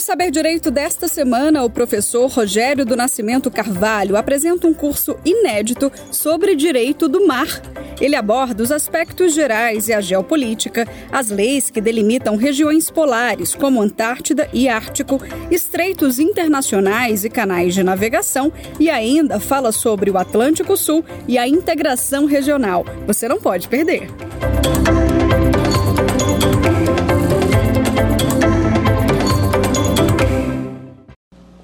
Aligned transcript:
No 0.00 0.06
Saber 0.06 0.30
Direito 0.30 0.70
desta 0.70 1.06
semana, 1.06 1.62
o 1.62 1.68
professor 1.68 2.26
Rogério 2.26 2.86
do 2.86 2.96
Nascimento 2.96 3.50
Carvalho 3.50 4.16
apresenta 4.16 4.66
um 4.66 4.72
curso 4.72 5.14
inédito 5.26 5.92
sobre 6.10 6.56
direito 6.56 7.06
do 7.06 7.26
mar. 7.26 7.60
Ele 8.00 8.16
aborda 8.16 8.62
os 8.62 8.72
aspectos 8.72 9.34
gerais 9.34 9.88
e 9.88 9.92
a 9.92 10.00
geopolítica, 10.00 10.88
as 11.12 11.28
leis 11.28 11.68
que 11.68 11.82
delimitam 11.82 12.36
regiões 12.36 12.90
polares, 12.90 13.54
como 13.54 13.82
Antártida 13.82 14.48
e 14.54 14.70
Ártico, 14.70 15.20
estreitos 15.50 16.18
internacionais 16.18 17.22
e 17.26 17.28
canais 17.28 17.74
de 17.74 17.82
navegação, 17.82 18.50
e 18.80 18.88
ainda 18.88 19.38
fala 19.38 19.70
sobre 19.70 20.10
o 20.10 20.16
Atlântico 20.16 20.78
Sul 20.78 21.04
e 21.28 21.36
a 21.36 21.46
integração 21.46 22.24
regional. 22.24 22.86
Você 23.06 23.28
não 23.28 23.38
pode 23.38 23.68
perder. 23.68 24.08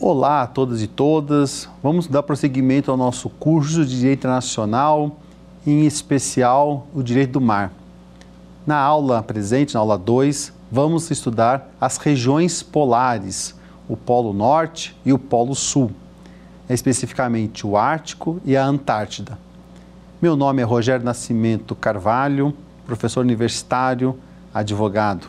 Olá 0.09 0.43
a 0.43 0.47
todas 0.47 0.83
e 0.83 0.87
todas. 0.87 1.69
Vamos 1.83 2.07
dar 2.07 2.23
prosseguimento 2.23 2.93
ao 2.93 2.97
nosso 2.97 3.29
curso 3.29 3.85
de 3.85 3.99
Direito 3.99 4.21
Internacional, 4.21 5.19
em 5.67 5.85
especial 5.85 6.87
o 6.95 7.03
Direito 7.03 7.33
do 7.33 7.41
Mar. 7.41 7.73
Na 8.65 8.77
aula 8.77 9.21
presente, 9.21 9.75
na 9.75 9.81
aula 9.81 9.99
2, 9.99 10.53
vamos 10.71 11.11
estudar 11.11 11.69
as 11.81 11.97
regiões 11.97 12.63
polares, 12.63 13.57
o 13.89 13.97
Polo 13.97 14.33
Norte 14.33 14.97
e 15.05 15.13
o 15.13 15.19
Polo 15.19 15.57
Sul, 15.57 15.91
especificamente 16.71 17.67
o 17.67 17.77
Ártico 17.77 18.41
e 18.45 18.57
a 18.57 18.65
Antártida. 18.65 19.37
Meu 20.23 20.37
nome 20.37 20.63
é 20.63 20.65
Rogério 20.65 21.05
Nascimento 21.05 21.75
Carvalho, 21.75 22.55
professor 22.87 23.23
universitário, 23.23 24.17
advogado. 24.55 25.27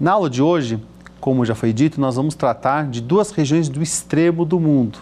Na 0.00 0.12
aula 0.12 0.30
de 0.30 0.40
hoje, 0.40 0.80
como 1.28 1.44
já 1.44 1.54
foi 1.54 1.74
dito, 1.74 2.00
nós 2.00 2.16
vamos 2.16 2.34
tratar 2.34 2.86
de 2.86 3.02
duas 3.02 3.32
regiões 3.32 3.68
do 3.68 3.82
extremo 3.82 4.46
do 4.46 4.58
mundo 4.58 4.98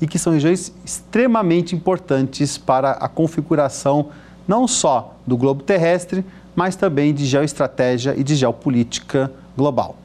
e 0.00 0.06
que 0.06 0.16
são 0.16 0.32
regiões 0.32 0.72
extremamente 0.84 1.74
importantes 1.74 2.56
para 2.56 2.92
a 2.92 3.08
configuração 3.08 4.10
não 4.46 4.68
só 4.68 5.16
do 5.26 5.36
globo 5.36 5.64
terrestre, 5.64 6.24
mas 6.54 6.76
também 6.76 7.12
de 7.12 7.26
geoestratégia 7.26 8.14
e 8.16 8.22
de 8.22 8.36
geopolítica 8.36 9.28
global. 9.56 9.96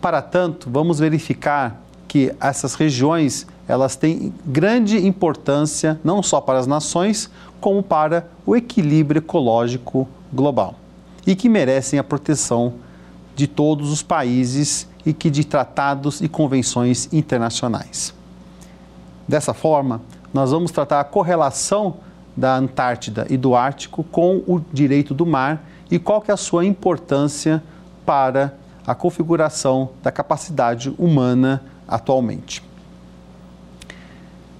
Para 0.00 0.22
tanto, 0.22 0.70
vamos 0.70 0.98
verificar 0.98 1.78
que 2.08 2.34
essas 2.40 2.76
regiões 2.76 3.46
elas 3.68 3.96
têm 3.96 4.32
grande 4.46 4.96
importância 5.06 6.00
não 6.02 6.22
só 6.22 6.40
para 6.40 6.58
as 6.58 6.66
nações, 6.66 7.28
como 7.60 7.82
para 7.82 8.26
o 8.46 8.56
equilíbrio 8.56 9.18
ecológico 9.18 10.08
global 10.32 10.76
e 11.26 11.36
que 11.36 11.50
merecem 11.50 11.98
a 11.98 12.02
proteção 12.02 12.72
de 13.40 13.46
todos 13.46 13.90
os 13.90 14.02
países 14.02 14.86
e 15.04 15.14
que 15.14 15.30
de 15.30 15.44
tratados 15.44 16.20
e 16.20 16.28
convenções 16.28 17.10
internacionais. 17.10 18.12
Dessa 19.26 19.54
forma, 19.54 20.02
nós 20.30 20.50
vamos 20.50 20.70
tratar 20.70 21.00
a 21.00 21.04
correlação 21.04 21.96
da 22.36 22.54
Antártida 22.54 23.26
e 23.30 23.38
do 23.38 23.54
Ártico 23.54 24.04
com 24.04 24.42
o 24.46 24.60
direito 24.70 25.14
do 25.14 25.24
mar 25.24 25.64
e 25.90 25.98
qual 25.98 26.20
que 26.20 26.30
é 26.30 26.34
a 26.34 26.36
sua 26.36 26.66
importância 26.66 27.62
para 28.04 28.54
a 28.86 28.94
configuração 28.94 29.88
da 30.02 30.12
capacidade 30.12 30.94
humana 30.98 31.62
atualmente. 31.88 32.62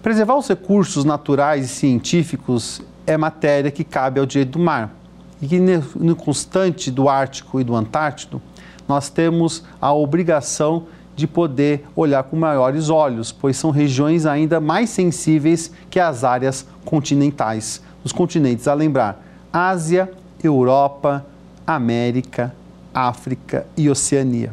Preservar 0.02 0.36
os 0.36 0.48
recursos 0.48 1.04
naturais 1.04 1.66
e 1.66 1.68
científicos 1.68 2.80
é 3.06 3.18
matéria 3.18 3.70
que 3.70 3.84
cabe 3.84 4.18
ao 4.18 4.24
direito 4.24 4.52
do 4.52 4.58
mar 4.58 4.90
e 5.42 5.46
que 5.46 5.60
no 5.60 6.16
constante 6.16 6.90
do 6.90 7.10
Ártico 7.10 7.60
e 7.60 7.64
do 7.64 7.76
Antártico 7.76 8.40
nós 8.91 9.08
temos 9.08 9.62
a 9.80 9.94
obrigação 9.94 10.86
de 11.14 11.24
poder 11.24 11.86
olhar 11.94 12.24
com 12.24 12.34
maiores 12.34 12.91
olhos, 12.91 13.30
pois 13.30 13.56
são 13.56 13.70
regiões 13.70 14.27
ainda 14.27 14.58
mais 14.58 14.91
sensíveis 14.91 15.70
que 15.88 16.00
as 16.00 16.25
áreas 16.25 16.66
continentais. 16.84 17.81
Os 18.03 18.10
continentes 18.10 18.66
a 18.66 18.75
lembrar: 18.75 19.22
Ásia, 19.53 20.10
Europa, 20.42 21.25
América, 21.64 22.53
África 22.92 23.64
e 23.76 23.88
Oceania. 23.88 24.53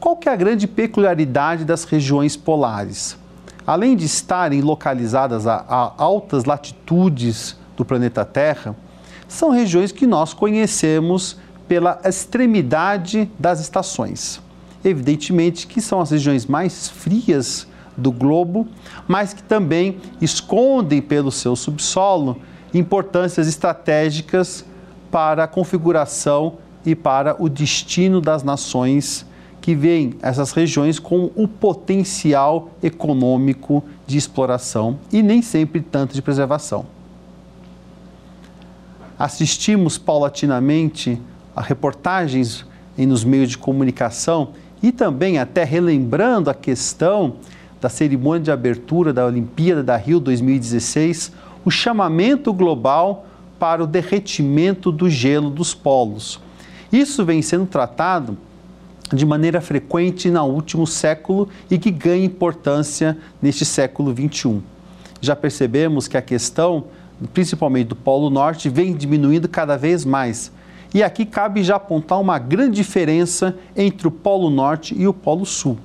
Qual 0.00 0.16
que 0.16 0.28
é 0.28 0.32
a 0.32 0.36
grande 0.36 0.66
peculiaridade 0.66 1.64
das 1.64 1.84
regiões 1.84 2.36
polares? 2.36 3.16
Além 3.64 3.94
de 3.94 4.06
estarem 4.06 4.60
localizadas 4.60 5.46
a, 5.46 5.64
a 5.68 5.92
altas 5.98 6.44
latitudes 6.44 7.56
do 7.76 7.84
planeta 7.84 8.24
Terra, 8.24 8.74
são 9.28 9.50
regiões 9.50 9.92
que 9.92 10.06
nós 10.06 10.32
conhecemos 10.32 11.36
pela 11.68 12.00
extremidade 12.04 13.30
das 13.38 13.60
estações. 13.60 14.40
Evidentemente 14.84 15.66
que 15.66 15.80
são 15.80 16.00
as 16.00 16.10
regiões 16.10 16.46
mais 16.46 16.88
frias 16.88 17.66
do 17.96 18.10
globo, 18.10 18.66
mas 19.06 19.34
que 19.34 19.42
também 19.42 19.98
escondem 20.20 21.02
pelo 21.02 21.30
seu 21.30 21.54
subsolo 21.54 22.40
importâncias 22.72 23.48
estratégicas 23.48 24.64
para 25.10 25.44
a 25.44 25.48
configuração 25.48 26.58
e 26.86 26.94
para 26.94 27.36
o 27.42 27.48
destino 27.48 28.20
das 28.20 28.42
nações 28.42 29.26
que 29.60 29.74
veem 29.74 30.14
essas 30.22 30.52
regiões 30.52 30.98
com 30.98 31.30
o 31.34 31.46
potencial 31.46 32.70
econômico 32.82 33.82
de 34.06 34.16
exploração 34.16 34.98
e 35.12 35.22
nem 35.22 35.42
sempre 35.42 35.80
tanto 35.80 36.14
de 36.14 36.22
preservação. 36.22 36.86
Assistimos 39.18 39.98
paulatinamente 39.98 41.20
reportagens 41.60 42.64
nos 42.96 43.24
meios 43.24 43.50
de 43.50 43.58
comunicação 43.58 44.50
e 44.82 44.92
também 44.92 45.38
até 45.38 45.64
relembrando 45.64 46.50
a 46.50 46.54
questão 46.54 47.36
da 47.80 47.88
cerimônia 47.88 48.42
de 48.44 48.50
abertura 48.50 49.12
da 49.12 49.24
Olimpíada 49.24 49.82
da 49.82 49.96
Rio 49.96 50.18
2016, 50.18 51.32
o 51.64 51.70
chamamento 51.70 52.52
global 52.52 53.26
para 53.58 53.82
o 53.82 53.86
derretimento 53.86 54.90
do 54.90 55.08
gelo 55.08 55.50
dos 55.50 55.74
polos. 55.74 56.40
Isso 56.92 57.24
vem 57.24 57.42
sendo 57.42 57.66
tratado 57.66 58.36
de 59.12 59.24
maneira 59.24 59.60
frequente 59.60 60.30
no 60.30 60.44
último 60.44 60.86
século 60.86 61.48
e 61.70 61.78
que 61.78 61.90
ganha 61.90 62.24
importância 62.24 63.16
neste 63.40 63.64
século 63.64 64.12
21. 64.12 64.60
Já 65.20 65.34
percebemos 65.34 66.06
que 66.06 66.16
a 66.16 66.22
questão, 66.22 66.84
principalmente 67.32 67.88
do 67.88 67.96
Polo 67.96 68.30
Norte, 68.30 68.68
vem 68.68 68.94
diminuindo 68.94 69.48
cada 69.48 69.76
vez 69.76 70.04
mais 70.04 70.52
e 70.94 71.02
aqui 71.02 71.26
cabe 71.26 71.62
já 71.62 71.76
apontar 71.76 72.20
uma 72.20 72.38
grande 72.38 72.76
diferença 72.76 73.56
entre 73.76 74.08
o 74.08 74.10
Polo 74.10 74.48
Norte 74.48 74.94
e 74.96 75.06
o 75.06 75.12
Polo 75.12 75.44
Sul. 75.44 75.78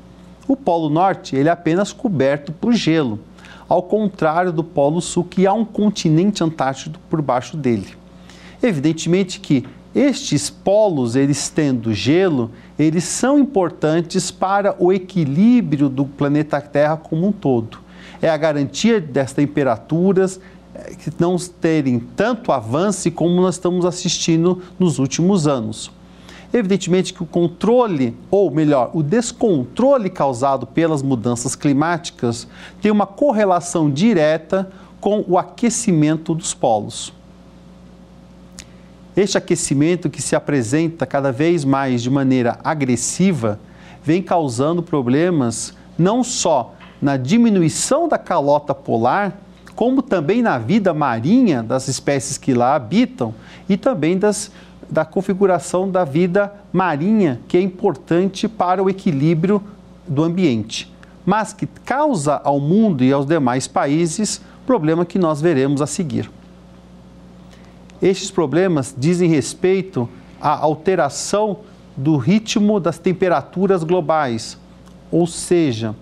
O 0.47 0.56
Polo 0.56 0.90
Norte 0.90 1.36
ele 1.36 1.50
é 1.50 1.52
apenas 1.52 1.91
coberto 1.91 2.52
por 2.52 2.74
gelo, 2.74 3.19
ao 3.68 3.84
contrário 3.84 4.52
do 4.52 4.63
Polo 4.63 5.02
Sul, 5.02 5.24
que 5.24 5.46
há 5.46 5.53
um 5.53 5.66
continente 5.66 6.44
antártico 6.44 7.00
por 7.09 7.22
baixo 7.22 7.58
dele. 7.58 7.88
Evidentemente 8.62 9.40
que 9.40 9.66
estes 9.94 10.50
polos, 10.50 11.16
eles 11.16 11.50
tendo 11.50 11.94
gelo, 11.94 12.50
eles 12.80 13.03
são 13.03 13.38
importantes 13.38 14.31
para 14.31 14.75
o 14.80 14.92
equilíbrio 14.92 15.88
do 15.88 16.06
planeta 16.06 16.59
Terra 16.59 16.97
como 16.97 17.28
um 17.28 17.31
todo. 17.31 17.78
É 18.22 18.30
a 18.30 18.38
garantia 18.38 19.00
das 19.00 19.34
temperaturas, 19.34 20.40
que 21.00 21.11
não 21.19 21.35
terem 21.38 22.00
tanto 22.00 22.51
avanço 22.51 23.11
como 23.11 23.41
nós 23.41 23.56
estamos 23.56 23.85
assistindo 23.85 24.61
nos 24.79 25.00
últimos 25.00 25.47
anos. 25.47 25.91
Evidentemente 26.53 27.13
que 27.13 27.23
o 27.23 27.25
controle, 27.25 28.16
ou 28.29 28.51
melhor, 28.51 28.91
o 28.94 29.01
descontrole 29.01 30.09
causado 30.09 30.67
pelas 30.67 31.01
mudanças 31.01 31.56
climáticas 31.56 32.47
tem 32.81 32.91
uma 32.91 33.07
correlação 33.07 33.89
direta 33.89 34.69
com 35.01 35.25
o 35.28 35.38
aquecimento 35.38 36.35
dos 36.35 36.53
polos. 36.53 37.12
Este 39.16 39.38
aquecimento 39.38 40.09
que 40.09 40.21
se 40.21 40.36
apresenta 40.36 41.06
cada 41.06 41.31
vez 41.31 41.65
mais 41.65 42.01
de 42.01 42.09
maneira 42.09 42.59
agressiva 42.63 43.59
vem 44.03 44.21
causando 44.21 44.81
problemas 44.81 45.74
não 45.98 46.24
só 46.24 46.74
na 47.01 47.18
diminuição 47.18 48.07
da 48.07 48.18
calota 48.18 48.74
polar, 48.74 49.39
como 49.75 50.02
também 50.02 50.42
na 50.42 50.58
vida 50.58 50.94
marinha 50.94 51.64
das 51.64 51.88
espécies 51.88 52.38
que 52.38 52.54
lá 52.54 52.75
habitam 52.75 53.34
e 53.68 53.75
também 53.75 54.18
das, 54.18 54.52
da 54.90 55.04
configuração 55.04 55.90
da 55.90 56.04
vida 56.04 56.54
marinha, 56.72 57.40
que 57.48 57.58
é 57.58 57.62
importante 57.62 58.48
para 58.48 58.84
o 58.84 58.90
equilíbrio 58.90 59.62
do 60.08 60.24
ambiente, 60.24 60.92
mas 61.25 61.54
que 61.54 61.66
causa 61.66 62.40
ao 62.44 62.60
mundo 62.60 63.04
e 63.04 63.12
aos 63.12 63.25
demais 63.25 63.68
países 63.68 64.42
problema 64.66 65.06
que 65.06 65.18
nós 65.18 65.42
veremos 65.42 65.81
a 65.81 65.88
seguir. 65.88 66.30
Estes 68.02 68.30
problemas 68.30 68.94
dizem 68.98 69.30
respeito 69.30 70.10
à 70.40 70.50
alteração 70.50 71.60
do 71.96 72.18
ritmo 72.18 72.80
das 72.80 72.98
temperaturas 72.98 73.84
globais, 73.84 74.58
ou 75.12 75.25
seja, 75.25 75.96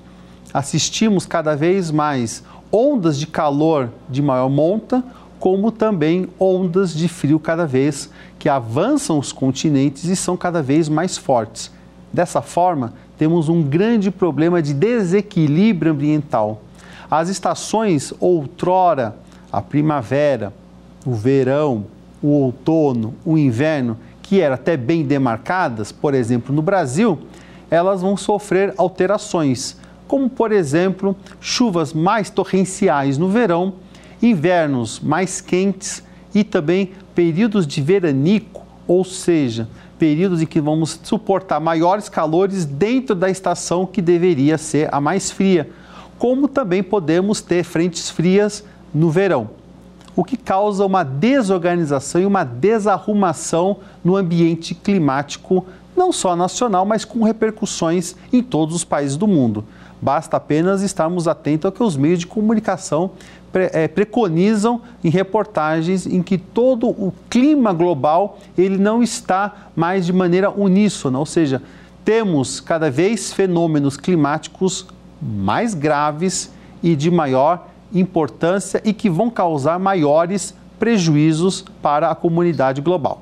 assistimos 0.54 1.26
cada 1.26 1.56
vez 1.56 1.92
mais 1.92 2.44
ondas 2.72 3.18
de 3.18 3.28
calor 3.28 3.90
de 4.10 4.22
maior 4.22 4.50
monta 4.50 5.04
como 5.42 5.72
também 5.72 6.28
ondas 6.40 6.94
de 6.94 7.08
frio 7.08 7.40
cada 7.40 7.66
vez 7.66 8.12
que 8.38 8.48
avançam 8.48 9.18
os 9.18 9.32
continentes 9.32 10.04
e 10.04 10.16
são 10.16 10.38
cada 10.38 10.62
vez 10.62 10.88
mais 10.88 11.18
fortes. 11.18 11.72
Dessa 12.14 12.44
forma, 12.44 12.94
temos 13.18 13.50
um 13.50 13.64
grande 13.64 14.12
problema 14.12 14.62
de 14.62 14.72
desequilíbrio 14.72 15.94
ambiental. 15.94 16.62
As 17.10 17.28
estações 17.28 18.14
outrora, 18.20 19.16
a 19.52 19.64
primavera, 19.64 20.54
o 21.04 21.14
verão, 21.14 21.86
o 22.22 22.28
outono, 22.28 23.16
o 23.26 23.36
inverno, 23.36 23.98
que 24.22 24.40
eram 24.40 24.54
até 24.54 24.78
bem 24.78 25.04
demarcadas, 25.04 25.92
por 25.92 26.14
exemplo, 26.14 26.54
no 26.56 26.62
Brasil, 26.62 27.18
elas 27.70 28.02
vão 28.02 28.16
sofrer 28.16 28.76
alterações, 28.78 29.76
como 30.12 30.30
por 30.30 30.52
exemplo, 30.52 31.16
chuvas 31.40 31.94
mais 31.94 32.30
torrenciais 32.30 33.18
no 33.18 33.30
verão, 33.30 33.76
invernos 34.22 35.00
mais 35.00 35.40
quentes 35.40 36.04
e 36.36 36.44
também 36.44 36.92
períodos 37.16 37.66
de 37.66 37.82
veranico, 37.82 38.66
ou 38.86 39.06
seja, 39.06 39.70
períodos 39.98 40.42
em 40.42 40.46
que 40.46 40.60
vamos 40.60 41.00
suportar 41.02 41.62
maiores 41.62 42.10
calores 42.10 42.66
dentro 42.66 43.16
da 43.16 43.30
estação 43.30 43.86
que 43.86 44.02
deveria 44.02 44.58
ser 44.58 44.94
a 44.94 45.00
mais 45.00 45.32
fria, 45.32 45.70
como 46.20 46.50
também 46.50 46.84
podemos 46.84 47.40
ter 47.40 47.64
frentes 47.64 48.10
frias 48.10 48.66
no 48.94 49.10
verão 49.10 49.62
o 50.14 50.26
que 50.26 50.36
causa 50.36 50.86
uma 50.86 51.04
desorganização 51.04 52.20
e 52.20 52.26
uma 52.26 52.44
desarrumação 52.44 53.78
no 54.04 54.18
ambiente 54.18 54.76
climático, 54.76 55.66
não 55.96 56.12
só 56.12 56.36
nacional, 56.36 56.86
mas 56.86 57.06
com 57.06 57.24
repercussões 57.24 58.14
em 58.34 58.44
todos 58.44 58.76
os 58.76 58.84
países 58.84 59.16
do 59.16 59.26
mundo. 59.26 59.64
Basta 60.02 60.38
apenas 60.38 60.82
estarmos 60.82 61.28
atentos 61.28 61.66
ao 61.66 61.72
que 61.72 61.84
os 61.84 61.96
meios 61.96 62.20
de 62.20 62.28
comunicação 62.28 63.12
pre 63.52 63.70
é, 63.72 63.88
preconizam 63.88 64.82
em 65.04 65.10
reportagens 65.10 66.08
em 66.08 66.24
que 66.24 66.38
todo 66.38 66.88
o 66.88 67.14
clima 67.30 67.72
global 67.72 68.40
ele 68.58 68.78
não 68.78 69.04
está 69.04 69.70
mais 69.76 70.06
de 70.06 70.14
maneira 70.14 70.50
uníssona, 70.50 71.20
ou 71.20 71.26
seja, 71.26 71.62
temos 72.04 72.60
cada 72.60 72.90
vez 72.90 73.32
fenômenos 73.32 73.96
climáticos 73.96 74.88
mais 75.22 75.76
graves 75.76 76.52
e 76.82 76.96
de 76.96 77.12
maior 77.12 77.68
importância 77.94 78.82
e 78.84 78.94
que 78.94 79.10
vão 79.10 79.30
causar 79.30 79.78
maiores 79.78 80.56
prejuízos 80.80 81.64
para 81.82 82.10
a 82.10 82.16
comunidade 82.16 82.82
global. 82.82 83.22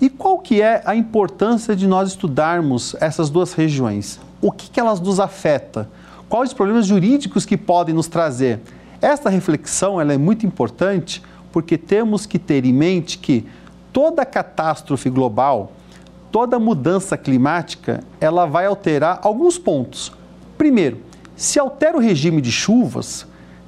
E 0.00 0.08
qual 0.08 0.38
que 0.38 0.62
é 0.62 0.80
a 0.86 0.96
importância 0.96 1.76
de 1.76 1.86
nós 1.86 2.08
estudarmos 2.08 2.96
essas 3.00 3.28
duas 3.28 3.52
regiões? 3.52 4.18
O 4.40 4.50
que, 4.50 4.70
que 4.70 4.80
elas 4.80 4.98
nos 4.98 5.20
afetam? 5.20 5.86
Quais 6.26 6.50
os 6.50 6.54
problemas 6.54 6.86
jurídicos 6.86 7.44
que 7.44 7.54
podem 7.54 7.94
nos 7.94 8.08
trazer? 8.08 8.60
Esta 9.02 9.28
reflexão 9.28 10.00
ela 10.00 10.14
é 10.14 10.16
muito 10.16 10.46
importante 10.46 11.22
porque 11.52 11.76
temos 11.76 12.24
que 12.24 12.38
ter 12.38 12.64
em 12.64 12.72
mente 12.72 13.18
que 13.18 13.46
toda 13.92 14.24
catástrofe 14.24 15.10
global, 15.10 15.72
toda 16.32 16.58
mudança 16.58 17.18
climática, 17.18 18.02
ela 18.18 18.46
vai 18.46 18.64
alterar 18.64 19.20
alguns 19.22 19.58
pontos. 19.58 20.12
Primeiro, 20.56 20.98
se 21.36 21.58
altera 21.58 21.98
o 21.98 22.00
regime 22.00 22.40
de 22.40 22.50
chuvas, 22.50 23.26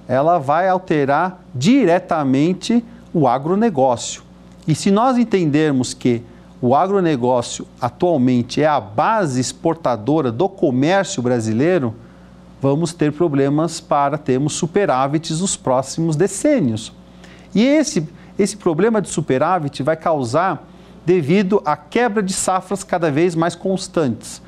ela 0.08 0.38
vai 0.38 0.66
alterar 0.66 1.44
diretamente 1.54 2.82
o 3.12 3.28
agronegócio. 3.28 4.31
E 4.66 4.74
se 4.74 4.90
nós 4.90 5.18
entendermos 5.18 5.92
que 5.92 6.22
o 6.60 6.74
agronegócio 6.74 7.66
atualmente 7.80 8.62
é 8.62 8.66
a 8.66 8.80
base 8.80 9.40
exportadora 9.40 10.30
do 10.30 10.48
comércio 10.48 11.22
brasileiro, 11.22 11.94
vamos 12.60 12.92
ter 12.92 13.12
problemas 13.12 13.80
para 13.80 14.16
termos 14.16 14.52
superávites 14.52 15.40
nos 15.40 15.56
próximos 15.56 16.14
decênios. 16.14 16.92
E 17.54 17.64
esse, 17.64 18.08
esse 18.38 18.56
problema 18.56 19.02
de 19.02 19.08
superávit 19.08 19.82
vai 19.82 19.96
causar 19.96 20.68
devido 21.04 21.60
à 21.64 21.76
quebra 21.76 22.22
de 22.22 22.32
safras 22.32 22.84
cada 22.84 23.10
vez 23.10 23.34
mais 23.34 23.56
constantes 23.56 24.40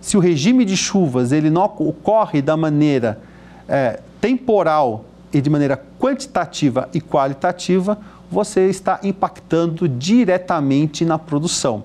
se 0.00 0.16
o 0.16 0.20
regime 0.20 0.64
de 0.64 0.76
chuvas 0.76 1.30
ele 1.30 1.50
não 1.50 1.64
ocorre 1.64 2.40
da 2.40 2.56
maneira 2.56 3.20
é, 3.68 4.00
temporal 4.20 5.04
e 5.32 5.40
de 5.40 5.50
maneira 5.50 5.80
quantitativa 5.98 6.88
e 6.92 7.00
qualitativa, 7.00 7.98
você 8.30 8.68
está 8.68 9.00
impactando 9.02 9.88
diretamente 9.88 11.04
na 11.04 11.18
produção. 11.18 11.82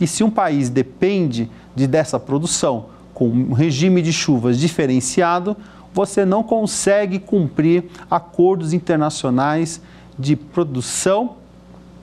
E 0.00 0.06
se 0.06 0.24
um 0.24 0.30
país 0.30 0.68
depende 0.68 1.50
de 1.74 1.86
dessa 1.86 2.18
produção 2.18 2.86
com 3.14 3.28
um 3.28 3.52
regime 3.52 4.02
de 4.02 4.12
chuvas 4.12 4.58
diferenciado, 4.58 5.56
você 5.94 6.26
não 6.26 6.42
consegue 6.42 7.18
cumprir 7.18 7.84
acordos 8.10 8.72
internacionais 8.74 9.80
de 10.18 10.36
produção 10.36 11.36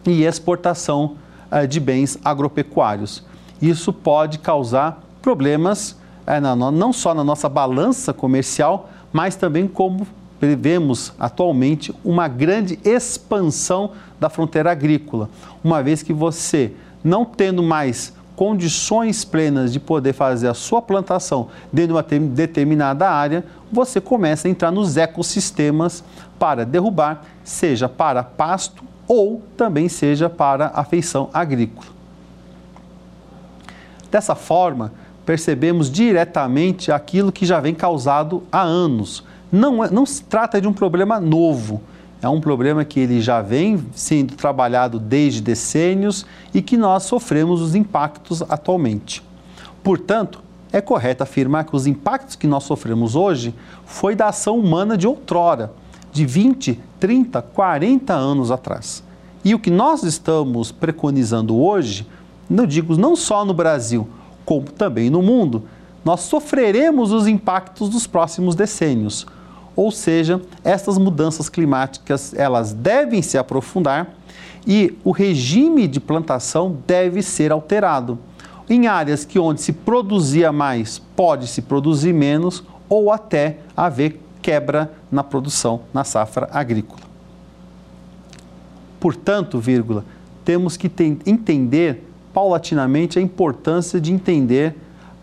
e 0.06 0.24
exportação 0.24 1.16
é, 1.52 1.68
de 1.68 1.80
bens 1.80 2.18
agropecuários. 2.24 3.24
Isso 3.62 3.94
pode 3.94 4.40
causar 4.40 5.04
problemas 5.22 5.96
na, 6.26 6.56
não 6.56 6.92
só 6.94 7.14
na 7.14 7.24
nossa 7.24 7.48
balança 7.48 8.14
comercial, 8.14 8.90
mas 9.12 9.36
também 9.36 9.68
como 9.68 10.08
prevemos 10.44 11.14
atualmente 11.18 11.96
uma 12.04 12.28
grande 12.28 12.78
expansão 12.84 13.92
da 14.20 14.28
fronteira 14.28 14.70
agrícola, 14.74 15.30
uma 15.64 15.82
vez 15.82 16.04
que 16.04 16.12
você, 16.12 16.74
não 17.02 17.24
tendo 17.24 17.64
mais 17.64 18.12
condições 18.36 19.24
plenas 19.24 19.72
de 19.72 19.80
poder 19.80 20.12
fazer 20.12 20.50
a 20.50 20.54
sua 20.54 20.82
plantação 20.82 21.48
dentro 21.72 21.94
de 21.94 22.18
uma 22.18 22.28
determinada 22.28 23.10
área, 23.10 23.46
você 23.72 24.02
começa 24.02 24.50
a 24.50 24.52
entrar 24.52 24.70
nos 24.70 24.98
ecossistemas 24.98 26.04
para 26.38 26.66
derrubar, 26.66 27.24
seja 27.42 27.88
para 27.88 28.22
pasto 28.22 28.84
ou 29.08 29.42
também 29.56 29.88
seja 29.88 30.30
para 30.30 30.74
a 30.76 30.84
feição 30.84 31.30
agrícola. 31.34 31.88
Dessa 34.12 34.36
forma, 34.36 34.92
percebemos 35.26 35.90
diretamente 35.90 36.92
aquilo 36.92 37.32
que 37.32 37.46
já 37.46 37.62
vem 37.62 37.74
causado 37.74 38.44
há 38.52 38.62
anos. 38.62 39.24
Não, 39.54 39.84
é, 39.84 39.92
não 39.92 40.04
se 40.04 40.24
trata 40.24 40.60
de 40.60 40.68
um 40.68 40.74
problema 40.74 41.20
novo, 41.20 41.80
é 42.20 42.28
um 42.28 42.42
problema 42.42 42.84
que 42.84 43.00
ele 43.00 43.22
já 43.22 43.40
vem 43.40 43.86
sendo 43.94 44.34
trabalhado 44.34 44.98
desde 44.98 45.42
decênios 45.42 46.26
e 46.52 46.60
que 46.60 46.76
nós 46.76 47.04
sofremos 47.04 47.62
os 47.62 47.76
impactos 47.76 48.42
atualmente. 48.50 49.22
Portanto, 49.84 50.42
é 50.72 50.82
correto 50.82 51.22
afirmar 51.22 51.66
que 51.66 51.76
os 51.76 51.86
impactos 51.86 52.36
que 52.36 52.48
nós 52.48 52.64
sofremos 52.64 53.16
hoje 53.16 53.54
foi 53.86 54.16
da 54.16 54.30
ação 54.30 54.58
humana 54.58 54.98
de 54.98 55.06
outrora, 55.06 55.72
de 56.12 56.26
20, 56.26 56.80
30, 57.00 57.40
40 57.44 58.12
anos 58.12 58.50
atrás. 58.50 59.04
E 59.46 59.54
o 59.54 59.60
que 59.60 59.70
nós 59.70 60.02
estamos 60.02 60.72
preconizando 60.72 61.56
hoje, 61.56 62.08
não 62.50 62.66
digo 62.66 62.98
não 62.98 63.16
só 63.16 63.46
no 63.46 63.54
Brasil, 63.54 64.10
como 64.44 64.64
também 64.64 65.12
no 65.12 65.22
mundo, 65.22 65.66
nós 66.04 66.22
sofreremos 66.22 67.12
os 67.12 67.28
impactos 67.28 67.88
dos 67.88 68.08
próximos 68.08 68.56
decênios. 68.56 69.28
Ou 69.76 69.92
seja, 69.92 70.42
essas 70.64 70.98
mudanças 70.98 71.50
climáticas, 71.50 72.34
elas 72.34 72.74
devem 72.74 73.22
se 73.22 73.38
aprofundar 73.38 74.14
e 74.66 74.98
o 75.04 75.12
regime 75.12 75.88
de 75.88 76.00
plantação 76.00 76.78
deve 76.88 77.22
ser 77.22 77.52
alterado. 77.52 78.20
Em 78.70 78.88
áreas 78.88 79.26
que 79.26 79.38
onde 79.38 79.62
se 79.62 79.74
produzia 79.74 80.52
mais, 80.52 81.00
pode 81.16 81.48
se 81.48 81.62
produzir 81.62 82.14
menos 82.14 82.64
ou 82.88 83.12
até 83.12 83.58
haver 83.76 84.22
quebra 84.42 84.92
na 85.12 85.24
produção, 85.24 85.82
na 85.94 86.04
safra 86.04 86.50
agrícola. 86.52 87.02
Portanto, 89.00 89.60
vírgula, 89.60 90.06
temos 90.46 90.78
que 90.78 90.92
entender 91.26 92.08
paulatinamente 92.34 93.20
a 93.20 93.22
importância 93.22 94.00
de 94.00 94.12
entender 94.12 94.76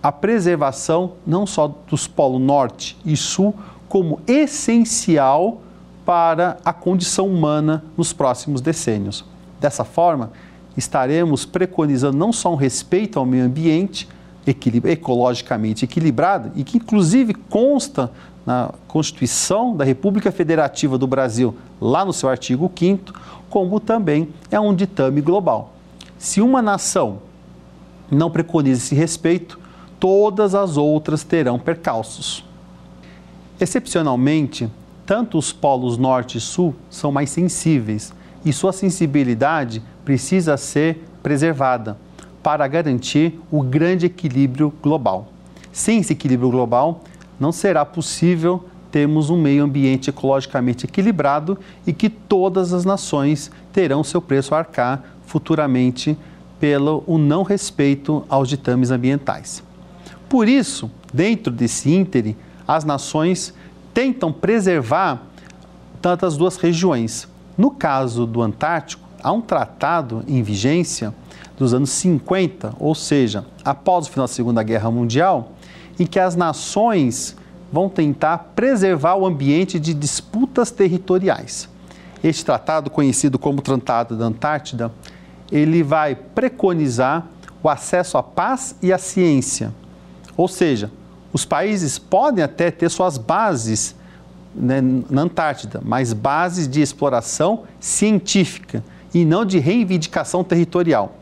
a 0.02 0.10
preservação 0.10 1.14
não 1.26 1.46
só 1.46 1.74
dos 1.88 2.06
polos 2.06 2.40
norte 2.40 2.96
e 3.04 3.16
sul, 3.16 3.54
como 3.90 4.20
essencial 4.24 5.60
para 6.06 6.58
a 6.64 6.72
condição 6.72 7.26
humana 7.26 7.82
nos 7.96 8.12
próximos 8.12 8.60
decênios. 8.60 9.24
Dessa 9.60 9.84
forma, 9.84 10.30
estaremos 10.76 11.44
preconizando 11.44 12.16
não 12.16 12.32
só 12.32 12.52
um 12.52 12.56
respeito 12.56 13.18
ao 13.18 13.26
meio 13.26 13.44
ambiente, 13.44 14.08
ecologicamente 14.46 15.84
equilibrado, 15.84 16.52
e 16.54 16.62
que 16.62 16.76
inclusive 16.76 17.34
consta 17.34 18.12
na 18.46 18.72
Constituição 18.86 19.76
da 19.76 19.84
República 19.84 20.30
Federativa 20.30 20.96
do 20.96 21.08
Brasil, 21.08 21.56
lá 21.80 22.04
no 22.04 22.12
seu 22.12 22.28
artigo 22.28 22.70
5, 22.72 23.12
como 23.50 23.80
também 23.80 24.28
é 24.52 24.60
um 24.60 24.72
ditame 24.72 25.20
global. 25.20 25.74
Se 26.16 26.40
uma 26.40 26.62
nação 26.62 27.18
não 28.08 28.30
preconiza 28.30 28.82
esse 28.82 28.94
respeito, 28.94 29.58
todas 29.98 30.54
as 30.54 30.76
outras 30.76 31.24
terão 31.24 31.58
percalços. 31.58 32.48
Excepcionalmente, 33.60 34.70
tanto 35.04 35.36
os 35.36 35.52
polos 35.52 35.98
norte 35.98 36.38
e 36.38 36.40
sul 36.40 36.74
são 36.88 37.12
mais 37.12 37.28
sensíveis 37.28 38.12
e 38.44 38.52
sua 38.52 38.72
sensibilidade 38.72 39.82
precisa 40.04 40.56
ser 40.56 41.04
preservada 41.22 41.98
para 42.42 42.66
garantir 42.66 43.38
o 43.50 43.62
grande 43.62 44.06
equilíbrio 44.06 44.72
global. 44.82 45.28
Sem 45.70 46.00
esse 46.00 46.14
equilíbrio 46.14 46.50
global, 46.50 47.02
não 47.38 47.52
será 47.52 47.84
possível 47.84 48.64
temos 48.90 49.30
um 49.30 49.40
meio 49.40 49.62
ambiente 49.62 50.10
ecologicamente 50.10 50.84
equilibrado 50.84 51.58
e 51.86 51.92
que 51.92 52.08
todas 52.08 52.72
as 52.72 52.84
nações 52.84 53.50
terão 53.72 54.02
seu 54.02 54.20
preço 54.20 54.54
a 54.54 54.58
arcar 54.58 55.04
futuramente 55.26 56.16
pelo 56.58 57.04
o 57.06 57.16
não 57.16 57.42
respeito 57.42 58.24
aos 58.28 58.48
ditames 58.48 58.90
ambientais. 58.90 59.62
Por 60.28 60.48
isso, 60.48 60.90
dentro 61.12 61.52
desse 61.52 61.90
íntere, 61.90 62.36
as 62.70 62.84
nações 62.84 63.52
tentam 63.92 64.32
preservar 64.32 65.22
tantas 66.00 66.36
duas 66.36 66.56
regiões. 66.56 67.26
No 67.58 67.72
caso 67.72 68.24
do 68.26 68.40
Antártico, 68.40 69.02
há 69.20 69.32
um 69.32 69.40
tratado 69.40 70.22
em 70.28 70.40
vigência 70.40 71.12
dos 71.58 71.74
anos 71.74 71.90
50, 71.90 72.76
ou 72.78 72.94
seja, 72.94 73.44
após 73.64 74.06
o 74.06 74.10
final 74.10 74.28
da 74.28 74.32
Segunda 74.32 74.62
Guerra 74.62 74.88
Mundial, 74.88 75.50
em 75.98 76.06
que 76.06 76.20
as 76.20 76.36
nações 76.36 77.36
vão 77.72 77.88
tentar 77.88 78.38
preservar 78.54 79.16
o 79.16 79.26
ambiente 79.26 79.80
de 79.80 79.92
disputas 79.92 80.70
territoriais. 80.70 81.68
Este 82.22 82.44
tratado, 82.44 82.88
conhecido 82.88 83.36
como 83.36 83.60
Tratado 83.60 84.16
da 84.16 84.26
Antártida, 84.26 84.92
ele 85.50 85.82
vai 85.82 86.14
preconizar 86.14 87.26
o 87.64 87.68
acesso 87.68 88.16
à 88.16 88.22
paz 88.22 88.76
e 88.80 88.92
à 88.92 88.98
ciência. 88.98 89.74
Ou 90.36 90.46
seja, 90.46 90.88
os 91.32 91.44
países 91.44 91.98
podem 91.98 92.42
até 92.42 92.70
ter 92.70 92.88
suas 92.88 93.16
bases 93.16 93.94
né, 94.54 94.80
na 95.08 95.22
Antártida, 95.22 95.80
mas 95.84 96.12
bases 96.12 96.68
de 96.68 96.80
exploração 96.80 97.64
científica 97.78 98.82
e 99.14 99.24
não 99.24 99.44
de 99.44 99.58
reivindicação 99.58 100.42
territorial. 100.42 101.14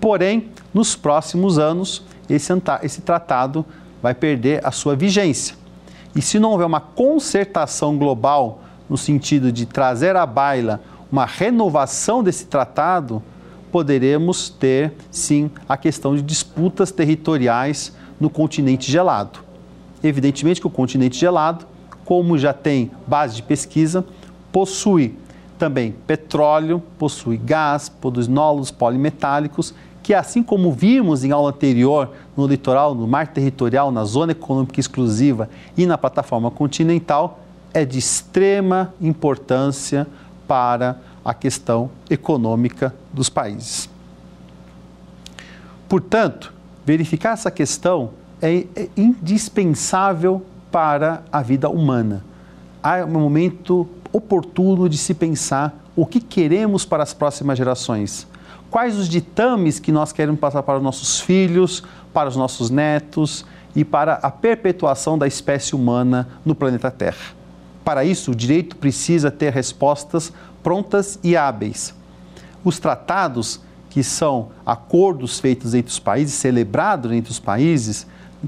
Porém, 0.00 0.50
nos 0.72 0.96
próximos 0.96 1.58
anos, 1.58 2.04
esse, 2.28 2.52
esse 2.82 3.00
tratado 3.02 3.64
vai 4.00 4.14
perder 4.14 4.64
a 4.66 4.70
sua 4.70 4.96
vigência. 4.96 5.56
E 6.14 6.20
se 6.20 6.38
não 6.38 6.50
houver 6.50 6.66
uma 6.66 6.80
concertação 6.80 7.96
global 7.96 8.60
no 8.88 8.96
sentido 8.96 9.50
de 9.50 9.64
trazer 9.64 10.16
à 10.16 10.26
baila 10.26 10.80
uma 11.10 11.24
renovação 11.24 12.22
desse 12.22 12.46
tratado, 12.46 13.22
poderemos 13.70 14.50
ter 14.50 14.92
sim 15.10 15.50
a 15.68 15.76
questão 15.76 16.14
de 16.14 16.22
disputas 16.22 16.90
territoriais 16.90 17.92
no 18.22 18.30
continente 18.30 18.88
gelado. 18.88 19.40
Evidentemente 20.00 20.60
que 20.60 20.66
o 20.66 20.70
continente 20.70 21.18
gelado, 21.18 21.66
como 22.04 22.38
já 22.38 22.52
tem 22.52 22.92
base 23.04 23.34
de 23.34 23.42
pesquisa, 23.42 24.04
possui 24.52 25.16
também 25.58 25.92
petróleo, 26.06 26.80
possui 26.96 27.36
gás, 27.36 27.88
produz 27.88 28.28
nódulos 28.28 28.70
polimetálicos 28.70 29.74
que, 30.04 30.14
assim 30.14 30.40
como 30.40 30.70
vimos 30.70 31.24
em 31.24 31.32
aula 31.32 31.50
anterior 31.50 32.12
no 32.36 32.46
litoral, 32.46 32.94
no 32.94 33.08
mar 33.08 33.26
territorial, 33.26 33.90
na 33.90 34.04
zona 34.04 34.30
econômica 34.30 34.78
exclusiva 34.78 35.50
e 35.76 35.84
na 35.84 35.98
plataforma 35.98 36.48
continental, 36.48 37.40
é 37.74 37.84
de 37.84 37.98
extrema 37.98 38.94
importância 39.00 40.06
para 40.46 41.00
a 41.24 41.34
questão 41.34 41.90
econômica 42.08 42.94
dos 43.12 43.28
países. 43.28 43.88
Portanto, 45.88 46.61
verificar 46.84 47.32
essa 47.32 47.50
questão 47.50 48.10
é, 48.40 48.66
é 48.74 48.88
indispensável 48.96 50.44
para 50.70 51.22
a 51.30 51.42
vida 51.42 51.68
humana. 51.68 52.24
Há 52.82 53.04
um 53.04 53.20
momento 53.20 53.88
oportuno 54.12 54.88
de 54.88 54.98
se 54.98 55.14
pensar 55.14 55.74
o 55.94 56.04
que 56.06 56.20
queremos 56.20 56.84
para 56.84 57.02
as 57.02 57.14
próximas 57.14 57.56
gerações 57.56 58.26
quais 58.72 58.96
os 58.96 59.06
ditames 59.06 59.78
que 59.78 59.92
nós 59.92 60.12
queremos 60.12 60.40
passar 60.40 60.62
para 60.62 60.78
os 60.78 60.82
nossos 60.82 61.20
filhos, 61.20 61.84
para 62.10 62.30
os 62.30 62.36
nossos 62.36 62.70
netos 62.70 63.44
e 63.76 63.84
para 63.84 64.14
a 64.14 64.30
perpetuação 64.30 65.18
da 65.18 65.26
espécie 65.26 65.76
humana 65.76 66.26
no 66.42 66.54
planeta 66.54 66.90
Terra. 66.90 67.34
Para 67.84 68.02
isso, 68.02 68.30
o 68.30 68.34
direito 68.34 68.76
precisa 68.76 69.30
ter 69.30 69.52
respostas 69.52 70.32
prontas 70.62 71.18
e 71.22 71.36
hábeis. 71.36 71.94
Os 72.64 72.78
tratados, 72.78 73.60
que 73.92 74.02
são 74.02 74.48
acordos 74.64 75.38
feitos 75.38 75.74
entre 75.74 75.90
os 75.90 75.98
países, 75.98 76.32
celebrados 76.34 77.12
entre 77.12 77.30
os 77.30 77.38
países, 77.38 78.06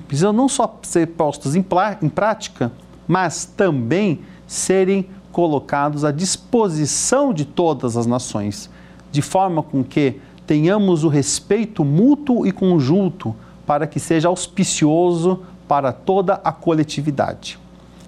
precisam 0.08 0.32
não 0.32 0.48
só 0.48 0.80
ser 0.82 1.08
postos 1.08 1.54
em, 1.54 1.62
em 2.00 2.08
prática, 2.08 2.72
mas 3.06 3.44
também 3.44 4.20
serem 4.46 5.06
colocados 5.30 6.02
à 6.02 6.10
disposição 6.10 7.34
de 7.34 7.44
todas 7.44 7.94
as 7.94 8.06
nações 8.06 8.70
de 9.12 9.20
forma 9.20 9.62
com 9.62 9.84
que 9.84 10.18
tenhamos 10.46 11.04
o 11.04 11.08
respeito 11.08 11.84
mútuo 11.84 12.46
e 12.46 12.50
conjunto 12.50 13.36
para 13.66 13.86
que 13.86 14.00
seja 14.00 14.28
auspicioso 14.28 15.42
para 15.68 15.92
toda 15.92 16.40
a 16.42 16.52
coletividade. 16.52 17.58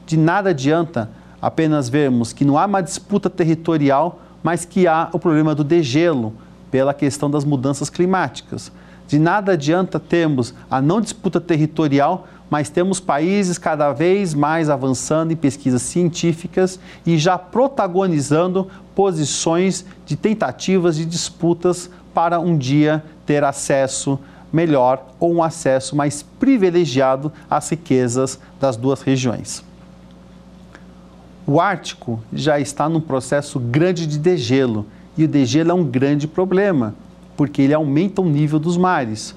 De 0.06 0.16
nada 0.16 0.50
adianta 0.50 1.10
apenas 1.40 1.90
vermos 1.90 2.32
que 2.32 2.46
não 2.46 2.56
há 2.56 2.64
uma 2.64 2.80
disputa 2.80 3.28
territorial, 3.28 4.20
mas 4.42 4.64
que 4.64 4.86
há 4.86 5.10
o 5.12 5.18
problema 5.18 5.54
do 5.54 5.62
degelo 5.62 6.32
pela 6.76 6.92
questão 6.92 7.30
das 7.30 7.42
mudanças 7.42 7.88
climáticas. 7.88 8.70
De 9.08 9.18
nada 9.18 9.52
adianta 9.52 9.98
termos 9.98 10.52
a 10.70 10.78
não 10.78 11.00
disputa 11.00 11.40
territorial, 11.40 12.28
mas 12.50 12.68
temos 12.68 13.00
países 13.00 13.56
cada 13.56 13.94
vez 13.94 14.34
mais 14.34 14.68
avançando 14.68 15.32
em 15.32 15.36
pesquisas 15.36 15.80
científicas 15.80 16.78
e 17.06 17.16
já 17.16 17.38
protagonizando 17.38 18.68
posições 18.94 19.86
de 20.04 20.16
tentativas 20.16 20.96
de 20.96 21.06
disputas 21.06 21.88
para 22.12 22.38
um 22.38 22.58
dia 22.58 23.02
ter 23.24 23.42
acesso 23.42 24.18
melhor 24.52 25.02
ou 25.18 25.32
um 25.32 25.42
acesso 25.42 25.96
mais 25.96 26.22
privilegiado 26.22 27.32
às 27.48 27.70
riquezas 27.70 28.38
das 28.60 28.76
duas 28.76 29.00
regiões. 29.00 29.64
O 31.46 31.58
Ártico 31.58 32.20
já 32.30 32.60
está 32.60 32.86
num 32.86 33.00
processo 33.00 33.58
grande 33.58 34.06
de 34.06 34.18
degelo 34.18 34.84
e 35.16 35.24
o 35.24 35.28
degelo 35.28 35.70
é 35.70 35.74
um 35.74 35.84
grande 35.84 36.28
problema, 36.28 36.94
porque 37.36 37.62
ele 37.62 37.74
aumenta 37.74 38.20
o 38.20 38.28
nível 38.28 38.58
dos 38.58 38.76
mares. 38.76 39.34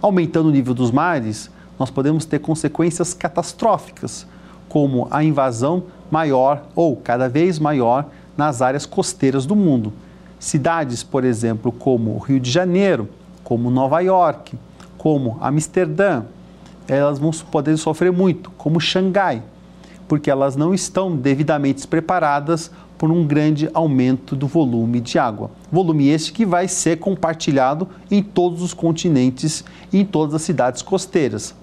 Aumentando 0.00 0.48
o 0.48 0.52
nível 0.52 0.74
dos 0.74 0.90
mares, 0.90 1.50
nós 1.78 1.90
podemos 1.90 2.24
ter 2.24 2.38
consequências 2.38 3.12
catastróficas, 3.12 4.26
como 4.68 5.08
a 5.10 5.22
invasão 5.22 5.84
maior 6.10 6.64
ou 6.74 6.96
cada 6.96 7.28
vez 7.28 7.58
maior 7.58 8.06
nas 8.36 8.62
áreas 8.62 8.86
costeiras 8.86 9.44
do 9.44 9.56
mundo. 9.56 9.92
Cidades, 10.38 11.02
por 11.02 11.24
exemplo, 11.24 11.72
como 11.72 12.12
o 12.12 12.18
Rio 12.18 12.38
de 12.38 12.50
Janeiro, 12.50 13.08
como 13.42 13.70
Nova 13.70 14.00
York, 14.00 14.58
como 14.96 15.38
Amsterdã, 15.40 16.22
elas 16.86 17.18
vão 17.18 17.30
poder 17.50 17.76
sofrer 17.76 18.12
muito, 18.12 18.50
como 18.52 18.80
Xangai, 18.80 19.42
porque 20.06 20.30
elas 20.30 20.56
não 20.56 20.72
estão 20.72 21.14
devidamente 21.14 21.86
preparadas 21.86 22.70
por 22.98 23.10
um 23.12 23.24
grande 23.24 23.70
aumento 23.72 24.34
do 24.34 24.48
volume 24.48 25.00
de 25.00 25.18
água. 25.18 25.50
Volume 25.70 26.08
este 26.08 26.32
que 26.32 26.44
vai 26.44 26.66
ser 26.66 26.98
compartilhado 26.98 27.88
em 28.10 28.22
todos 28.22 28.60
os 28.60 28.74
continentes 28.74 29.64
e 29.92 30.00
em 30.00 30.04
todas 30.04 30.34
as 30.34 30.42
cidades 30.42 30.82
costeiras. 30.82 31.54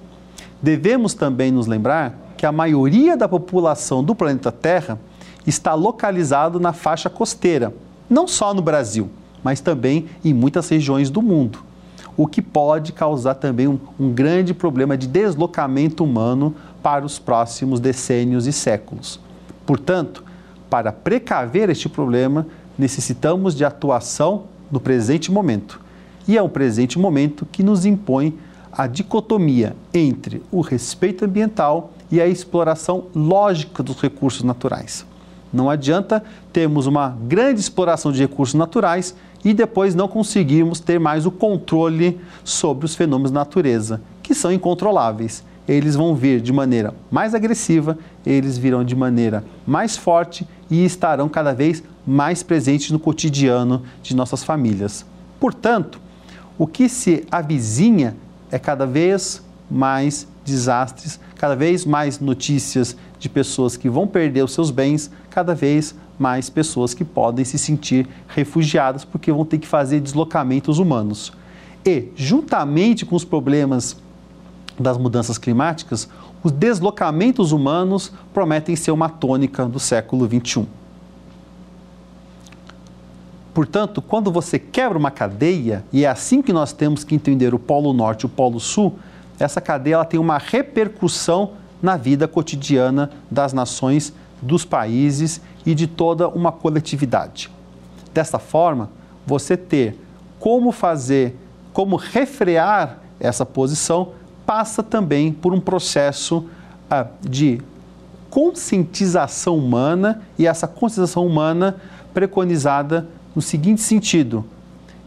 Devemos 0.61 1.13
também 1.13 1.51
nos 1.51 1.67
lembrar 1.67 2.33
que 2.37 2.45
a 2.45 2.51
maioria 2.51 3.15
da 3.15 3.27
população 3.27 4.03
do 4.03 4.15
planeta 4.15 4.51
Terra 4.51 4.97
está 5.45 5.73
localizado 5.73 6.59
na 6.59 6.73
faixa 6.73 7.09
costeira, 7.09 7.73
não 8.09 8.27
só 8.27 8.53
no 8.53 8.61
Brasil, 8.61 9.09
mas 9.43 9.61
também 9.61 10.05
em 10.23 10.33
muitas 10.33 10.67
regiões 10.69 11.09
do 11.09 11.21
mundo, 11.21 11.59
o 12.17 12.25
que 12.25 12.41
pode 12.41 12.93
causar 12.93 13.35
também 13.35 13.67
um, 13.67 13.77
um 13.99 14.11
grande 14.11 14.53
problema 14.53 14.97
de 14.97 15.05
deslocamento 15.05 16.03
humano 16.03 16.55
para 16.81 17.05
os 17.05 17.19
próximos 17.19 17.79
decênios 17.79 18.47
e 18.47 18.53
séculos. 18.53 19.19
Portanto, 19.65 20.24
para 20.69 20.91
precaver 20.91 21.69
este 21.69 21.87
problema, 21.87 22.45
necessitamos 22.77 23.55
de 23.55 23.63
atuação 23.63 24.43
no 24.71 24.79
presente 24.79 25.31
momento. 25.31 25.79
E 26.27 26.37
é 26.37 26.41
o 26.41 26.49
presente 26.49 26.97
momento 26.97 27.45
que 27.51 27.63
nos 27.63 27.85
impõe 27.85 28.37
a 28.71 28.87
dicotomia 28.87 29.75
entre 29.93 30.43
o 30.51 30.61
respeito 30.61 31.23
ambiental 31.23 31.93
e 32.11 32.19
a 32.19 32.27
exploração 32.27 33.05
lógica 33.15 33.81
dos 33.81 34.01
recursos 34.01 34.43
naturais. 34.43 35.05
Não 35.53 35.69
adianta 35.69 36.23
termos 36.51 36.85
uma 36.85 37.15
grande 37.27 37.61
exploração 37.61 38.11
de 38.11 38.19
recursos 38.19 38.55
naturais 38.55 39.15
e 39.43 39.53
depois 39.53 39.95
não 39.95 40.07
conseguirmos 40.07 40.79
ter 40.79 40.99
mais 40.99 41.25
o 41.25 41.31
controle 41.31 42.19
sobre 42.43 42.85
os 42.85 42.95
fenômenos 42.95 43.31
da 43.31 43.39
natureza, 43.41 44.01
que 44.21 44.35
são 44.35 44.51
incontroláveis. 44.51 45.43
Eles 45.67 45.95
vão 45.95 46.13
vir 46.13 46.41
de 46.41 46.53
maneira 46.53 46.93
mais 47.09 47.33
agressiva, 47.33 47.97
eles 48.25 48.57
virão 48.57 48.83
de 48.83 48.95
maneira 48.95 49.43
mais 49.65 49.97
forte 49.97 50.47
e 50.69 50.85
estarão 50.85 51.27
cada 51.27 51.53
vez 51.53 51.83
mais 52.05 52.43
presentes 52.43 52.91
no 52.91 52.99
cotidiano 52.99 53.83
de 54.03 54.15
nossas 54.15 54.43
famílias. 54.43 55.05
Portanto, 55.39 55.99
o 56.57 56.67
que 56.67 56.87
se 56.87 57.25
avizinha 57.31 58.15
é 58.51 58.59
cada 58.59 58.85
vez 58.85 59.43
mais 59.69 60.27
desastres, 60.45 61.19
cada 61.35 61.55
vez 61.55 61.85
mais 61.85 62.19
notícias 62.19 62.95
de 63.17 63.27
pessoas 63.27 63.75
que 63.75 63.89
vão 63.89 64.07
perder 64.07 64.43
os 64.43 64.53
seus 64.53 64.69
bens, 64.69 65.09
cada 65.29 65.55
vez 65.55 65.95
mais 66.17 66.49
pessoas 66.49 66.93
que 66.93 67.03
podem 67.03 67.43
se 67.43 67.57
sentir 67.57 68.07
refugiadas 68.27 69.03
porque 69.03 69.31
vão 69.31 69.43
ter 69.43 69.57
que 69.57 69.67
fazer 69.67 69.99
deslocamentos 69.99 70.79
humanos. 70.79 71.33
E, 71.85 72.09
juntamente 72.15 73.05
com 73.05 73.15
os 73.15 73.25
problemas 73.25 73.97
das 74.79 74.97
mudanças 74.97 75.37
climáticas, 75.37 76.07
os 76.43 76.51
deslocamentos 76.51 77.51
humanos 77.51 78.11
prometem 78.33 78.75
ser 78.75 78.91
uma 78.91 79.09
tônica 79.09 79.65
do 79.65 79.79
século 79.79 80.27
XXI. 80.27 80.67
Portanto, 83.53 84.01
quando 84.01 84.31
você 84.31 84.59
quebra 84.59 84.97
uma 84.97 85.09
cadeia, 85.09 85.83
e 85.91 86.03
é 86.03 86.09
assim 86.09 86.41
que 86.41 86.51
nós 86.51 86.73
temos 86.73 87.05
que 87.05 87.15
entender 87.15 87.53
o 87.53 87.59
Polo 87.59 87.93
Norte 87.93 88.23
e 88.23 88.25
o 88.25 88.29
Polo 88.29 88.59
Sul, 88.59 88.99
essa 89.39 89.61
cadeia 89.61 89.95
ela 89.95 90.05
tem 90.05 90.19
uma 90.19 90.37
repercussão 90.37 91.51
na 91.81 91.95
vida 91.95 92.27
cotidiana 92.27 93.11
das 93.31 93.53
nações, 93.53 94.13
dos 94.41 94.65
países 94.65 95.41
e 95.65 95.73
de 95.73 95.87
toda 95.87 96.27
uma 96.27 96.51
coletividade. 96.51 97.49
Desta 98.13 98.39
forma, 98.39 98.89
você 99.25 99.55
ter 99.55 99.97
como 100.39 100.71
fazer, 100.71 101.37
como 101.73 101.95
refrear 101.95 102.99
essa 103.19 103.45
posição, 103.45 104.11
passa 104.45 104.83
também 104.83 105.31
por 105.31 105.53
um 105.53 105.59
processo 105.59 106.45
ah, 106.89 107.07
de 107.21 107.61
conscientização 108.29 109.57
humana 109.57 110.21
e 110.37 110.45
essa 110.45 110.67
conscientização 110.67 111.25
humana 111.25 111.77
preconizada 112.13 113.07
no 113.35 113.41
seguinte 113.41 113.81
sentido: 113.81 114.45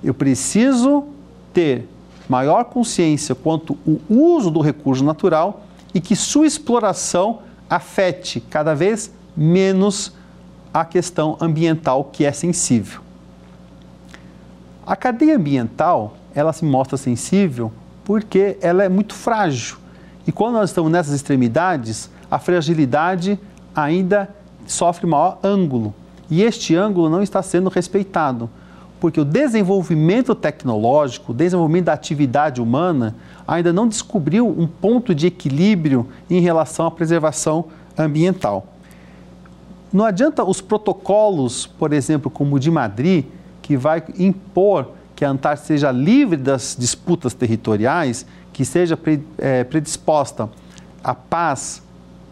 eu 0.02 0.14
preciso 0.14 1.04
ter 1.52 1.88
maior 2.28 2.64
consciência 2.64 3.34
quanto 3.34 3.76
o 3.86 4.00
uso 4.08 4.50
do 4.50 4.60
recurso 4.60 5.02
natural 5.02 5.62
e 5.94 6.00
que 6.00 6.14
sua 6.14 6.46
exploração 6.46 7.40
afete 7.68 8.40
cada 8.40 8.74
vez 8.74 9.10
menos 9.36 10.12
a 10.72 10.84
questão 10.84 11.36
ambiental 11.40 12.04
que 12.04 12.24
é 12.24 12.32
sensível. 12.32 13.00
A 14.86 14.96
cadeia 14.96 15.36
ambiental, 15.36 16.16
ela 16.34 16.52
se 16.52 16.64
mostra 16.64 16.96
sensível 16.96 17.72
porque 18.08 18.56
ela 18.62 18.82
é 18.82 18.88
muito 18.88 19.12
frágil. 19.12 19.76
E 20.26 20.32
quando 20.32 20.54
nós 20.54 20.70
estamos 20.70 20.90
nessas 20.90 21.12
extremidades, 21.12 22.10
a 22.30 22.38
fragilidade 22.38 23.38
ainda 23.76 24.34
sofre 24.66 25.06
maior 25.06 25.38
ângulo. 25.44 25.94
E 26.30 26.42
este 26.42 26.74
ângulo 26.74 27.10
não 27.10 27.22
está 27.22 27.42
sendo 27.42 27.68
respeitado, 27.68 28.48
porque 28.98 29.20
o 29.20 29.26
desenvolvimento 29.26 30.34
tecnológico, 30.34 31.32
o 31.32 31.34
desenvolvimento 31.34 31.84
da 31.84 31.92
atividade 31.92 32.62
humana, 32.62 33.14
ainda 33.46 33.74
não 33.74 33.86
descobriu 33.86 34.48
um 34.48 34.66
ponto 34.66 35.14
de 35.14 35.26
equilíbrio 35.26 36.08
em 36.30 36.40
relação 36.40 36.86
à 36.86 36.90
preservação 36.90 37.66
ambiental. 37.96 38.68
Não 39.92 40.06
adianta 40.06 40.42
os 40.44 40.62
protocolos, 40.62 41.66
por 41.66 41.92
exemplo, 41.92 42.30
como 42.30 42.56
o 42.56 42.58
de 42.58 42.70
Madrid, 42.70 43.26
que 43.60 43.76
vai 43.76 44.02
impor 44.18 44.96
que 45.18 45.24
a 45.24 45.30
Antártida 45.30 45.66
seja 45.66 45.90
livre 45.90 46.36
das 46.36 46.76
disputas 46.78 47.34
territoriais, 47.34 48.24
que 48.52 48.64
seja 48.64 48.96
é, 49.36 49.64
predisposta 49.64 50.48
à 51.02 51.12
paz 51.12 51.82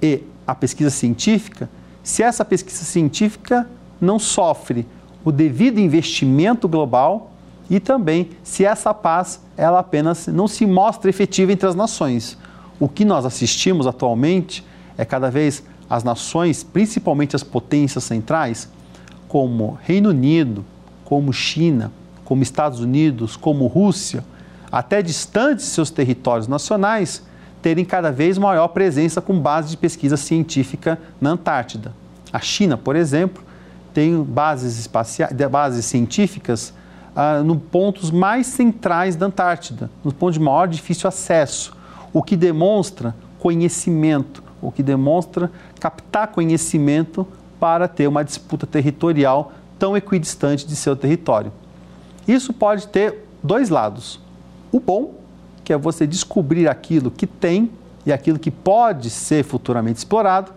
e 0.00 0.22
à 0.46 0.54
pesquisa 0.54 0.90
científica, 0.90 1.68
se 2.04 2.22
essa 2.22 2.44
pesquisa 2.44 2.84
científica 2.84 3.68
não 4.00 4.20
sofre 4.20 4.86
o 5.24 5.32
devido 5.32 5.80
investimento 5.80 6.68
global 6.68 7.32
e 7.68 7.80
também 7.80 8.30
se 8.44 8.64
essa 8.64 8.94
paz 8.94 9.40
ela 9.56 9.80
apenas 9.80 10.28
não 10.28 10.46
se 10.46 10.64
mostra 10.64 11.10
efetiva 11.10 11.50
entre 11.50 11.68
as 11.68 11.74
nações. 11.74 12.38
O 12.78 12.88
que 12.88 13.04
nós 13.04 13.26
assistimos 13.26 13.88
atualmente 13.88 14.64
é 14.96 15.04
cada 15.04 15.28
vez 15.28 15.64
as 15.90 16.04
nações, 16.04 16.62
principalmente 16.62 17.34
as 17.34 17.42
potências 17.42 18.04
centrais, 18.04 18.68
como 19.26 19.76
Reino 19.82 20.10
Unido, 20.10 20.64
como 21.04 21.32
China, 21.32 21.90
como 22.26 22.42
Estados 22.42 22.80
Unidos, 22.80 23.36
como 23.36 23.66
Rússia, 23.66 24.22
até 24.70 25.00
distantes 25.00 25.64
seus 25.66 25.90
territórios 25.90 26.46
nacionais, 26.46 27.22
terem 27.62 27.84
cada 27.84 28.12
vez 28.12 28.36
maior 28.36 28.68
presença 28.68 29.20
com 29.22 29.40
base 29.40 29.70
de 29.70 29.76
pesquisa 29.76 30.16
científica 30.16 30.98
na 31.20 31.30
Antártida. 31.30 31.94
A 32.32 32.40
China, 32.40 32.76
por 32.76 32.94
exemplo, 32.94 33.42
tem 33.94 34.22
bases, 34.22 34.78
espaciais, 34.78 35.32
bases 35.50 35.86
científicas 35.86 36.74
ah, 37.14 37.42
no 37.42 37.56
pontos 37.56 38.10
mais 38.10 38.46
centrais 38.46 39.16
da 39.16 39.26
Antártida, 39.26 39.90
nos 40.04 40.12
pontos 40.12 40.34
de 40.34 40.40
maior 40.40 40.68
difícil 40.68 41.08
acesso, 41.08 41.74
o 42.12 42.22
que 42.22 42.36
demonstra 42.36 43.14
conhecimento, 43.38 44.42
o 44.60 44.70
que 44.70 44.82
demonstra 44.82 45.50
captar 45.80 46.28
conhecimento 46.28 47.26
para 47.58 47.88
ter 47.88 48.06
uma 48.06 48.22
disputa 48.22 48.66
territorial 48.66 49.52
tão 49.78 49.96
equidistante 49.96 50.66
de 50.66 50.76
seu 50.76 50.94
território. 50.94 51.52
Isso 52.26 52.52
pode 52.52 52.88
ter 52.88 53.24
dois 53.42 53.68
lados. 53.68 54.20
O 54.72 54.80
bom, 54.80 55.14
que 55.64 55.72
é 55.72 55.76
você 55.76 56.06
descobrir 56.06 56.68
aquilo 56.68 57.10
que 57.10 57.26
tem 57.26 57.70
e 58.04 58.12
aquilo 58.12 58.38
que 58.38 58.50
pode 58.50 59.10
ser 59.10 59.44
futuramente 59.44 59.98
explorado, 59.98 60.52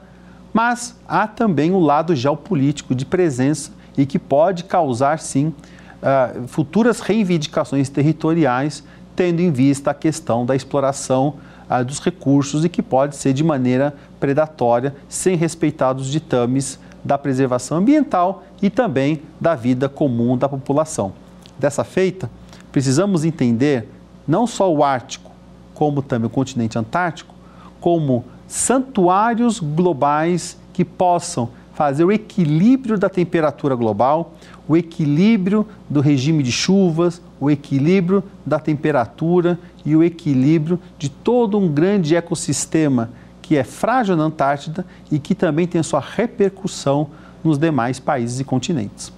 mas 0.54 0.96
há 1.08 1.28
também 1.28 1.72
o 1.72 1.80
lado 1.80 2.16
geopolítico 2.16 2.96
de 2.96 3.06
presença 3.06 3.72
e 3.98 4.06
que 4.06 4.18
pode 4.18 4.64
causar, 4.64 5.20
sim, 5.20 5.48
uh, 5.48 6.48
futuras 6.48 7.00
reivindicações 7.00 7.90
territoriais, 7.90 8.84
tendo 9.16 9.42
em 9.42 9.52
vista 9.52 9.92
a 9.92 9.94
questão 9.94 10.46
da 10.46 10.56
exploração 10.56 11.36
uh, 11.70 11.84
dos 11.84 12.00
recursos 12.00 12.66
e 12.66 12.70
que 12.70 12.82
pode 12.82 13.16
ser 13.16 13.34
de 13.34 13.44
maneira 13.44 13.94
predatória, 14.20 14.96
sem 15.08 15.36
respeitar 15.36 15.96
os 15.96 16.08
ditames 16.08 16.80
da 17.04 17.18
preservação 17.18 17.78
ambiental 17.78 18.44
e 18.62 18.70
também 18.70 19.22
da 19.40 19.56
vida 19.56 19.88
comum 19.88 20.38
da 20.38 20.50
população. 20.50 21.14
Dessa 21.60 21.84
feita, 21.84 22.30
precisamos 22.72 23.26
entender 23.26 23.88
não 24.28 24.48
só 24.48 24.72
o 24.74 24.84
Ártico, 24.84 25.32
como 25.74 26.02
também 26.02 26.28
o 26.28 26.30
continente 26.30 26.78
Antártico, 26.78 27.36
como 27.80 28.26
santuários 28.48 29.60
globais 29.60 30.58
que 30.74 30.86
possam 30.86 31.50
fazer 31.74 32.04
o 32.04 32.12
equilíbrio 32.12 32.98
da 32.98 33.08
temperatura 33.08 33.76
global, 33.76 34.34
o 34.68 34.76
equilíbrio 34.76 35.66
do 35.90 36.02
regime 36.02 36.44
de 36.44 36.52
chuvas, 36.52 37.22
o 37.40 37.50
equilíbrio 37.50 38.24
da 38.46 38.60
temperatura 38.60 39.58
e 39.86 39.96
o 39.96 40.04
equilíbrio 40.04 40.80
de 40.98 41.10
todo 41.10 41.58
um 41.58 41.70
grande 41.70 42.16
ecossistema 42.16 43.10
que 43.42 43.56
é 43.56 43.64
frágil 43.64 44.16
na 44.16 44.26
Antártida 44.26 44.86
e 45.10 45.18
que 45.18 45.34
também 45.34 45.66
tem 45.66 45.80
a 45.80 45.84
sua 45.84 46.02
repercussão 46.02 47.10
nos 47.44 47.58
demais 47.58 48.00
países 48.00 48.40
e 48.40 48.44
continentes. 48.44 49.12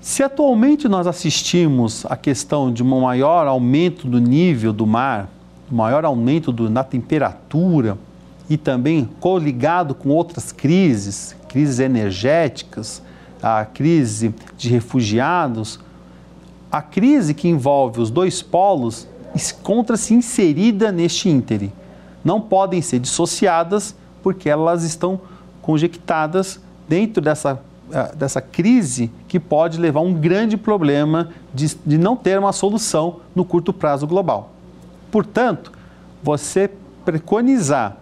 Se 0.00 0.22
atualmente 0.22 0.88
nós 0.88 1.06
assistimos 1.06 2.06
à 2.06 2.16
questão 2.16 2.72
de 2.72 2.82
um 2.82 3.00
maior 3.00 3.46
aumento 3.46 4.08
do 4.08 4.18
nível 4.18 4.72
do 4.72 4.86
mar, 4.86 5.28
maior 5.70 6.06
aumento 6.06 6.50
do, 6.50 6.70
na 6.70 6.82
temperatura 6.82 7.98
e 8.48 8.56
também 8.56 9.08
coligado 9.20 9.94
com 9.94 10.08
outras 10.08 10.52
crises, 10.52 11.36
crises 11.48 11.78
energéticas, 11.78 13.02
a 13.42 13.64
crise 13.66 14.34
de 14.56 14.70
refugiados, 14.70 15.78
a 16.72 16.80
crise 16.80 17.34
que 17.34 17.48
envolve 17.48 18.00
os 18.00 18.10
dois 18.10 18.40
polos 18.40 19.06
encontra-se 19.34 20.14
inserida 20.14 20.90
neste 20.90 21.28
íntere. 21.28 21.70
Não 22.24 22.40
podem 22.40 22.80
ser 22.80 23.00
dissociadas 23.00 23.94
porque 24.22 24.48
elas 24.48 24.82
estão 24.82 25.20
conjectadas 25.60 26.58
dentro 26.88 27.22
dessa, 27.22 27.60
dessa 28.16 28.40
crise 28.40 29.10
que 29.26 29.40
pode 29.40 29.78
levar 29.78 30.00
a 30.00 30.02
um 30.02 30.14
grande 30.14 30.56
problema 30.56 31.30
de, 31.54 31.74
de 31.84 31.98
não 31.98 32.16
ter 32.16 32.38
uma 32.38 32.52
solução 32.52 33.20
no 33.34 33.44
curto 33.44 33.72
prazo 33.72 34.06
global. 34.06 34.52
Portanto, 35.10 35.72
você 36.22 36.70
preconizar 37.04 37.96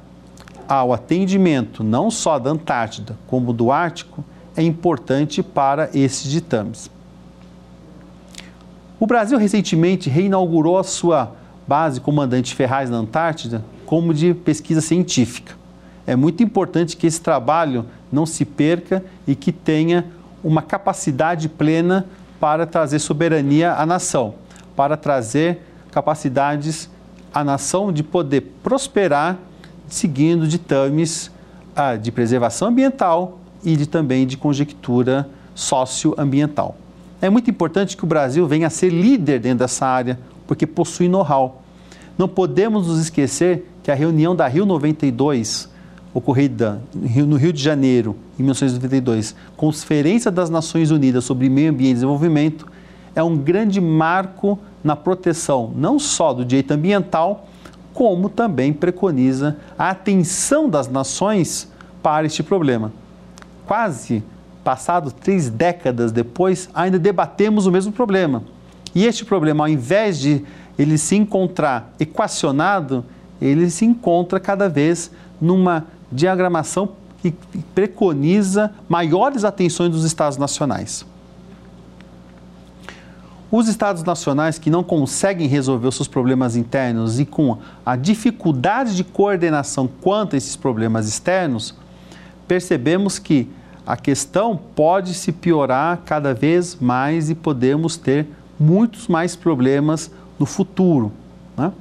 ao 0.69 0.93
atendimento 0.93 1.83
não 1.83 2.11
só 2.11 2.39
da 2.39 2.51
Antártida 2.51 3.17
como 3.27 3.53
do 3.53 3.73
Ártico 3.73 4.23
é 4.57 4.63
importante 4.63 5.43
para 5.43 5.89
esses 5.95 6.31
ditames. 6.31 6.91
O 9.01 9.07
Brasil 9.07 9.39
recentemente 9.39 10.11
reinaugurou 10.11 10.77
a 10.77 10.85
sua 10.85 11.33
base 11.67 12.01
Comandante 12.01 12.55
Ferraz 12.55 12.91
na 12.91 12.97
Antártida 12.97 13.65
como 13.87 14.13
de 14.13 14.35
pesquisa 14.35 14.81
científica. 14.81 15.55
É 16.07 16.17
muito 16.17 16.43
importante 16.43 16.97
que 16.97 17.07
esse 17.07 17.21
trabalho 17.21 17.87
não 18.11 18.27
se 18.27 18.45
perca 18.45 19.05
e 19.27 19.35
que 19.35 19.53
tenha 19.53 20.07
uma 20.43 20.63
capacidade 20.63 21.49
plena 21.49 22.07
para 22.41 22.67
trazer 22.67 22.99
soberania 22.99 23.75
à 23.75 23.85
nação, 23.85 24.35
para 24.77 24.97
trazer 24.97 25.61
capacidades 25.91 26.89
à 27.33 27.43
nação 27.43 27.93
de 27.93 28.03
poder 28.03 28.53
prosperar 28.63 29.37
seguindo 29.89 30.47
ditames 30.47 31.31
ah, 31.75 31.97
de 31.97 32.13
preservação 32.13 32.69
ambiental 32.69 33.39
e 33.65 33.77
de, 33.77 33.87
também 33.87 34.27
de 34.27 34.37
conjectura 34.37 35.29
socioambiental. 35.55 36.77
É 37.21 37.29
muito 37.29 37.51
importante 37.51 37.97
que 37.97 38.05
o 38.05 38.07
Brasil 38.07 38.47
venha 38.47 38.69
a 38.69 38.71
ser 38.71 38.91
líder 38.91 39.41
dentro 39.41 39.59
dessa 39.59 39.87
área, 39.87 40.19
porque 40.47 40.67
possui 40.67 41.09
know-how. 41.09 41.63
Não 42.17 42.29
podemos 42.29 42.87
nos 42.87 43.01
esquecer 43.01 43.69
que 43.83 43.91
a 43.91 43.95
reunião 43.95 44.37
da 44.37 44.47
Rio 44.47 44.65
92, 44.65 45.69
ocorrida 46.13 46.81
no 46.95 47.37
Rio 47.37 47.53
de 47.53 47.63
Janeiro, 47.63 48.17
em 48.39 48.43
1992, 48.43 49.35
Conferência 49.57 50.31
das 50.31 50.49
Nações 50.49 50.91
Unidas 50.91 51.25
sobre 51.25 51.49
Meio 51.49 51.71
Ambiente 51.71 51.91
e 51.91 51.95
Desenvolvimento, 51.95 52.67
é 53.15 53.23
um 53.23 53.37
grande 53.37 53.81
marco 53.81 54.59
na 54.83 54.95
proteção 54.95 55.73
não 55.77 55.99
só 55.99 56.33
do 56.33 56.45
direito 56.45 56.73
ambiental, 56.73 57.47
como 57.93 58.29
também 58.29 58.73
preconiza 58.73 59.57
a 59.77 59.91
atenção 59.91 60.69
das 60.69 60.89
nações 60.89 61.69
para 62.03 62.27
este 62.27 62.43
problema. 62.43 62.93
Quase 63.67 64.23
passado 64.63 65.11
três 65.11 65.49
décadas 65.49 66.13
depois, 66.13 66.69
ainda 66.75 66.99
debatemos 66.99 67.67
o 67.67 67.73
mesmo 67.73 67.91
problema. 67.91 68.43
E 68.95 69.07
este 69.07 69.25
problema, 69.25 69.65
ao 69.65 69.69
invés 69.69 70.19
de 70.19 70.45
ele 70.79 70.97
se 70.97 71.17
encontrar 71.17 71.93
equacionado, 71.99 73.05
ele 73.41 73.69
se 73.71 73.85
encontra 73.85 74.39
cada 74.39 74.69
vez 74.69 75.11
numa 75.41 75.87
diagramação 76.11 76.91
que 77.21 77.33
preconiza 77.75 78.73
maiores 78.89 79.45
atenções 79.45 79.91
dos 79.91 80.05
Estados 80.05 80.39
nacionais. 80.39 81.05
Os 83.51 83.67
Estados 83.67 84.03
nacionais 84.03 84.59
que 84.59 84.69
não 84.69 84.85
conseguem 84.85 85.49
resolver 85.49 85.89
os 85.89 85.97
seus 85.97 86.07
problemas 86.07 86.55
internos 86.55 87.19
e 87.19 87.25
com 87.25 87.59
a 87.85 87.97
dificuldade 87.97 88.95
de 88.95 89.03
coordenação 89.03 89.89
quanto 90.03 90.35
a 90.35 90.37
esses 90.37 90.55
problemas 90.55 91.09
externos, 91.09 91.75
percebemos 92.47 93.19
que 93.19 93.49
a 93.87 93.97
questão 93.97 94.55
pode 94.55 95.15
se 95.15 95.33
piorar 95.33 96.03
cada 96.05 96.35
vez 96.35 96.77
mais 96.79 97.31
e 97.31 97.35
podemos 97.35 97.97
ter 97.97 98.27
muitos 98.61 99.09
mais 99.09 99.35
problemas 99.35 100.11
no 100.39 100.45
futuro. 100.45 101.11
Né? 101.57 101.73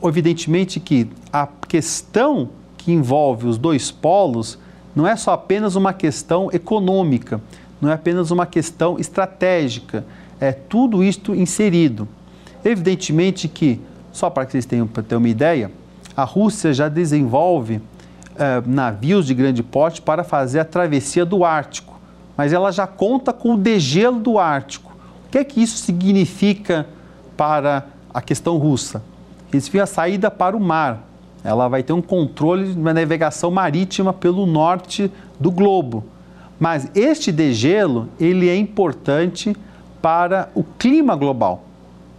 Evidentemente 0.00 0.78
que 0.78 1.10
a 1.32 1.48
questão 1.66 2.50
que 2.84 2.92
envolve 2.92 3.46
os 3.46 3.56
dois 3.56 3.90
polos 3.90 4.58
não 4.94 5.06
é 5.06 5.16
só 5.16 5.32
apenas 5.32 5.74
uma 5.74 5.92
questão 5.92 6.50
econômica, 6.52 7.40
não 7.80 7.90
é 7.90 7.94
apenas 7.94 8.30
uma 8.30 8.46
questão 8.46 8.98
estratégica, 8.98 10.04
é 10.38 10.52
tudo 10.52 11.02
isto 11.02 11.34
inserido. 11.34 12.06
Evidentemente 12.64 13.48
que, 13.48 13.80
só 14.12 14.28
para 14.28 14.44
que 14.44 14.52
vocês 14.52 14.66
tenham 14.66 14.86
para 14.86 15.02
ter 15.02 15.16
uma 15.16 15.28
ideia, 15.28 15.70
a 16.16 16.24
Rússia 16.24 16.72
já 16.72 16.88
desenvolve 16.88 17.80
é, 18.36 18.62
navios 18.66 19.26
de 19.26 19.34
grande 19.34 19.62
porte 19.62 20.02
para 20.02 20.22
fazer 20.22 20.60
a 20.60 20.64
travessia 20.64 21.24
do 21.24 21.44
Ártico, 21.44 21.98
mas 22.36 22.52
ela 22.52 22.70
já 22.70 22.86
conta 22.86 23.32
com 23.32 23.54
o 23.54 23.56
degelo 23.56 24.20
do 24.20 24.38
Ártico. 24.38 24.92
O 25.26 25.30
que 25.30 25.38
é 25.38 25.44
que 25.44 25.62
isso 25.62 25.78
significa 25.78 26.86
para 27.36 27.86
a 28.12 28.20
questão 28.20 28.58
russa? 28.58 29.02
Significa 29.46 29.84
a 29.84 29.86
saída 29.86 30.30
para 30.30 30.56
o 30.56 30.60
mar. 30.60 31.02
Ela 31.44 31.68
vai 31.68 31.82
ter 31.82 31.92
um 31.92 32.00
controle 32.00 32.72
de 32.72 32.80
uma 32.80 32.94
navegação 32.94 33.50
marítima 33.50 34.14
pelo 34.14 34.46
norte 34.46 35.12
do 35.38 35.50
globo. 35.50 36.02
Mas 36.58 36.90
este 36.94 37.30
degelo, 37.30 38.08
ele 38.18 38.48
é 38.48 38.56
importante 38.56 39.54
para 40.00 40.48
o 40.54 40.64
clima 40.64 41.14
global. 41.14 41.64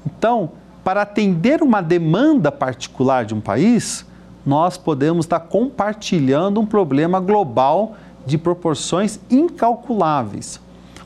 Então, 0.06 0.52
para 0.84 1.02
atender 1.02 1.64
uma 1.64 1.82
demanda 1.82 2.52
particular 2.52 3.26
de 3.26 3.34
um 3.34 3.42
país, 3.42 4.06
nós 4.46 4.78
podemos 4.78 5.26
estar 5.26 5.40
compartilhando 5.40 6.62
um 6.62 6.66
problema 6.66 7.20
global 7.20 7.96
de 8.28 8.38
proporções 8.38 9.20
incalculáveis. 9.30 10.60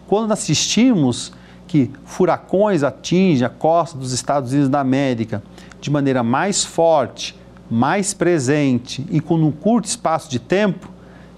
Quando 0.05 0.33
assistimos 0.33 1.31
que 1.65 1.91
furacões 2.03 2.83
atingem 2.83 3.45
a 3.45 3.49
costa 3.49 3.97
dos 3.97 4.11
Estados 4.11 4.51
Unidos 4.51 4.69
da 4.69 4.81
América 4.81 5.41
de 5.79 5.89
maneira 5.89 6.23
mais 6.23 6.65
forte, 6.65 7.38
mais 7.69 8.13
presente 8.13 9.05
e 9.09 9.19
com 9.19 9.35
um 9.35 9.51
curto 9.51 9.85
espaço 9.85 10.29
de 10.29 10.39
tempo, 10.39 10.89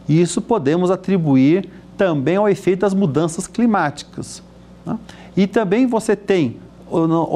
isso 0.08 0.42
podemos 0.42 0.90
atribuir 0.90 1.70
também 1.98 2.36
ao 2.36 2.50
efeito 2.50 2.82
das 2.82 2.94
mudanças 2.94 3.48
climáticas. 3.48 4.42
Né? 4.86 4.98
E 5.36 5.48
também 5.48 5.86
você 5.86 6.16
tem 6.16 6.58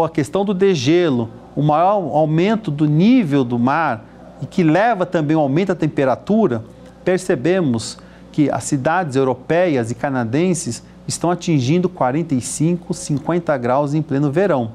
a 0.03 0.09
questão 0.09 0.43
do 0.43 0.53
degelo, 0.53 1.29
o 1.55 1.61
maior 1.61 1.93
aumento 1.93 2.69
do 2.69 2.85
nível 2.85 3.43
do 3.43 3.57
mar 3.57 4.05
e 4.41 4.45
que 4.45 4.63
leva 4.63 5.05
também 5.05 5.35
ao 5.35 5.43
aumento 5.43 5.69
da 5.69 5.75
temperatura, 5.75 6.63
percebemos 7.03 7.97
que 8.31 8.49
as 8.49 8.65
cidades 8.65 9.15
europeias 9.15 9.91
e 9.91 9.95
canadenses 9.95 10.83
estão 11.07 11.31
atingindo 11.31 11.87
45, 11.87 12.93
50 12.93 13.57
graus 13.57 13.93
em 13.93 14.01
pleno 14.01 14.31
verão. 14.31 14.71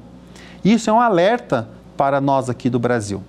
Isso 0.64 0.88
é 0.88 0.92
um 0.92 1.00
alerta 1.00 1.68
para 1.96 2.20
nós 2.20 2.48
aqui 2.48 2.70
do 2.70 2.78
Brasil, 2.78 3.22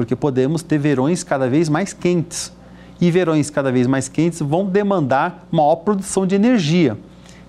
porque 0.00 0.16
podemos 0.16 0.62
ter 0.62 0.78
verões 0.78 1.22
cada 1.22 1.46
vez 1.46 1.68
mais 1.68 1.92
quentes. 1.92 2.50
E 2.98 3.10
verões 3.10 3.50
cada 3.50 3.70
vez 3.70 3.86
mais 3.86 4.08
quentes 4.08 4.40
vão 4.40 4.64
demandar 4.64 5.46
maior 5.52 5.76
produção 5.76 6.26
de 6.26 6.34
energia. 6.34 6.96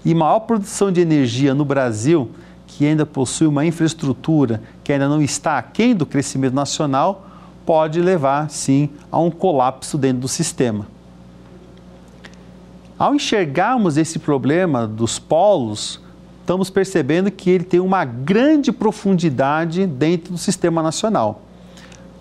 E 0.03 0.13
maior 0.13 0.41
produção 0.41 0.91
de 0.91 0.99
energia 0.99 1.53
no 1.53 1.63
Brasil, 1.63 2.29
que 2.67 2.85
ainda 2.85 3.05
possui 3.05 3.47
uma 3.47 3.65
infraestrutura 3.65 4.61
que 4.83 4.91
ainda 4.91 5.07
não 5.07 5.21
está 5.21 5.57
aquém 5.57 5.95
do 5.95 6.05
crescimento 6.05 6.53
nacional, 6.53 7.25
pode 7.65 8.01
levar 8.01 8.49
sim 8.49 8.89
a 9.09 9.17
um 9.17 9.31
colapso 9.31 9.97
dentro 9.97 10.19
do 10.19 10.27
sistema. 10.27 10.85
Ao 12.99 13.15
enxergarmos 13.15 13.95
esse 13.95 14.19
problema 14.19 14.85
dos 14.85 15.17
polos, 15.17 16.01
estamos 16.41 16.69
percebendo 16.69 17.31
que 17.31 17.49
ele 17.49 17.63
tem 17.63 17.79
uma 17.79 18.03
grande 18.03 18.73
profundidade 18.73 19.87
dentro 19.87 20.33
do 20.33 20.37
sistema 20.37 20.83
nacional. 20.83 21.43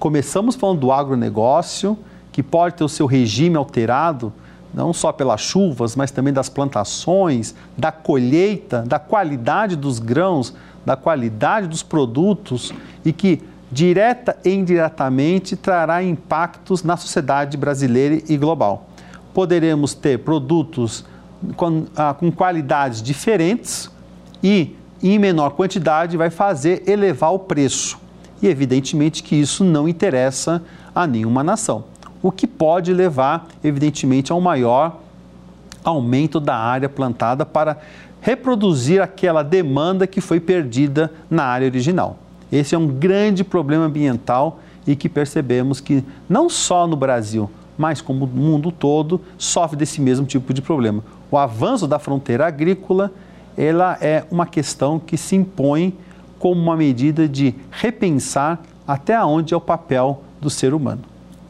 Começamos 0.00 0.56
falando 0.56 0.80
do 0.80 0.90
agronegócio, 0.90 1.96
que 2.32 2.42
pode 2.42 2.74
ter 2.74 2.82
o 2.82 2.88
seu 2.88 3.06
regime 3.06 3.56
alterado, 3.56 4.32
não 4.74 4.92
só 4.92 5.12
pelas 5.12 5.40
chuvas, 5.40 5.94
mas 5.94 6.10
também 6.10 6.32
das 6.32 6.48
plantações, 6.48 7.54
da 7.78 7.92
colheita, 7.92 8.82
da 8.82 8.98
qualidade 8.98 9.76
dos 9.76 10.00
grãos, 10.00 10.52
da 10.84 10.96
qualidade 10.96 11.68
dos 11.68 11.84
produtos 11.84 12.72
e 13.04 13.12
que 13.12 13.40
direta 13.70 14.36
e 14.44 14.50
indiretamente 14.50 15.54
trará 15.54 16.02
impactos 16.02 16.82
na 16.82 16.96
sociedade 16.96 17.56
brasileira 17.56 18.20
e 18.28 18.36
global 18.36 18.90
poderemos 19.32 19.94
ter 19.94 20.18
produtos 20.18 21.04
com, 21.56 21.86
ah, 21.96 22.14
com 22.14 22.30
qualidades 22.30 23.02
diferentes 23.02 23.90
e 24.42 24.76
em 25.02 25.18
menor 25.18 25.50
quantidade 25.50 26.16
vai 26.16 26.30
fazer 26.30 26.82
elevar 26.86 27.32
o 27.32 27.38
preço. 27.38 27.98
E 28.42 28.48
evidentemente 28.48 29.22
que 29.22 29.36
isso 29.36 29.64
não 29.64 29.88
interessa 29.88 30.62
a 30.94 31.06
nenhuma 31.06 31.44
nação. 31.44 31.84
O 32.22 32.30
que 32.30 32.46
pode 32.46 32.92
levar, 32.92 33.48
evidentemente, 33.62 34.32
a 34.32 34.34
um 34.34 34.40
maior 34.40 34.98
aumento 35.84 36.38
da 36.38 36.56
área 36.56 36.88
plantada 36.88 37.46
para 37.46 37.78
reproduzir 38.20 39.00
aquela 39.00 39.42
demanda 39.42 40.06
que 40.06 40.20
foi 40.20 40.38
perdida 40.38 41.10
na 41.30 41.44
área 41.44 41.66
original. 41.66 42.18
Esse 42.52 42.74
é 42.74 42.78
um 42.78 42.86
grande 42.86 43.42
problema 43.44 43.84
ambiental 43.84 44.60
e 44.86 44.94
que 44.96 45.08
percebemos 45.08 45.80
que 45.80 46.04
não 46.28 46.48
só 46.48 46.86
no 46.86 46.96
Brasil, 46.96 47.50
mas 47.78 48.00
como 48.00 48.24
o 48.24 48.28
mundo 48.28 48.70
todo 48.70 49.20
sofre 49.38 49.76
desse 49.76 50.00
mesmo 50.00 50.26
tipo 50.26 50.52
de 50.52 50.60
problema. 50.60 51.02
O 51.30 51.38
avanço 51.38 51.86
da 51.86 51.98
fronteira 51.98 52.46
agrícola, 52.46 53.10
ela 53.56 53.96
é 54.00 54.24
uma 54.30 54.46
questão 54.46 54.98
que 54.98 55.16
se 55.16 55.36
impõe 55.36 55.94
como 56.40 56.60
uma 56.60 56.74
medida 56.74 57.28
de 57.28 57.54
repensar 57.70 58.60
até 58.88 59.22
onde 59.22 59.54
é 59.54 59.56
o 59.56 59.60
papel 59.60 60.24
do 60.40 60.48
ser 60.48 60.74
humano. 60.74 61.02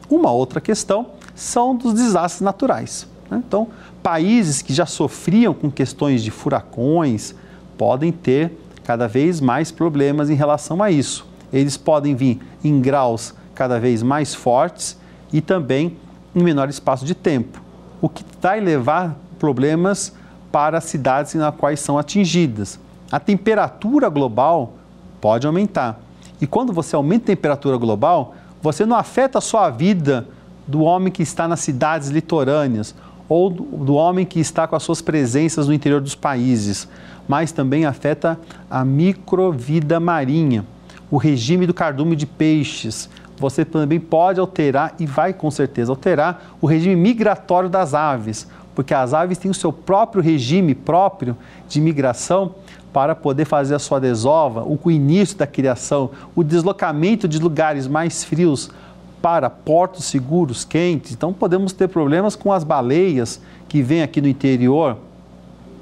Uma 0.09 0.31
outra 0.31 0.59
questão 0.59 1.07
são 1.33 1.73
dos 1.73 1.93
desastres 1.93 2.41
naturais. 2.41 3.07
Né? 3.29 3.41
Então, 3.47 3.69
países 4.03 4.61
que 4.61 4.73
já 4.73 4.85
sofriam 4.85 5.53
com 5.53 5.71
questões 5.71 6.21
de 6.21 6.29
furacões 6.29 7.33
podem 7.77 8.11
ter 8.11 8.51
cada 8.83 9.07
vez 9.07 9.39
mais 9.39 9.71
problemas 9.71 10.29
em 10.29 10.35
relação 10.35 10.83
a 10.83 10.91
isso. 10.91 11.25
Eles 11.53 11.77
podem 11.77 12.13
vir 12.13 12.41
em 12.61 12.81
graus 12.81 13.33
cada 13.55 13.79
vez 13.79 14.03
mais 14.03 14.35
fortes 14.35 14.97
e 15.31 15.39
também 15.39 15.95
em 16.35 16.43
menor 16.43 16.69
espaço 16.69 17.05
de 17.05 17.15
tempo, 17.15 17.61
o 18.01 18.09
que 18.09 18.25
vai 18.41 18.59
levar 18.59 19.17
problemas 19.39 20.13
para 20.51 20.79
as 20.79 20.83
cidades 20.83 21.33
nas 21.35 21.55
quais 21.55 21.79
são 21.79 21.97
atingidas. 21.97 22.77
A 23.09 23.19
temperatura 23.19 24.09
global 24.09 24.73
pode 25.21 25.47
aumentar. 25.47 26.01
E 26.41 26.47
quando 26.47 26.73
você 26.73 26.95
aumenta 26.95 27.25
a 27.25 27.35
temperatura 27.35 27.77
global, 27.77 28.33
você 28.61 28.85
não 28.85 28.97
afeta 28.97 29.39
só 29.39 29.59
a 29.59 29.69
vida 29.69 30.27
do 30.67 30.81
homem 30.81 31.11
que 31.11 31.23
está 31.23 31.47
nas 31.47 31.59
cidades 31.59 32.09
litorâneas 32.09 32.95
ou 33.29 33.49
do 33.49 33.93
homem 33.93 34.25
que 34.25 34.39
está 34.39 34.67
com 34.67 34.75
as 34.75 34.83
suas 34.83 35.01
presenças 35.01 35.67
no 35.67 35.73
interior 35.73 36.01
dos 36.01 36.15
países, 36.15 36.87
mas 37.27 37.51
também 37.51 37.85
afeta 37.85 38.37
a 38.69 38.83
microvida 38.83 39.99
marinha, 39.99 40.65
o 41.09 41.17
regime 41.17 41.65
do 41.65 41.73
cardume 41.73 42.15
de 42.15 42.25
peixes, 42.25 43.09
você 43.41 43.65
também 43.65 43.99
pode 43.99 44.39
alterar 44.39 44.93
e 44.99 45.05
vai 45.05 45.33
com 45.33 45.49
certeza 45.49 45.91
alterar 45.91 46.55
o 46.61 46.67
regime 46.67 46.95
migratório 46.95 47.69
das 47.69 47.93
aves, 47.93 48.47
porque 48.75 48.93
as 48.93 49.13
aves 49.13 49.37
têm 49.37 49.49
o 49.49 49.53
seu 49.53 49.73
próprio 49.73 50.21
regime 50.21 50.75
próprio 50.75 51.35
de 51.67 51.81
migração 51.81 52.53
para 52.93 53.15
poder 53.15 53.45
fazer 53.45 53.75
a 53.75 53.79
sua 53.79 53.99
desova, 53.99 54.63
o 54.63 54.91
início 54.91 55.37
da 55.37 55.47
criação, 55.47 56.11
o 56.35 56.43
deslocamento 56.43 57.27
de 57.27 57.39
lugares 57.39 57.87
mais 57.87 58.23
frios 58.23 58.69
para 59.21 59.49
portos 59.49 60.05
seguros, 60.05 60.65
quentes. 60.65 61.13
Então 61.13 61.31
podemos 61.31 61.71
ter 61.73 61.87
problemas 61.87 62.35
com 62.35 62.51
as 62.51 62.63
baleias 62.63 63.41
que 63.69 63.81
vêm 63.81 64.01
aqui 64.01 64.19
no 64.19 64.27
interior 64.27 64.97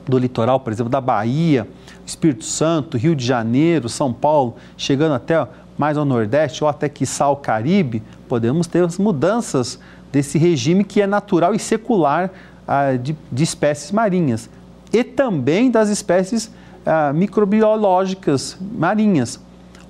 do 0.07 0.17
litoral, 0.17 0.59
por 0.59 0.73
exemplo, 0.73 0.91
da 0.91 0.99
Bahia, 0.99 1.67
Espírito 2.05 2.43
Santo, 2.43 2.97
Rio 2.97 3.15
de 3.15 3.25
Janeiro, 3.25 3.87
São 3.87 4.11
Paulo, 4.11 4.55
chegando 4.75 5.13
até 5.13 5.47
mais 5.77 5.97
ao 5.97 6.03
Nordeste 6.03 6.63
ou 6.63 6.69
até 6.69 6.89
quiçá 6.89 7.25
ao 7.25 7.37
Caribe, 7.37 8.03
podemos 8.27 8.67
ter 8.67 8.83
as 8.83 8.97
mudanças 8.97 9.79
desse 10.11 10.37
regime 10.37 10.83
que 10.83 11.01
é 11.01 11.07
natural 11.07 11.53
e 11.55 11.59
secular 11.59 12.31
ah, 12.67 12.93
de, 12.93 13.15
de, 13.31 13.43
espécies 13.43 13.91
marinhas 13.91 14.49
e 14.91 15.03
também 15.03 15.71
das 15.71 15.89
espécies 15.89 16.51
ah, 16.85 17.11
microbiológicas 17.13 18.57
marinhas, 18.59 19.39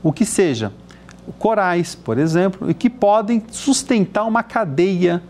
o 0.03 0.11
que 0.11 0.25
seja 0.25 0.71
corais, 1.37 1.93
por 1.95 2.17
exemplo, 2.17 2.69
e 2.69 2.73
que 2.73 2.89
podem 2.89 3.43
sustentar 3.51 4.25
uma 4.25 4.41
cadeia 4.41 5.21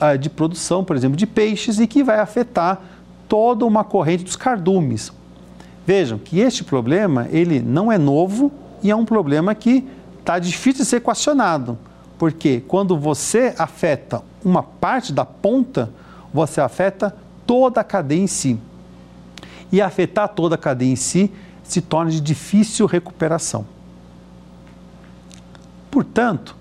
ah, 0.00 0.16
de 0.16 0.30
produção, 0.30 0.84
por 0.84 0.96
exemplo, 0.96 1.16
de 1.16 1.26
peixes 1.26 1.80
e 1.80 1.86
que 1.86 2.02
vai 2.02 2.20
afetar 2.20 2.80
toda 3.28 3.64
uma 3.64 3.84
corrente 3.84 4.24
dos 4.24 4.36
cardumes. 4.36 5.12
Vejam 5.86 6.18
que 6.18 6.38
este 6.38 6.62
problema 6.62 7.26
ele 7.30 7.60
não 7.60 7.90
é 7.90 7.98
novo 7.98 8.52
e 8.82 8.90
é 8.90 8.96
um 8.96 9.04
problema 9.04 9.54
que 9.54 9.86
está 10.20 10.38
difícil 10.38 10.84
de 10.84 10.88
ser 10.88 10.96
equacionado, 10.96 11.78
porque 12.18 12.62
quando 12.68 12.96
você 12.96 13.54
afeta 13.58 14.22
uma 14.44 14.62
parte 14.62 15.12
da 15.12 15.24
ponta, 15.24 15.90
você 16.32 16.60
afeta 16.60 17.14
toda 17.46 17.80
a 17.80 17.84
cadeia 17.84 18.20
em 18.20 18.26
si. 18.26 18.58
E 19.70 19.80
afetar 19.80 20.28
toda 20.28 20.54
a 20.54 20.58
cadeia 20.58 20.92
em 20.92 20.96
si 20.96 21.30
se 21.62 21.80
torna 21.80 22.10
de 22.10 22.20
difícil 22.20 22.86
recuperação. 22.86 23.66
Portanto, 25.90 26.56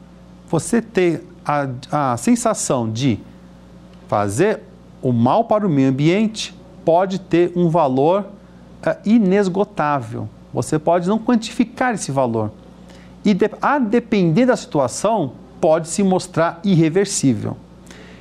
você 0.49 0.81
ter 0.81 1.25
a, 1.45 2.11
a 2.13 2.17
sensação 2.17 2.91
de 2.91 3.19
fazer 4.07 4.61
o 5.01 5.11
mal 5.11 5.45
para 5.45 5.65
o 5.65 5.69
meio 5.69 5.89
ambiente 5.89 6.55
pode 6.83 7.19
ter 7.19 7.51
um 7.55 7.69
valor 7.69 8.25
é, 8.83 8.97
inesgotável. 9.05 10.27
Você 10.53 10.79
pode 10.79 11.07
não 11.07 11.19
quantificar 11.19 11.93
esse 11.93 12.11
valor. 12.11 12.51
E 13.23 13.33
de, 13.33 13.49
a 13.61 13.79
depender 13.79 14.45
da 14.45 14.55
situação, 14.55 15.33
pode 15.59 15.87
se 15.87 16.03
mostrar 16.03 16.59
irreversível. 16.63 17.57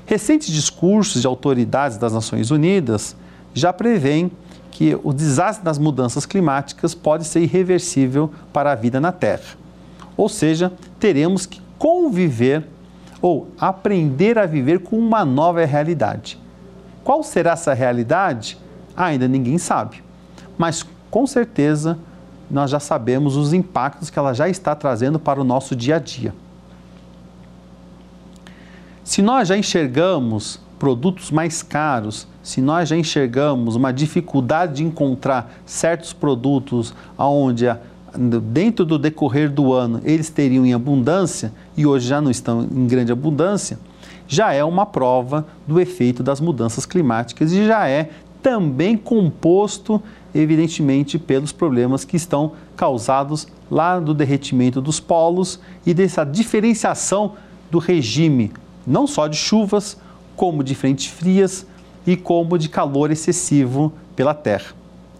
Recentes 0.05 0.53
discursos 0.53 1.21
de 1.21 1.27
autoridades 1.27 1.99
das 1.99 2.13
Nações 2.13 2.51
Unidas 2.51 3.17
já 3.55 3.73
prevêem 3.73 4.31
que 4.77 4.95
o 5.03 5.11
desastre 5.11 5.65
das 5.65 5.79
mudanças 5.79 6.27
climáticas 6.27 6.95
pode 6.95 7.25
ser 7.25 7.41
irreversível 7.41 8.31
para 8.53 8.73
a 8.73 8.75
vida 8.75 9.01
na 9.01 9.11
Terra. 9.11 9.57
Ou 10.19 10.29
seja, 10.29 10.71
teremos 11.01 11.47
que 11.47 11.63
conviver 11.79 12.63
ou 13.23 13.49
aprender 13.59 14.39
a 14.39 14.45
viver 14.45 14.81
com 14.81 14.99
uma 14.99 15.25
nova 15.25 15.65
realidade. 15.65 16.39
Qual 17.03 17.23
será 17.23 17.53
essa 17.53 17.73
realidade? 17.73 18.59
Ainda 18.95 19.27
ninguém 19.27 19.57
sabe. 19.57 20.05
Mas 20.59 20.85
com 21.11 21.27
certeza 21.27 21.99
nós 22.51 22.71
já 22.71 22.79
sabemos 22.79 23.35
os 23.35 23.55
impactos 23.55 24.11
que 24.11 24.19
ela 24.19 24.35
já 24.35 24.47
está 24.47 24.75
trazendo 24.75 25.19
para 25.19 25.41
o 25.41 25.45
nosso 25.45 25.75
dia 25.75 25.97
a 25.97 25.99
dia. 25.99 26.35
Se 29.03 29.23
nós 29.23 29.49
já 29.49 29.57
enxergamos 29.57 30.61
produtos 30.79 31.31
mais 31.31 31.63
caros, 31.63 32.29
se 32.47 32.61
nós 32.61 32.89
já 32.89 32.97
enxergamos 32.97 33.75
uma 33.75 33.93
dificuldade 33.93 34.75
de 34.75 34.85
encontrar 34.85 35.53
certos 35.67 36.13
produtos 36.13 36.95
onde 37.19 37.67
dentro 38.41 38.85
do 38.85 39.01
decorrer 39.01 39.51
do 39.51 39.73
ano 39.73 40.01
eles 40.05 40.31
teriam 40.31 40.65
em 40.65 40.73
abundância 40.73 41.53
e 41.77 41.85
hoje 41.85 42.07
já 42.07 42.21
não 42.21 42.31
estão 42.31 42.63
em 42.63 42.87
grande 42.87 43.11
abundância, 43.11 43.81
já 44.29 44.53
é 44.53 44.63
uma 44.63 44.87
prova 44.87 45.45
do 45.67 45.81
efeito 45.81 46.23
das 46.23 46.41
mudanças 46.41 46.87
climáticas 46.87 47.51
e 47.51 47.67
já 47.67 47.89
é 47.89 48.11
também 48.41 48.97
composto, 48.97 50.01
evidentemente, 50.33 51.19
pelos 51.19 51.51
problemas 51.51 52.05
que 52.05 52.17
estão 52.17 52.53
causados 52.77 53.49
lá 53.69 53.99
do 53.99 54.15
derretimento 54.15 54.81
dos 54.81 55.01
polos 55.01 55.59
e 55.85 55.93
dessa 55.93 56.23
diferenciação 56.23 57.33
do 57.73 57.81
regime, 57.81 58.53
não 58.87 59.05
só 59.05 59.27
de 59.27 59.37
chuvas, 59.37 59.99
como 60.37 60.63
de 60.63 60.77
frentes 60.77 61.07
frias 61.07 61.67
e 62.07 62.17
como 62.17 62.59
de 62.59 62.69
calor 62.69 63.11
excessivo 63.11 63.93
pela 64.15 64.35
Terra. 64.35 64.75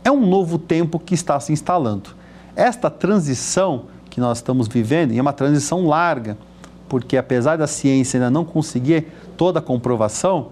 É 0.05 0.11
um 0.11 0.25
novo 0.25 0.59
tempo 0.59 0.99
que 0.99 1.15
está 1.15 1.39
se 1.41 1.53
instalando. 1.53 2.11
Esta 2.55 2.89
transição 2.89 3.87
que 4.17 4.21
nós 4.21 4.39
estamos 4.39 4.67
vivendo, 4.67 5.13
é 5.13 5.21
uma 5.21 5.33
transição 5.33 5.87
larga, 5.87 6.39
porque 6.89 7.19
apesar 7.19 7.59
da 7.59 7.67
ciência 7.67 8.17
ainda 8.17 8.31
não 8.31 8.47
conseguir 8.47 9.09
toda 9.37 9.59
a 9.59 9.63
comprovação, 9.63 10.49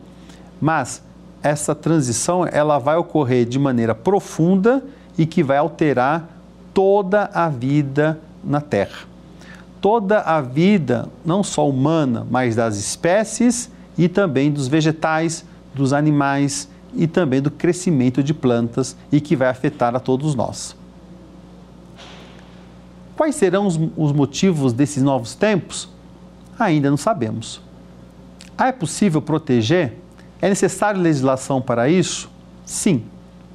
mas 0.61 1.03
essa 1.43 1.75
transição 1.75 2.47
ela 2.47 2.79
vai 2.79 2.97
ocorrer 2.97 3.47
de 3.47 3.59
maneira 3.59 3.95
profunda 3.95 4.85
e 5.17 5.25
que 5.25 5.43
vai 5.43 5.57
alterar 5.57 6.29
toda 6.75 7.31
a 7.33 7.49
vida 7.49 8.19
na 8.43 8.61
Terra. 8.61 9.07
Toda 9.81 10.21
a 10.21 10.41
vida, 10.41 11.09
não 11.25 11.43
só 11.43 11.69
humana, 11.69 12.27
mas 12.31 12.57
das 12.57 12.77
espécies 12.77 13.71
e 13.97 14.09
também 14.09 14.51
dos 14.51 14.69
vegetais, 14.69 15.45
dos 15.75 15.93
animais 15.93 16.69
e 16.95 17.07
também 17.07 17.43
do 17.43 17.51
crescimento 17.51 18.23
de 18.23 18.33
plantas 18.33 18.97
e 19.11 19.21
que 19.21 19.35
vai 19.35 19.49
afetar 19.49 19.95
a 19.95 20.01
todos 20.01 20.35
nós. 20.35 20.77
Quais 23.17 23.35
serão 23.35 23.67
os, 23.67 23.79
os 23.97 24.13
motivos 24.13 24.73
desses 24.73 25.03
novos 25.03 25.35
tempos? 25.35 25.89
Ainda 26.59 26.91
não 26.91 26.97
sabemos. 26.97 27.61
Ah, 28.57 28.69
é 28.69 28.73
possível 28.73 29.21
proteger? 29.21 29.99
É 30.41 30.49
necessário 30.49 31.01
legislação 31.01 31.61
para 31.61 31.89
isso? 31.89 32.31
Sim. 32.65 33.05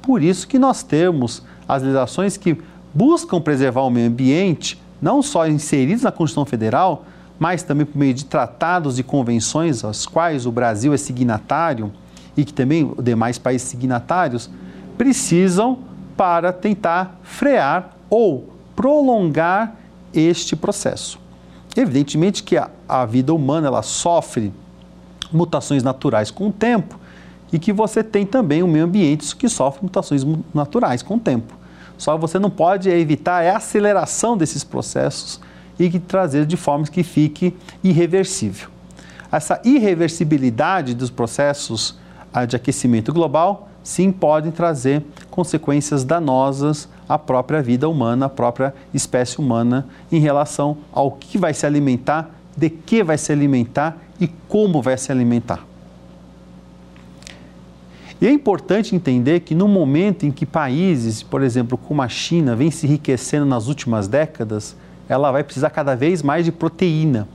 Por 0.02 0.22
isso 0.22 0.46
que 0.46 0.58
nós 0.58 0.82
temos 0.82 1.42
as 1.68 1.82
legislações 1.82 2.36
que 2.36 2.58
buscam 2.92 3.40
preservar 3.40 3.82
o 3.82 3.90
meio 3.90 4.08
ambiente, 4.08 4.80
não 5.00 5.22
só 5.22 5.46
inseridos 5.46 6.02
na 6.02 6.10
Constituição 6.10 6.44
Federal, 6.44 7.04
mas 7.38 7.62
também 7.62 7.86
por 7.86 7.96
meio 7.96 8.12
de 8.12 8.24
tratados 8.24 8.98
e 8.98 9.02
convenções 9.02 9.82
aos 9.84 10.06
quais 10.06 10.44
o 10.46 10.52
Brasil 10.52 10.92
é 10.92 10.96
signatário 10.96 11.90
e 12.36 12.44
que 12.44 12.52
também 12.52 12.92
os 12.96 13.04
demais 13.04 13.38
países 13.38 13.68
signatários 13.68 14.50
precisam 14.96 15.78
para 16.16 16.52
tentar 16.52 17.18
frear 17.22 17.96
ou 18.08 18.50
prolongar 18.76 19.74
este 20.12 20.56
processo. 20.56 21.18
Evidentemente 21.76 22.42
que 22.42 22.56
a, 22.56 22.70
a 22.88 23.04
vida 23.04 23.32
humana 23.32 23.68
ela 23.68 23.82
sofre 23.82 24.52
mutações 25.32 25.82
naturais 25.82 26.30
com 26.30 26.48
o 26.48 26.52
tempo 26.52 26.98
e 27.52 27.58
que 27.58 27.72
você 27.72 28.02
tem 28.02 28.26
também 28.26 28.62
o 28.62 28.68
meio 28.68 28.84
ambiente 28.84 29.34
que 29.34 29.48
sofre 29.48 29.82
mutações 29.82 30.24
naturais 30.52 31.02
com 31.02 31.16
o 31.16 31.20
tempo. 31.20 31.54
Só 31.96 32.16
você 32.16 32.38
não 32.38 32.50
pode 32.50 32.88
evitar 32.88 33.44
a 33.44 33.56
aceleração 33.56 34.36
desses 34.36 34.64
processos 34.64 35.40
e 35.78 35.90
que 35.90 35.98
trazer 35.98 36.46
de 36.46 36.56
forma 36.56 36.86
que 36.86 37.02
fique 37.02 37.54
irreversível. 37.82 38.68
Essa 39.30 39.60
irreversibilidade 39.64 40.94
dos 40.94 41.10
processos 41.10 41.98
de 42.48 42.56
aquecimento 42.56 43.12
global 43.12 43.68
sim 43.82 44.12
podem 44.12 44.52
trazer 44.52 45.02
consequências 45.30 46.04
danosas 46.04 46.88
à 47.08 47.18
própria 47.18 47.62
vida 47.62 47.88
humana, 47.88 48.26
à 48.26 48.28
própria 48.28 48.74
espécie 48.92 49.38
humana 49.38 49.86
em 50.12 50.20
relação 50.20 50.76
ao 50.92 51.12
que 51.12 51.38
vai 51.38 51.54
se 51.54 51.66
alimentar, 51.66 52.30
de 52.56 52.68
que 52.68 53.02
vai 53.02 53.18
se 53.18 53.32
alimentar 53.32 53.96
e 54.20 54.28
como 54.48 54.82
vai 54.82 54.96
se 54.96 55.10
alimentar. 55.10 55.66
E 58.20 58.26
é 58.26 58.30
importante 58.30 58.94
entender 58.94 59.40
que 59.40 59.54
no 59.54 59.66
momento 59.66 60.26
em 60.26 60.30
que 60.30 60.44
países, 60.44 61.22
por 61.22 61.42
exemplo, 61.42 61.78
como 61.78 62.02
a 62.02 62.08
China, 62.08 62.54
vem 62.54 62.70
se 62.70 62.86
enriquecendo 62.86 63.46
nas 63.46 63.66
últimas 63.66 64.06
décadas, 64.06 64.76
ela 65.08 65.32
vai 65.32 65.42
precisar 65.42 65.70
cada 65.70 65.96
vez 65.96 66.22
mais 66.22 66.44
de 66.44 66.52
proteína. 66.52 67.26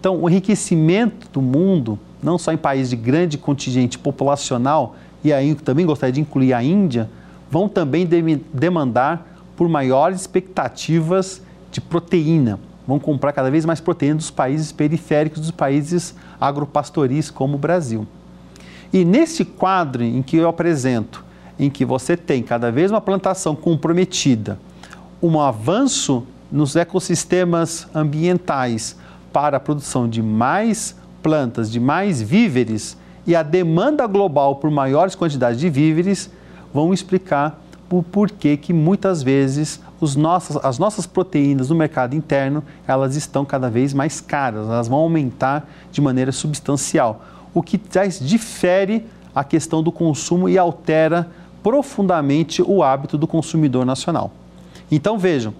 Então, 0.00 0.20
o 0.20 0.28
enriquecimento 0.28 1.28
do 1.32 1.40
mundo, 1.40 1.98
não 2.24 2.38
só 2.38 2.52
em 2.52 2.56
países 2.56 2.90
de 2.90 2.96
grande 2.96 3.36
contingente 3.36 3.98
populacional, 3.98 4.96
e 5.22 5.32
aí 5.32 5.54
também 5.54 5.84
gostaria 5.84 6.12
de 6.12 6.20
incluir 6.20 6.54
a 6.54 6.62
Índia, 6.62 7.08
vão 7.50 7.68
também 7.68 8.06
de 8.06 8.40
demandar 8.52 9.38
por 9.54 9.68
maiores 9.68 10.22
expectativas 10.22 11.42
de 11.70 11.80
proteína. 11.80 12.58
Vão 12.86 12.98
comprar 12.98 13.32
cada 13.32 13.50
vez 13.50 13.64
mais 13.64 13.80
proteína 13.80 14.16
dos 14.16 14.30
países 14.30 14.72
periféricos, 14.72 15.40
dos 15.40 15.50
países 15.50 16.14
agropastoris 16.40 17.30
como 17.30 17.54
o 17.54 17.58
Brasil. 17.58 18.06
E 18.92 19.04
nesse 19.04 19.44
quadro 19.44 20.02
em 20.02 20.22
que 20.22 20.36
eu 20.36 20.48
apresento, 20.48 21.24
em 21.58 21.70
que 21.70 21.84
você 21.84 22.16
tem 22.16 22.42
cada 22.42 22.72
vez 22.72 22.90
uma 22.90 23.00
plantação 23.00 23.54
comprometida, 23.54 24.58
um 25.22 25.40
avanço 25.40 26.26
nos 26.50 26.76
ecossistemas 26.76 27.86
ambientais 27.94 28.96
para 29.32 29.56
a 29.56 29.60
produção 29.60 30.08
de 30.08 30.22
mais 30.22 30.96
plantas, 31.24 31.72
de 31.72 31.80
mais 31.80 32.20
víveres, 32.20 32.98
e 33.26 33.34
a 33.34 33.42
demanda 33.42 34.06
global 34.06 34.56
por 34.56 34.70
maiores 34.70 35.14
quantidades 35.14 35.58
de 35.58 35.70
víveres 35.70 36.30
vão 36.72 36.92
explicar 36.92 37.58
o 37.90 38.02
porquê 38.02 38.56
que 38.56 38.72
muitas 38.72 39.22
vezes 39.22 39.80
os 40.00 40.16
nossos, 40.16 40.56
as 40.64 40.78
nossas 40.80 41.06
proteínas 41.06 41.70
no 41.70 41.76
mercado 41.76 42.14
interno 42.16 42.62
elas 42.88 43.14
estão 43.14 43.44
cada 43.44 43.70
vez 43.70 43.94
mais 43.94 44.20
caras, 44.20 44.66
elas 44.66 44.88
vão 44.88 44.98
aumentar 44.98 45.68
de 45.92 46.00
maneira 46.00 46.32
substancial, 46.32 47.24
o 47.54 47.62
que 47.62 47.80
difere 48.20 49.06
a 49.32 49.44
questão 49.44 49.80
do 49.80 49.92
consumo 49.92 50.48
e 50.48 50.58
altera 50.58 51.28
profundamente 51.62 52.60
o 52.60 52.82
hábito 52.82 53.16
do 53.16 53.28
consumidor 53.28 53.86
nacional. 53.86 54.32
Então 54.90 55.16
vejam, 55.16 55.54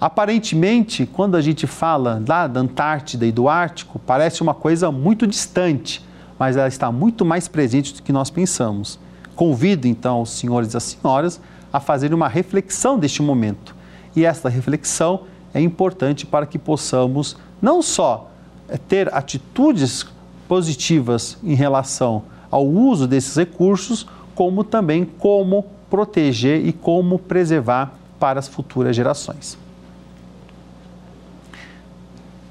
aparentemente, 0.00 1.04
quando 1.04 1.36
a 1.36 1.42
gente 1.42 1.66
fala 1.66 2.22
lá 2.26 2.46
da 2.46 2.60
Antártida 2.60 3.26
e 3.26 3.32
do 3.32 3.48
Ártico, 3.48 3.98
parece 3.98 4.40
uma 4.40 4.54
coisa 4.54 4.90
muito 4.90 5.26
distante, 5.26 6.02
mas 6.38 6.56
ela 6.56 6.68
está 6.68 6.90
muito 6.90 7.24
mais 7.24 7.46
presente 7.46 7.94
do 7.94 8.02
que 8.02 8.12
nós 8.12 8.30
pensamos. 8.30 8.98
Convido 9.36 9.86
então 9.86 10.22
os 10.22 10.30
senhores 10.30 10.72
e 10.72 10.76
as 10.76 10.84
senhoras 10.84 11.40
a 11.72 11.78
fazerem 11.78 12.16
uma 12.16 12.28
reflexão 12.28 12.98
deste 12.98 13.22
momento. 13.22 13.76
E 14.16 14.24
esta 14.24 14.48
reflexão 14.48 15.24
é 15.52 15.60
importante 15.60 16.26
para 16.26 16.46
que 16.46 16.58
possamos 16.58 17.36
não 17.60 17.82
só 17.82 18.30
eh, 18.68 18.78
ter 18.78 19.12
atitudes 19.14 20.06
positivas 20.48 21.36
em 21.44 21.54
relação 21.54 22.24
ao 22.50 22.66
uso 22.66 23.06
desses 23.06 23.36
recursos, 23.36 24.06
como 24.34 24.64
também 24.64 25.04
como 25.04 25.66
proteger 25.88 26.66
e 26.66 26.72
como 26.72 27.18
preservar 27.18 27.92
para 28.18 28.38
as 28.38 28.48
futuras 28.48 28.96
gerações. 28.96 29.56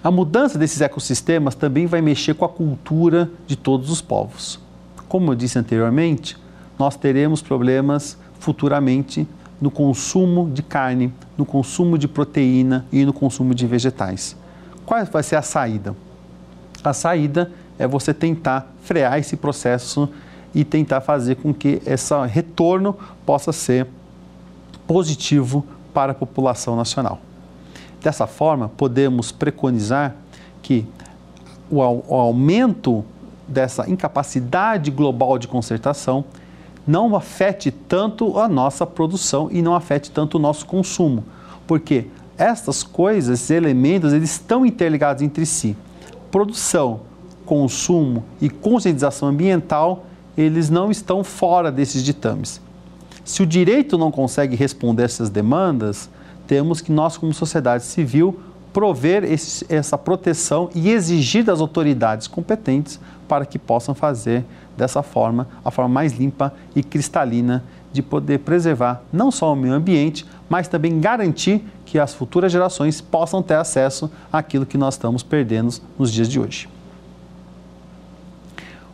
A 0.01 0.09
mudança 0.09 0.57
desses 0.57 0.79
ecossistemas 0.79 1.55
também 1.55 1.85
vai 1.85 2.01
mexer 2.01 2.33
com 2.33 2.45
a 2.45 2.49
cultura 2.49 3.29
de 3.45 3.57
todos 3.57 3.89
os 3.89 3.99
povos. 3.99 4.57
Como 5.09 5.29
eu 5.29 5.35
disse 5.35 5.59
anteriormente, 5.59 6.37
nós 6.77 6.95
teremos 6.95 7.41
problemas 7.41 8.17
futuramente 8.39 9.27
no 9.59 9.69
consumo 9.69 10.49
de 10.49 10.63
carne, 10.63 11.13
no 11.37 11.45
consumo 11.45 11.97
de 11.97 12.07
proteína 12.07 12.85
e 12.93 13.03
no 13.03 13.11
consumo 13.11 13.53
de 13.53 13.67
vegetais. 13.67 14.37
Qual 14.85 15.05
vai 15.05 15.21
ser 15.21 15.35
a 15.35 15.41
saída? 15.41 15.93
A 16.81 16.93
saída 16.93 17.51
é 17.77 17.85
você 17.85 18.13
tentar 18.13 18.73
frear 18.81 19.19
esse 19.19 19.35
processo 19.35 20.07
e 20.55 20.63
tentar 20.63 21.01
fazer 21.01 21.35
com 21.35 21.53
que 21.53 21.81
esse 21.85 22.13
retorno 22.25 22.97
possa 23.25 23.51
ser 23.51 23.85
positivo 24.87 25.65
para 25.93 26.13
a 26.13 26.15
população 26.15 26.77
nacional. 26.77 27.19
Dessa 28.01 28.25
forma, 28.25 28.69
podemos 28.69 29.31
preconizar 29.31 30.15
que 30.61 30.85
o, 31.69 31.81
aumento 31.81 33.03
dessa 33.47 33.89
incapacidade 33.89 34.89
global 34.89 35.37
de 35.37 35.47
consertação 35.47 36.23
não 36.87 37.15
afete 37.15 37.71
tanto 37.71 38.39
a 38.39 38.47
nossa 38.47 38.85
produção 38.85 39.49
e 39.51 39.61
não 39.61 39.75
afete 39.75 40.09
tanto 40.09 40.37
o 40.37 40.39
nosso 40.39 40.65
consumo, 40.65 41.23
porque 41.67 42.07
estas 42.37 42.83
coisas, 42.83 43.39
esses 43.39 43.51
elementos, 43.51 44.13
eles 44.13 44.31
estão 44.31 44.65
interligados 44.65 45.21
entre 45.21 45.45
si. 45.45 45.75
Produção, 46.31 47.01
consumo 47.45 48.23
e 48.39 48.49
conscientização 48.49 49.29
ambiental, 49.29 50.05
eles 50.37 50.69
não 50.69 50.89
estão 50.89 51.23
fora 51.23 51.71
desses 51.71 52.03
ditames. 52.03 52.61
Se 53.25 53.43
o 53.43 53.45
direito 53.45 53.97
não 53.97 54.09
consegue 54.09 54.55
responder 54.55 55.03
essas 55.03 55.29
demandas, 55.29 56.09
temos 56.49 56.81
que 56.81 56.91
nós, 56.91 57.15
como 57.15 57.31
sociedade 57.31 57.83
civil, 57.83 58.39
prover 58.73 59.23
esse, 59.23 59.63
essa 59.69 59.95
proteção 59.99 60.67
e 60.73 60.89
exigir 60.89 61.43
das 61.43 61.61
autoridades 61.61 62.25
competentes 62.25 62.99
para 63.27 63.45
que 63.45 63.59
possam 63.59 63.93
fazer 63.93 64.43
dessa 64.75 65.03
forma 65.03 65.47
a 65.63 65.69
forma 65.69 65.93
mais 65.93 66.13
limpa 66.13 66.51
e 66.75 66.81
cristalina 66.81 67.63
de 67.93 68.01
poder 68.01 68.39
preservar 68.39 69.03
não 69.13 69.29
só 69.29 69.53
o 69.53 69.55
meio 69.55 69.75
ambiente, 69.75 70.25
mas 70.49 70.67
também 70.67 70.99
garantir 70.99 71.63
que 71.85 71.99
as 71.99 72.15
futuras 72.15 72.51
gerações 72.51 72.99
possam 72.99 73.43
ter 73.43 73.53
acesso 73.53 74.09
àquilo 74.33 74.65
que 74.65 74.77
nós 74.77 74.95
estamos 74.95 75.21
perdendo 75.21 75.71
nos 75.99 76.11
dias 76.11 76.27
de 76.27 76.39
hoje. 76.39 76.67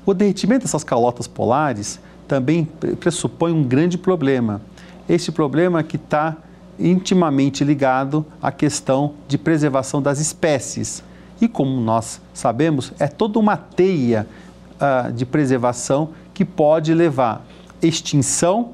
O 0.06 0.14
derretimento 0.14 0.66
dessas 0.66 0.84
calotas 0.84 1.26
polares 1.26 2.02
também 2.28 2.66
pressupõe 3.00 3.54
um 3.54 3.64
grande 3.64 3.98
problema. 3.98 4.62
Esse 5.08 5.32
problema 5.32 5.82
que 5.84 5.96
está 5.96 6.36
intimamente 6.80 7.64
ligado 7.64 8.26
à 8.42 8.52
questão 8.52 9.14
de 9.28 9.38
preservação 9.38 10.02
das 10.02 10.20
espécies. 10.20 11.04
E 11.40 11.48
como 11.48 11.80
nós 11.82 12.22
sabemos, 12.34 12.94
é 13.00 13.08
toda 13.08 13.40
uma 13.40 13.58
teia 13.58 14.28
uh, 14.76 15.12
de 15.12 15.26
preservação 15.26 16.10
que 16.34 16.46
pode 16.46 16.94
levar 16.94 17.46
extinção, 17.82 18.72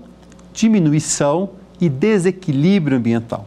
diminuição 0.54 1.50
e 1.80 1.90
desequilíbrio 1.90 2.98
ambiental. 2.98 3.46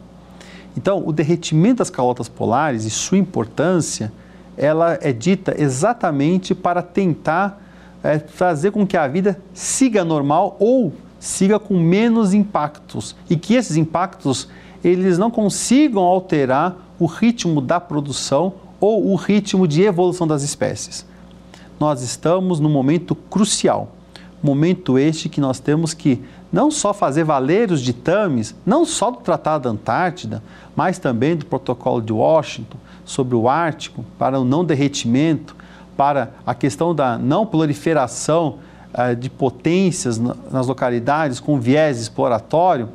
Então, 0.76 1.06
o 1.06 1.12
derretimento 1.12 1.76
das 1.76 1.90
calotas 1.90 2.28
polares 2.28 2.84
e 2.84 2.90
sua 2.90 3.18
importância, 3.18 4.12
ela 4.56 4.98
é 5.00 5.12
dita 5.12 5.54
exatamente 5.56 6.54
para 6.54 6.82
tentar 6.82 7.60
é, 8.02 8.18
fazer 8.18 8.72
com 8.72 8.86
que 8.86 8.96
a 8.96 9.06
vida 9.06 9.40
siga 9.52 10.04
normal 10.04 10.56
ou 10.58 10.92
siga 11.24 11.58
com 11.58 11.78
menos 11.78 12.34
impactos 12.34 13.16
e 13.30 13.36
que 13.36 13.54
esses 13.54 13.78
impactos 13.78 14.46
eles 14.84 15.16
não 15.16 15.30
consigam 15.30 16.02
alterar 16.02 16.76
o 16.98 17.06
ritmo 17.06 17.62
da 17.62 17.80
produção 17.80 18.52
ou 18.78 19.10
o 19.10 19.16
ritmo 19.16 19.66
de 19.66 19.82
evolução 19.82 20.26
das 20.26 20.42
espécies. 20.42 21.06
Nós 21.80 22.02
estamos 22.02 22.60
num 22.60 22.68
momento 22.68 23.14
crucial, 23.14 23.88
momento 24.42 24.98
este 24.98 25.30
que 25.30 25.40
nós 25.40 25.58
temos 25.58 25.94
que 25.94 26.22
não 26.52 26.70
só 26.70 26.92
fazer 26.92 27.24
valer 27.24 27.70
os 27.70 27.80
ditames, 27.80 28.54
não 28.64 28.84
só 28.84 29.10
do 29.10 29.16
Tratado 29.16 29.64
da 29.64 29.70
Antártida, 29.70 30.42
mas 30.76 30.98
também 30.98 31.34
do 31.34 31.46
Protocolo 31.46 32.02
de 32.02 32.12
Washington 32.12 32.76
sobre 33.02 33.34
o 33.34 33.48
Ártico 33.48 34.04
para 34.18 34.38
o 34.38 34.44
não 34.44 34.62
derretimento, 34.62 35.56
para 35.96 36.34
a 36.46 36.54
questão 36.54 36.94
da 36.94 37.16
não 37.16 37.46
proliferação 37.46 38.58
de 39.18 39.28
potências 39.28 40.18
nas 40.18 40.66
localidades 40.66 41.40
com 41.40 41.58
viés 41.58 42.00
exploratório, 42.00 42.88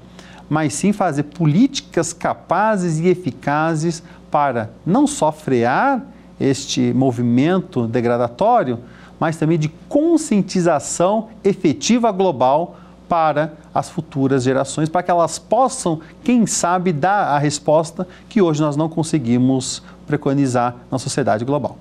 mas 0.50 0.74
sim 0.74 0.92
fazer 0.94 1.24
políticas 1.24 2.14
capazes 2.14 3.00
e 3.00 3.08
eficazes 3.08 4.02
para 4.32 4.72
não 4.86 5.06
só 5.06 5.32
frear 5.32 6.02
este 6.40 6.94
movimento 6.94 7.86
degradatório, 7.86 8.80
mas 9.20 9.36
também 9.36 9.60
de 9.60 9.68
conscientização 9.90 11.28
efetiva 11.44 12.12
global 12.12 12.78
para 13.10 13.54
as 13.74 13.90
futuras 13.90 14.44
gerações, 14.44 14.88
para 14.88 15.04
que 15.04 15.12
elas 15.12 15.38
possam, 15.38 16.00
quem 16.24 16.46
sabe, 16.46 16.94
dar 16.94 17.26
a 17.28 17.38
resposta 17.38 18.08
que 18.30 18.42
hoje 18.42 18.62
nós 18.62 18.76
não 18.76 18.88
conseguimos 18.88 19.84
preconizar 20.08 20.76
na 20.90 20.98
sociedade 20.98 21.44
global. 21.44 21.78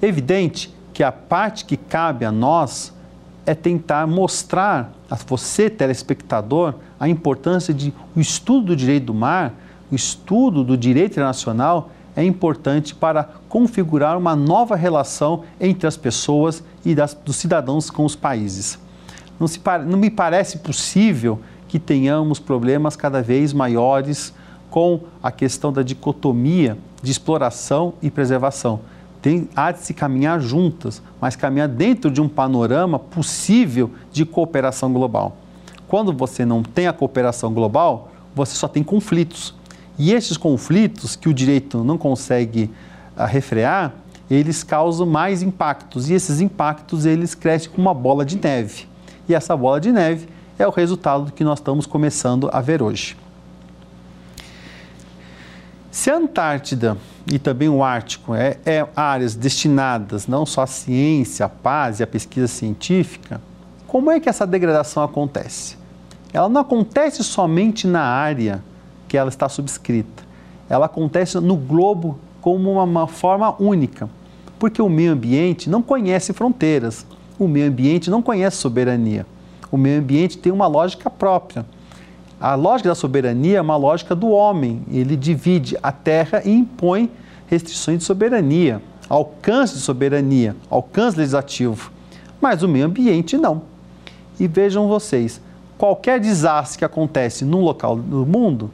Evidente 0.00 0.72
que 0.98 1.04
a 1.04 1.12
parte 1.12 1.64
que 1.64 1.76
cabe 1.76 2.24
a 2.24 2.32
nós 2.32 2.92
é 3.46 3.54
tentar 3.54 4.04
mostrar 4.04 4.92
a 5.08 5.14
você, 5.14 5.70
telespectador, 5.70 6.74
a 6.98 7.08
importância 7.08 7.72
de 7.72 7.94
o 8.16 8.20
estudo 8.20 8.66
do 8.66 8.76
direito 8.76 9.04
do 9.04 9.14
mar, 9.14 9.54
o 9.92 9.94
estudo 9.94 10.64
do 10.64 10.76
direito 10.76 11.12
internacional 11.12 11.90
é 12.16 12.24
importante 12.24 12.96
para 12.96 13.30
configurar 13.48 14.18
uma 14.18 14.34
nova 14.34 14.74
relação 14.74 15.44
entre 15.60 15.86
as 15.86 15.96
pessoas 15.96 16.64
e 16.84 16.96
das, 16.96 17.14
dos 17.14 17.36
cidadãos 17.36 17.90
com 17.90 18.04
os 18.04 18.16
países. 18.16 18.76
Não, 19.38 19.46
se, 19.46 19.60
não 19.86 19.98
me 20.00 20.10
parece 20.10 20.58
possível 20.58 21.38
que 21.68 21.78
tenhamos 21.78 22.40
problemas 22.40 22.96
cada 22.96 23.22
vez 23.22 23.52
maiores 23.52 24.34
com 24.68 25.02
a 25.22 25.30
questão 25.30 25.72
da 25.72 25.84
dicotomia 25.84 26.76
de 27.00 27.12
exploração 27.12 27.94
e 28.02 28.10
preservação 28.10 28.80
tem, 29.20 29.48
há 29.54 29.72
de 29.72 29.80
se 29.80 29.92
caminhar 29.92 30.40
juntas, 30.40 31.02
mas 31.20 31.36
caminhar 31.36 31.68
dentro 31.68 32.10
de 32.10 32.20
um 32.20 32.28
panorama 32.28 32.98
possível 32.98 33.90
de 34.12 34.24
cooperação 34.24 34.92
global. 34.92 35.36
Quando 35.86 36.12
você 36.12 36.44
não 36.44 36.62
tem 36.62 36.86
a 36.86 36.92
cooperação 36.92 37.52
global, 37.52 38.10
você 38.34 38.54
só 38.54 38.68
tem 38.68 38.84
conflitos. 38.84 39.54
E 39.98 40.12
esses 40.12 40.36
conflitos 40.36 41.16
que 41.16 41.28
o 41.28 41.34
direito 41.34 41.82
não 41.82 41.98
consegue 41.98 42.70
uh, 43.16 43.24
refrear, 43.24 43.92
eles 44.30 44.62
causam 44.62 45.06
mais 45.06 45.42
impactos. 45.42 46.08
E 46.08 46.14
esses 46.14 46.40
impactos, 46.40 47.04
eles 47.06 47.34
crescem 47.34 47.70
como 47.70 47.88
uma 47.88 47.94
bola 47.94 48.24
de 48.24 48.36
neve. 48.36 48.86
E 49.28 49.34
essa 49.34 49.56
bola 49.56 49.80
de 49.80 49.90
neve 49.90 50.28
é 50.58 50.66
o 50.66 50.70
resultado 50.70 51.26
do 51.26 51.32
que 51.32 51.42
nós 51.42 51.58
estamos 51.58 51.86
começando 51.86 52.48
a 52.52 52.60
ver 52.60 52.82
hoje. 52.82 53.16
Se 55.90 56.10
a 56.10 56.16
Antártida 56.16 56.98
e 57.26 57.38
também 57.38 57.68
o 57.68 57.82
Ártico 57.82 58.34
é, 58.34 58.58
é, 58.66 58.86
áreas 58.94 59.34
destinadas 59.34 60.26
não 60.26 60.44
só 60.44 60.62
à 60.62 60.66
ciência, 60.66 61.46
à 61.46 61.48
paz 61.48 61.98
e 61.98 62.02
à 62.02 62.06
pesquisa 62.06 62.46
científica, 62.46 63.40
como 63.86 64.10
é 64.10 64.20
que 64.20 64.28
essa 64.28 64.46
degradação 64.46 65.02
acontece? 65.02 65.78
Ela 66.30 66.48
não 66.48 66.60
acontece 66.60 67.24
somente 67.24 67.86
na 67.86 68.02
área 68.02 68.62
que 69.08 69.16
ela 69.16 69.30
está 69.30 69.48
subscrita, 69.48 70.22
ela 70.68 70.84
acontece 70.84 71.40
no 71.40 71.56
globo 71.56 72.18
como 72.42 72.70
uma, 72.70 72.82
uma 72.82 73.06
forma 73.06 73.56
única, 73.58 74.10
porque 74.58 74.82
o 74.82 74.90
meio 74.90 75.12
ambiente 75.12 75.70
não 75.70 75.80
conhece 75.80 76.34
fronteiras, 76.34 77.06
o 77.38 77.48
meio 77.48 77.66
ambiente 77.66 78.10
não 78.10 78.20
conhece 78.20 78.58
soberania, 78.58 79.24
o 79.72 79.78
meio 79.78 80.00
ambiente 80.00 80.36
tem 80.36 80.52
uma 80.52 80.66
lógica 80.66 81.08
própria 81.08 81.64
a 82.40 82.54
lógica 82.54 82.90
da 82.90 82.94
soberania 82.94 83.58
é 83.58 83.60
uma 83.60 83.76
lógica 83.76 84.14
do 84.14 84.28
homem. 84.28 84.82
Ele 84.90 85.16
divide 85.16 85.76
a 85.82 85.90
terra 85.90 86.40
e 86.44 86.50
impõe 86.50 87.10
restrições 87.48 87.98
de 87.98 88.04
soberania, 88.04 88.80
alcance 89.08 89.74
de 89.74 89.80
soberania, 89.80 90.54
alcance 90.70 91.16
legislativo. 91.16 91.90
Mas 92.40 92.62
o 92.62 92.68
meio 92.68 92.86
ambiente 92.86 93.36
não. 93.36 93.62
E 94.38 94.46
vejam 94.46 94.86
vocês, 94.86 95.40
qualquer 95.76 96.20
desastre 96.20 96.78
que 96.78 96.84
acontece 96.84 97.44
num 97.44 97.60
local 97.60 97.96
do 97.96 98.24
mundo, 98.24 98.70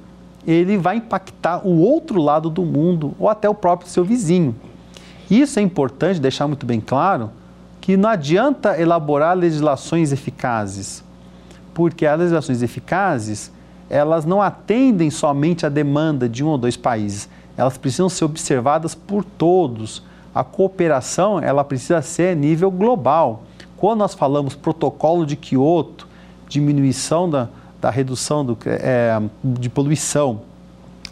ele 0.46 0.76
vai 0.76 0.96
impactar 0.96 1.66
o 1.66 1.80
outro 1.80 2.20
lado 2.20 2.50
do 2.50 2.66
mundo 2.66 3.14
ou 3.18 3.30
até 3.30 3.48
o 3.48 3.54
próprio 3.54 3.88
seu 3.88 4.04
vizinho. 4.04 4.54
Isso 5.30 5.58
é 5.58 5.62
importante 5.62 6.20
deixar 6.20 6.46
muito 6.46 6.66
bem 6.66 6.80
claro 6.80 7.30
que 7.80 7.96
não 7.96 8.10
adianta 8.10 8.78
elaborar 8.78 9.36
legislações 9.36 10.12
eficazes, 10.12 11.02
porque 11.74 12.06
as 12.06 12.18
legislações 12.18 12.62
eficazes 12.62 13.52
elas 13.88 14.24
não 14.24 14.40
atendem 14.40 15.10
somente 15.10 15.66
à 15.66 15.68
demanda 15.68 16.28
de 16.28 16.42
um 16.42 16.48
ou 16.48 16.58
dois 16.58 16.76
países, 16.76 17.28
elas 17.56 17.76
precisam 17.76 18.08
ser 18.08 18.24
observadas 18.24 18.94
por 18.94 19.24
todos. 19.24 20.02
A 20.34 20.42
cooperação 20.42 21.38
ela 21.38 21.62
precisa 21.62 22.02
ser 22.02 22.32
a 22.32 22.34
nível 22.34 22.70
global. 22.70 23.44
Quando 23.76 24.00
nós 24.00 24.14
falamos 24.14 24.54
protocolo 24.54 25.24
de 25.26 25.36
Kyoto, 25.36 26.08
diminuição 26.48 27.28
da, 27.28 27.48
da 27.80 27.90
redução 27.90 28.44
do, 28.44 28.58
é, 28.66 29.20
de 29.44 29.68
poluição, 29.68 30.40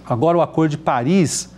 agora 0.05 0.39
o 0.39 0.41
Acordo 0.41 0.73
de 0.73 0.79
Paris, 0.79 1.51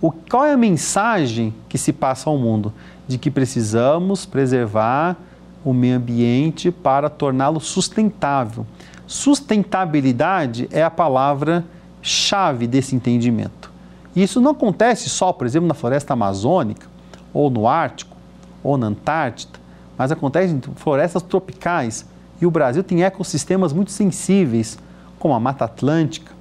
o, 0.00 0.10
qual 0.10 0.46
é 0.46 0.52
a 0.54 0.56
mensagem 0.56 1.52
que 1.68 1.76
se 1.76 1.92
passa 1.92 2.30
ao 2.30 2.38
mundo? 2.38 2.72
De 3.06 3.18
que 3.18 3.30
precisamos 3.30 4.24
preservar 4.24 5.16
o 5.64 5.72
meio 5.72 5.96
ambiente 5.96 6.70
para 6.70 7.10
torná-lo 7.10 7.60
sustentável. 7.60 8.66
Sustentabilidade 9.06 10.68
é 10.70 10.82
a 10.82 10.90
palavra 10.90 11.64
chave 12.00 12.66
desse 12.66 12.94
entendimento. 12.94 13.70
Isso 14.14 14.40
não 14.40 14.52
acontece 14.52 15.08
só, 15.08 15.32
por 15.32 15.46
exemplo, 15.46 15.68
na 15.68 15.74
floresta 15.74 16.12
amazônica, 16.12 16.86
ou 17.32 17.50
no 17.50 17.68
Ártico, 17.68 18.16
ou 18.62 18.76
na 18.76 18.88
Antártida, 18.88 19.58
mas 19.96 20.10
acontece 20.10 20.54
em 20.54 20.60
florestas 20.76 21.22
tropicais. 21.22 22.06
E 22.40 22.46
o 22.46 22.50
Brasil 22.50 22.82
tem 22.82 23.02
ecossistemas 23.02 23.72
muito 23.72 23.90
sensíveis, 23.90 24.78
como 25.18 25.34
a 25.34 25.40
Mata 25.40 25.66
Atlântica, 25.66 26.32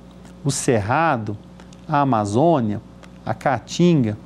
o 0.44 0.50
Cerrado, 0.50 1.38
a 1.88 2.02
Amazônia, 2.02 2.82
a 3.26 3.34
Caatinga. 3.34 4.18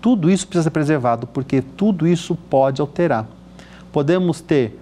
Tudo 0.00 0.30
isso 0.30 0.46
precisa 0.46 0.64
ser 0.64 0.70
preservado, 0.70 1.26
porque 1.26 1.60
tudo 1.60 2.06
isso 2.06 2.34
pode 2.34 2.80
alterar. 2.80 3.26
Podemos 3.98 4.40
ter 4.40 4.78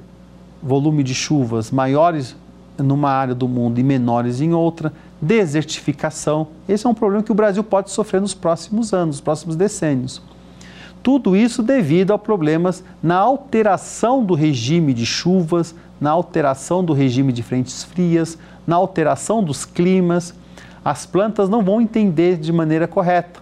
volume 0.62 1.03
de 1.03 1.14
chuvas 1.14 1.71
maiores 1.71 2.37
numa 2.77 3.09
área 3.09 3.35
do 3.35 3.49
mundo 3.49 3.81
e 3.81 3.83
menores 3.83 4.43
em 4.43 4.53
outra, 4.53 4.93
desertificação. 5.23 6.49
Esse 6.69 6.87
é 6.87 6.91
um 6.91 6.93
problema 6.93 7.23
que 7.23 7.33
o 7.33 7.35
Brasil 7.35 7.64
pode 7.64 7.91
sofrer 7.91 8.21
nos 8.21 8.35
próximos 8.35 8.93
anos, 8.93 9.17
nos 9.17 9.21
próximos 9.23 9.57
decênios. 9.57 10.21
Tudo 11.03 11.35
isso 11.35 11.62
devido 11.62 12.12
a 12.12 12.19
problemas 12.19 12.85
na 13.03 13.17
alteração 13.17 14.23
do 14.23 14.35
regime 14.35 14.93
de 14.93 15.07
chuvas, 15.07 15.75
na 15.99 16.11
alteração 16.11 16.85
do 16.85 16.93
regime 16.93 17.33
de 17.33 17.43
frentes 17.43 17.85
frias, 17.85 18.37
na 18.67 18.77
alteração 18.77 19.43
dos 19.43 19.64
climas. 19.64 20.35
As 20.85 21.07
plantas 21.07 21.49
não 21.49 21.64
vão 21.64 21.81
entender 21.81 22.37
de 22.37 22.53
maneira 22.53 22.87
correta. 22.87 23.41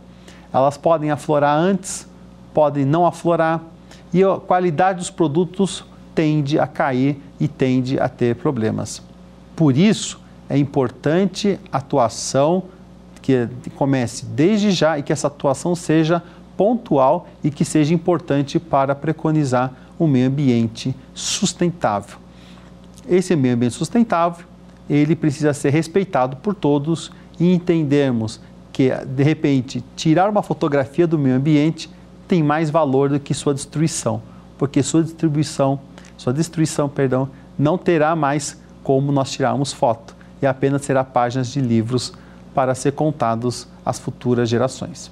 Elas 0.53 0.77
podem 0.77 1.11
aflorar 1.11 1.59
antes, 1.59 2.07
podem 2.55 2.85
não 2.85 3.05
aflorar, 3.05 3.61
e 4.14 4.22
a 4.22 4.36
qualidade 4.36 5.00
dos 5.00 5.10
produtos 5.10 5.84
tende 6.14 6.58
a 6.58 6.68
cair 6.68 7.20
e 7.40 7.48
tende 7.48 7.98
a 7.98 8.08
ter 8.08 8.36
problemas. 8.36 9.02
Por 9.56 9.76
isso, 9.76 10.20
é 10.48 10.56
importante 10.56 11.58
a 11.72 11.78
atuação 11.78 12.62
que 13.20 13.48
comece 13.74 14.24
desde 14.26 14.70
já 14.70 14.98
e 14.98 15.02
que 15.02 15.12
essa 15.12 15.26
atuação 15.26 15.74
seja 15.74 16.22
pontual 16.56 17.26
e 17.42 17.50
que 17.50 17.64
seja 17.64 17.92
importante 17.92 18.60
para 18.60 18.94
preconizar 18.94 19.72
um 19.98 20.06
meio 20.06 20.28
ambiente 20.28 20.94
sustentável. 21.12 22.18
Esse 23.08 23.34
meio 23.34 23.54
ambiente 23.54 23.74
sustentável, 23.74 24.46
ele 24.88 25.16
precisa 25.16 25.52
ser 25.52 25.70
respeitado 25.70 26.36
por 26.36 26.54
todos 26.54 27.10
e 27.40 27.52
entendermos 27.52 28.40
que, 28.72 28.90
de 28.90 29.22
repente, 29.22 29.82
tirar 29.96 30.28
uma 30.28 30.42
fotografia 30.42 31.06
do 31.06 31.18
meio 31.18 31.36
ambiente 31.36 31.90
tem 32.27 32.43
mais 32.43 32.70
valor 32.70 33.09
do 33.09 33.20
que 33.20 33.35
sua 33.35 33.55
destruição, 33.55 34.22
porque 34.59 34.83
sua 34.83 35.03
distribuição, 35.03 35.79
sua 36.16 36.33
destruição, 36.33 36.89
perdão, 36.89 37.29
não 37.59 37.77
terá 37.77 38.14
mais 38.16 38.61
como 38.83 39.12
nós 39.12 39.31
tirarmos 39.31 39.72
foto 39.72 40.14
e 40.41 40.47
apenas 40.47 40.83
será 40.83 41.03
páginas 41.03 41.49
de 41.49 41.61
livros 41.61 42.12
para 42.55 42.75
ser 42.75 42.93
contados 42.93 43.66
às 43.85 43.99
futuras 43.99 44.49
gerações. 44.49 45.11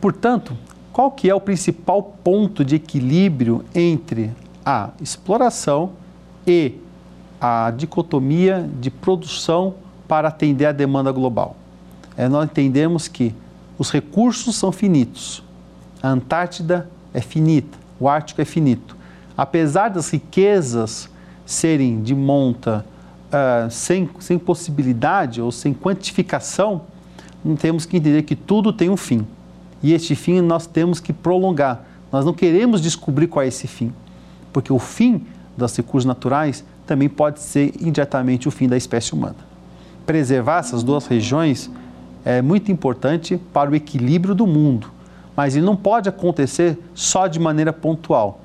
Portanto, 0.00 0.56
qual 0.92 1.10
que 1.10 1.28
é 1.28 1.34
o 1.34 1.40
principal 1.40 2.02
ponto 2.02 2.64
de 2.64 2.76
equilíbrio 2.76 3.64
entre 3.74 4.30
a 4.64 4.90
exploração 5.00 5.92
e 6.46 6.74
a 7.40 7.70
dicotomia 7.70 8.68
de 8.80 8.90
produção 8.90 9.74
para 10.06 10.28
atender 10.28 10.66
a 10.66 10.72
demanda 10.72 11.10
global? 11.10 11.56
É, 12.16 12.28
nós 12.28 12.44
entendemos 12.44 13.08
que 13.08 13.34
os 13.78 13.90
recursos 13.90 14.56
são 14.56 14.70
finitos. 14.70 15.42
A 16.02 16.08
Antártida 16.08 16.88
é 17.12 17.20
finita, 17.20 17.78
o 17.98 18.08
Ártico 18.08 18.40
é 18.40 18.44
finito. 18.44 18.96
Apesar 19.36 19.88
das 19.88 20.10
riquezas 20.10 21.08
serem 21.44 22.02
de 22.02 22.14
monta 22.14 22.84
uh, 23.28 23.70
sem, 23.70 24.08
sem 24.20 24.38
possibilidade 24.38 25.40
ou 25.40 25.50
sem 25.50 25.74
quantificação, 25.74 26.82
temos 27.58 27.84
que 27.84 27.96
entender 27.96 28.22
que 28.22 28.36
tudo 28.36 28.72
tem 28.72 28.88
um 28.88 28.96
fim. 28.96 29.26
E 29.82 29.92
este 29.92 30.14
fim 30.14 30.40
nós 30.40 30.66
temos 30.66 31.00
que 31.00 31.12
prolongar. 31.12 31.84
Nós 32.10 32.24
não 32.24 32.32
queremos 32.32 32.80
descobrir 32.80 33.26
qual 33.26 33.42
é 33.42 33.48
esse 33.48 33.66
fim, 33.66 33.92
porque 34.52 34.72
o 34.72 34.78
fim 34.78 35.26
dos 35.56 35.76
recursos 35.76 36.06
naturais 36.06 36.64
também 36.86 37.08
pode 37.08 37.40
ser 37.40 37.72
indiretamente 37.80 38.46
o 38.48 38.50
fim 38.50 38.68
da 38.68 38.76
espécie 38.76 39.12
humana. 39.12 39.36
Preservar 40.06 40.58
essas 40.58 40.82
duas 40.82 41.06
regiões 41.06 41.70
é 42.24 42.40
muito 42.40 42.72
importante 42.72 43.36
para 43.52 43.70
o 43.70 43.74
equilíbrio 43.74 44.34
do 44.34 44.46
mundo, 44.46 44.90
mas 45.36 45.54
ele 45.54 45.66
não 45.66 45.76
pode 45.76 46.08
acontecer 46.08 46.78
só 46.94 47.26
de 47.26 47.38
maneira 47.38 47.72
pontual. 47.72 48.40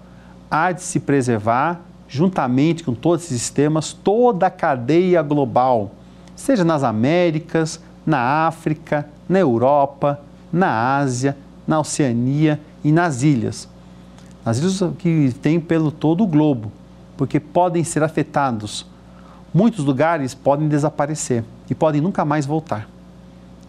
Há 0.51 0.71
de 0.71 0.81
se 0.81 0.99
preservar 0.99 1.79
juntamente 2.07 2.83
com 2.83 2.93
todos 2.93 3.25
esses 3.25 3.41
sistemas, 3.41 3.93
toda 3.93 4.47
a 4.47 4.51
cadeia 4.51 5.21
global, 5.21 5.91
seja 6.35 6.63
nas 6.63 6.83
Américas, 6.83 7.79
na 8.05 8.47
África, 8.47 9.07
na 9.29 9.39
Europa, 9.39 10.19
na 10.51 10.97
Ásia, 10.97 11.37
na 11.67 11.79
Oceania 11.79 12.59
e 12.83 12.91
nas 12.91 13.21
ilhas. 13.21 13.69
As 14.43 14.57
ilhas 14.57 14.83
que 14.97 15.33
tem 15.41 15.59
pelo 15.59 15.91
todo 15.91 16.23
o 16.23 16.27
globo, 16.27 16.71
porque 17.15 17.39
podem 17.39 17.83
ser 17.83 18.01
afetados. 18.01 18.85
Muitos 19.53 19.85
lugares 19.85 20.33
podem 20.33 20.67
desaparecer 20.67 21.43
e 21.69 21.75
podem 21.75 22.01
nunca 22.01 22.25
mais 22.25 22.45
voltar. 22.45 22.87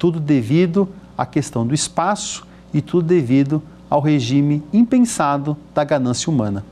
Tudo 0.01 0.19
devido 0.19 0.89
à 1.19 1.27
questão 1.27 1.67
do 1.67 1.75
espaço 1.75 2.47
e 2.73 2.81
tudo 2.81 3.07
devido 3.07 3.63
ao 3.91 4.01
regime 4.01 4.63
impensado 4.73 5.55
da 5.75 5.85
ganância 5.85 6.33
humana. 6.33 6.65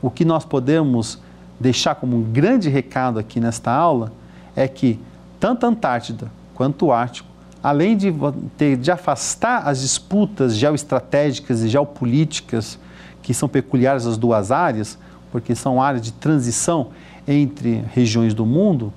O 0.00 0.10
que 0.10 0.24
nós 0.24 0.46
podemos 0.46 1.20
deixar 1.60 1.94
como 1.96 2.16
um 2.16 2.22
grande 2.22 2.70
recado 2.70 3.18
aqui 3.18 3.38
nesta 3.38 3.70
aula 3.70 4.10
é 4.56 4.66
que 4.66 4.98
tanto 5.38 5.66
a 5.66 5.68
Antártida 5.68 6.32
quanto 6.54 6.86
o 6.86 6.92
Ártico, 6.92 7.28
além 7.62 7.94
de, 7.94 8.10
ter, 8.56 8.78
de 8.78 8.90
afastar 8.90 9.68
as 9.68 9.82
disputas 9.82 10.56
geoestratégicas 10.56 11.62
e 11.62 11.68
geopolíticas 11.68 12.78
que 13.22 13.34
são 13.34 13.46
peculiares 13.46 14.06
às 14.06 14.16
duas 14.16 14.50
áreas, 14.50 14.98
porque 15.30 15.54
são 15.54 15.82
áreas 15.82 16.02
de 16.02 16.12
transição 16.12 16.88
entre 17.28 17.84
regiões 17.92 18.32
do 18.32 18.46
mundo, 18.46 18.90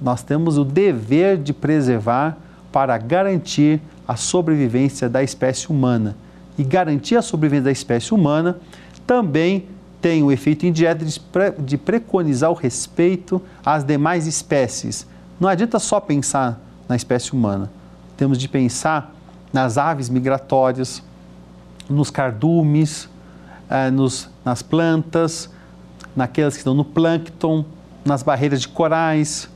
nós 0.00 0.22
temos 0.22 0.56
o 0.56 0.64
dever 0.64 1.36
de 1.36 1.52
preservar 1.52 2.38
para 2.76 2.98
garantir 2.98 3.80
a 4.06 4.16
sobrevivência 4.16 5.08
da 5.08 5.22
espécie 5.22 5.70
humana. 5.70 6.14
E 6.58 6.62
garantir 6.62 7.16
a 7.16 7.22
sobrevivência 7.22 7.64
da 7.64 7.72
espécie 7.72 8.12
humana 8.12 8.58
também 9.06 9.66
tem 9.98 10.22
o 10.22 10.30
efeito 10.30 10.66
indireto 10.66 11.02
de 11.58 11.78
preconizar 11.78 12.50
o 12.50 12.52
respeito 12.52 13.40
às 13.64 13.82
demais 13.82 14.26
espécies. 14.26 15.06
Não 15.40 15.48
adianta 15.48 15.78
só 15.78 15.98
pensar 15.98 16.60
na 16.86 16.94
espécie 16.94 17.32
humana, 17.32 17.70
temos 18.14 18.36
de 18.36 18.46
pensar 18.46 19.10
nas 19.54 19.78
aves 19.78 20.10
migratórias, 20.10 21.02
nos 21.88 22.10
cardumes, 22.10 23.08
eh, 23.70 23.90
nos, 23.90 24.28
nas 24.44 24.60
plantas, 24.60 25.48
naquelas 26.14 26.52
que 26.52 26.60
estão 26.60 26.74
no 26.74 26.84
plâncton, 26.84 27.64
nas 28.04 28.22
barreiras 28.22 28.60
de 28.60 28.68
corais 28.68 29.48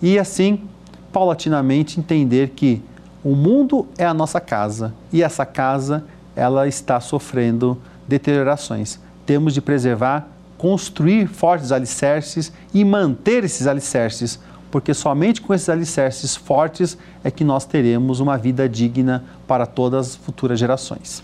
e 0.00 0.18
assim, 0.18 0.66
paulatinamente, 1.14 1.98
entender 1.98 2.50
que 2.50 2.82
o 3.24 3.34
mundo 3.34 3.86
é 3.96 4.04
a 4.04 4.12
nossa 4.12 4.38
casa 4.38 4.92
e 5.10 5.22
essa 5.22 5.46
casa 5.46 6.04
ela 6.36 6.68
está 6.68 7.00
sofrendo 7.00 7.80
deteriorações 8.06 8.98
temos 9.26 9.54
de 9.54 9.60
preservar, 9.60 10.28
construir 10.56 11.26
fortes 11.26 11.72
alicerces 11.72 12.52
e 12.72 12.84
manter 12.84 13.44
esses 13.44 13.66
alicerces, 13.66 14.38
porque 14.70 14.94
somente 14.94 15.40
com 15.40 15.54
esses 15.54 15.68
alicerces 15.68 16.36
fortes 16.36 16.96
é 17.22 17.30
que 17.30 17.44
nós 17.44 17.64
teremos 17.64 18.20
uma 18.20 18.36
vida 18.36 18.68
digna 18.68 19.24
para 19.46 19.66
todas 19.66 20.08
as 20.08 20.16
futuras 20.16 20.58
gerações. 20.58 21.22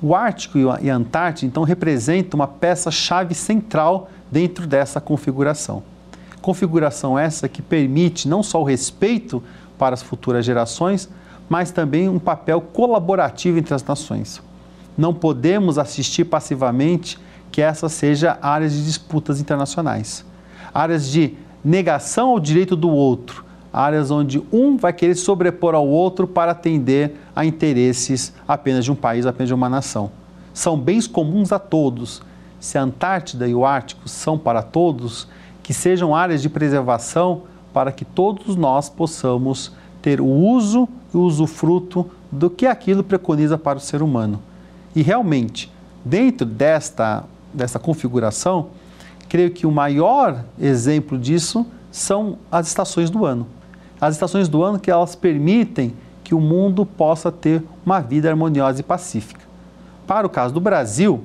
O 0.00 0.16
Ártico 0.16 0.58
e 0.80 0.90
a 0.90 0.96
Antártida, 0.96 1.46
então, 1.46 1.62
representam 1.62 2.40
uma 2.40 2.48
peça-chave 2.48 3.34
central 3.34 4.10
dentro 4.30 4.66
dessa 4.66 5.00
configuração. 5.00 5.82
Configuração 6.42 7.18
essa 7.18 7.48
que 7.48 7.62
permite 7.62 8.28
não 8.28 8.42
só 8.42 8.60
o 8.60 8.64
respeito 8.64 9.42
para 9.78 9.94
as 9.94 10.02
futuras 10.02 10.44
gerações, 10.44 11.08
mas 11.48 11.70
também 11.70 12.08
um 12.08 12.18
papel 12.18 12.60
colaborativo 12.60 13.58
entre 13.58 13.74
as 13.74 13.84
nações. 13.84 14.42
Não 14.98 15.14
podemos 15.14 15.78
assistir 15.78 16.24
passivamente 16.24 17.18
que 17.50 17.62
essa 17.62 17.88
seja 17.88 18.38
áreas 18.42 18.72
de 18.72 18.84
disputas 18.84 19.40
internacionais, 19.40 20.24
áreas 20.74 21.08
de 21.08 21.34
negação 21.64 22.30
ao 22.30 22.40
direito 22.40 22.74
do 22.74 22.90
outro, 22.90 23.44
áreas 23.72 24.10
onde 24.10 24.42
um 24.52 24.76
vai 24.76 24.92
querer 24.92 25.14
sobrepor 25.14 25.74
ao 25.74 25.86
outro 25.86 26.26
para 26.26 26.52
atender 26.52 27.16
a 27.34 27.44
interesses 27.44 28.32
apenas 28.46 28.84
de 28.84 28.92
um 28.92 28.96
país, 28.96 29.26
apenas 29.26 29.48
de 29.48 29.54
uma 29.54 29.68
nação. 29.68 30.10
São 30.52 30.78
bens 30.78 31.06
comuns 31.06 31.52
a 31.52 31.58
todos. 31.58 32.20
Se 32.60 32.76
a 32.76 32.82
Antártida 32.82 33.48
e 33.48 33.54
o 33.54 33.64
Ártico 33.64 34.08
são 34.08 34.38
para 34.38 34.62
todos, 34.62 35.26
que 35.62 35.72
sejam 35.72 36.14
áreas 36.14 36.42
de 36.42 36.48
preservação 36.48 37.42
para 37.72 37.92
que 37.92 38.04
todos 38.04 38.56
nós 38.56 38.88
possamos 38.88 39.72
ter 40.00 40.20
o 40.20 40.26
uso 40.26 40.88
e 41.14 41.16
o 41.16 41.20
usufruto 41.20 42.10
do 42.30 42.50
que 42.50 42.66
aquilo 42.66 43.04
preconiza 43.04 43.56
para 43.56 43.78
o 43.78 43.80
ser 43.80 44.02
humano. 44.02 44.42
E 44.94 45.02
realmente, 45.02 45.70
dentro 46.04 46.44
desta, 46.44 47.24
desta 47.52 47.78
configuração, 47.78 48.68
creio 49.28 49.50
que 49.50 49.66
o 49.66 49.70
maior 49.70 50.44
exemplo 50.58 51.18
disso 51.18 51.66
são 51.90 52.38
as 52.50 52.66
estações 52.66 53.08
do 53.10 53.24
ano 53.24 53.46
as 54.02 54.16
estações 54.16 54.48
do 54.48 54.64
ano 54.64 54.80
que 54.80 54.90
elas 54.90 55.14
permitem 55.14 55.94
que 56.24 56.34
o 56.34 56.40
mundo 56.40 56.84
possa 56.84 57.30
ter 57.30 57.62
uma 57.86 58.00
vida 58.00 58.28
harmoniosa 58.28 58.80
e 58.80 58.82
pacífica. 58.82 59.42
Para 60.08 60.26
o 60.26 60.30
caso 60.30 60.52
do 60.52 60.60
Brasil, 60.60 61.22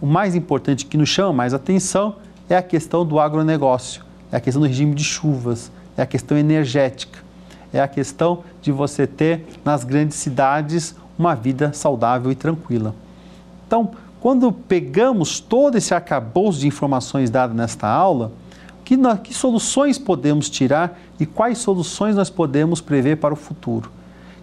o 0.00 0.06
mais 0.06 0.36
importante 0.36 0.86
que 0.86 0.96
nos 0.96 1.08
chama 1.08 1.32
mais 1.32 1.52
atenção 1.52 2.14
é 2.50 2.56
a 2.56 2.62
questão 2.62 3.06
do 3.06 3.18
agronegócio, 3.18 4.04
é 4.30 4.36
a 4.36 4.40
questão 4.40 4.60
do 4.60 4.68
regime 4.68 4.94
de 4.94 5.04
chuvas, 5.04 5.70
é 5.96 6.02
a 6.02 6.06
questão 6.06 6.36
energética, 6.36 7.20
é 7.72 7.80
a 7.80 7.88
questão 7.88 8.42
de 8.60 8.72
você 8.72 9.06
ter 9.06 9.46
nas 9.64 9.84
grandes 9.84 10.16
cidades 10.16 10.94
uma 11.16 11.34
vida 11.34 11.72
saudável 11.72 12.32
e 12.32 12.34
tranquila. 12.34 12.94
Então, 13.66 13.90
quando 14.20 14.50
pegamos 14.50 15.38
todo 15.38 15.76
esse 15.76 15.94
arcabouço 15.94 16.58
de 16.58 16.66
informações 16.66 17.30
dado 17.30 17.54
nesta 17.54 17.86
aula, 17.86 18.32
que, 18.84 18.96
que 19.22 19.32
soluções 19.32 19.98
podemos 19.98 20.50
tirar 20.50 20.98
e 21.20 21.24
quais 21.24 21.58
soluções 21.58 22.16
nós 22.16 22.28
podemos 22.28 22.80
prever 22.80 23.18
para 23.18 23.32
o 23.32 23.36
futuro? 23.36 23.90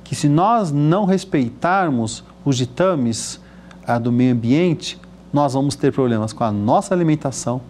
Que 0.04 0.16
se 0.16 0.30
nós 0.30 0.72
não 0.72 1.04
respeitarmos 1.04 2.24
os 2.46 2.56
ditames 2.56 3.42
ah, 3.86 4.00
do 4.00 4.10
meio 4.10 4.34
ambiente, 4.34 4.98
nós 5.34 5.54
vamos 5.54 5.76
ter 5.76 5.92
problemas 5.92 6.32
com 6.32 6.46
a 6.46 6.52
nossa 6.52 6.94
alimentação, 6.94 7.62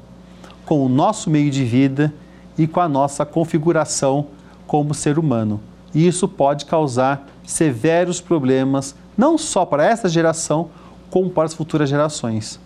com 0.68 0.86
o 0.86 0.90
nosso 0.90 1.30
meio 1.30 1.50
de 1.50 1.64
vida 1.64 2.14
e 2.58 2.68
com 2.68 2.82
a 2.82 2.90
nossa 2.90 3.26
configuração 3.26 4.28
como 4.68 4.94
ser 4.94 5.18
humano. 5.18 5.62
E 5.96 6.06
isso 6.06 6.28
pode 6.28 6.66
causar 6.66 7.26
severos 7.46 8.20
problemas, 8.20 8.94
não 9.18 9.38
só 9.38 9.66
para 9.66 9.86
essa 9.86 10.10
geração, 10.10 10.68
como 11.10 11.30
para 11.30 11.46
as 11.46 11.54
futuras 11.54 11.90
gerações. 11.90 12.60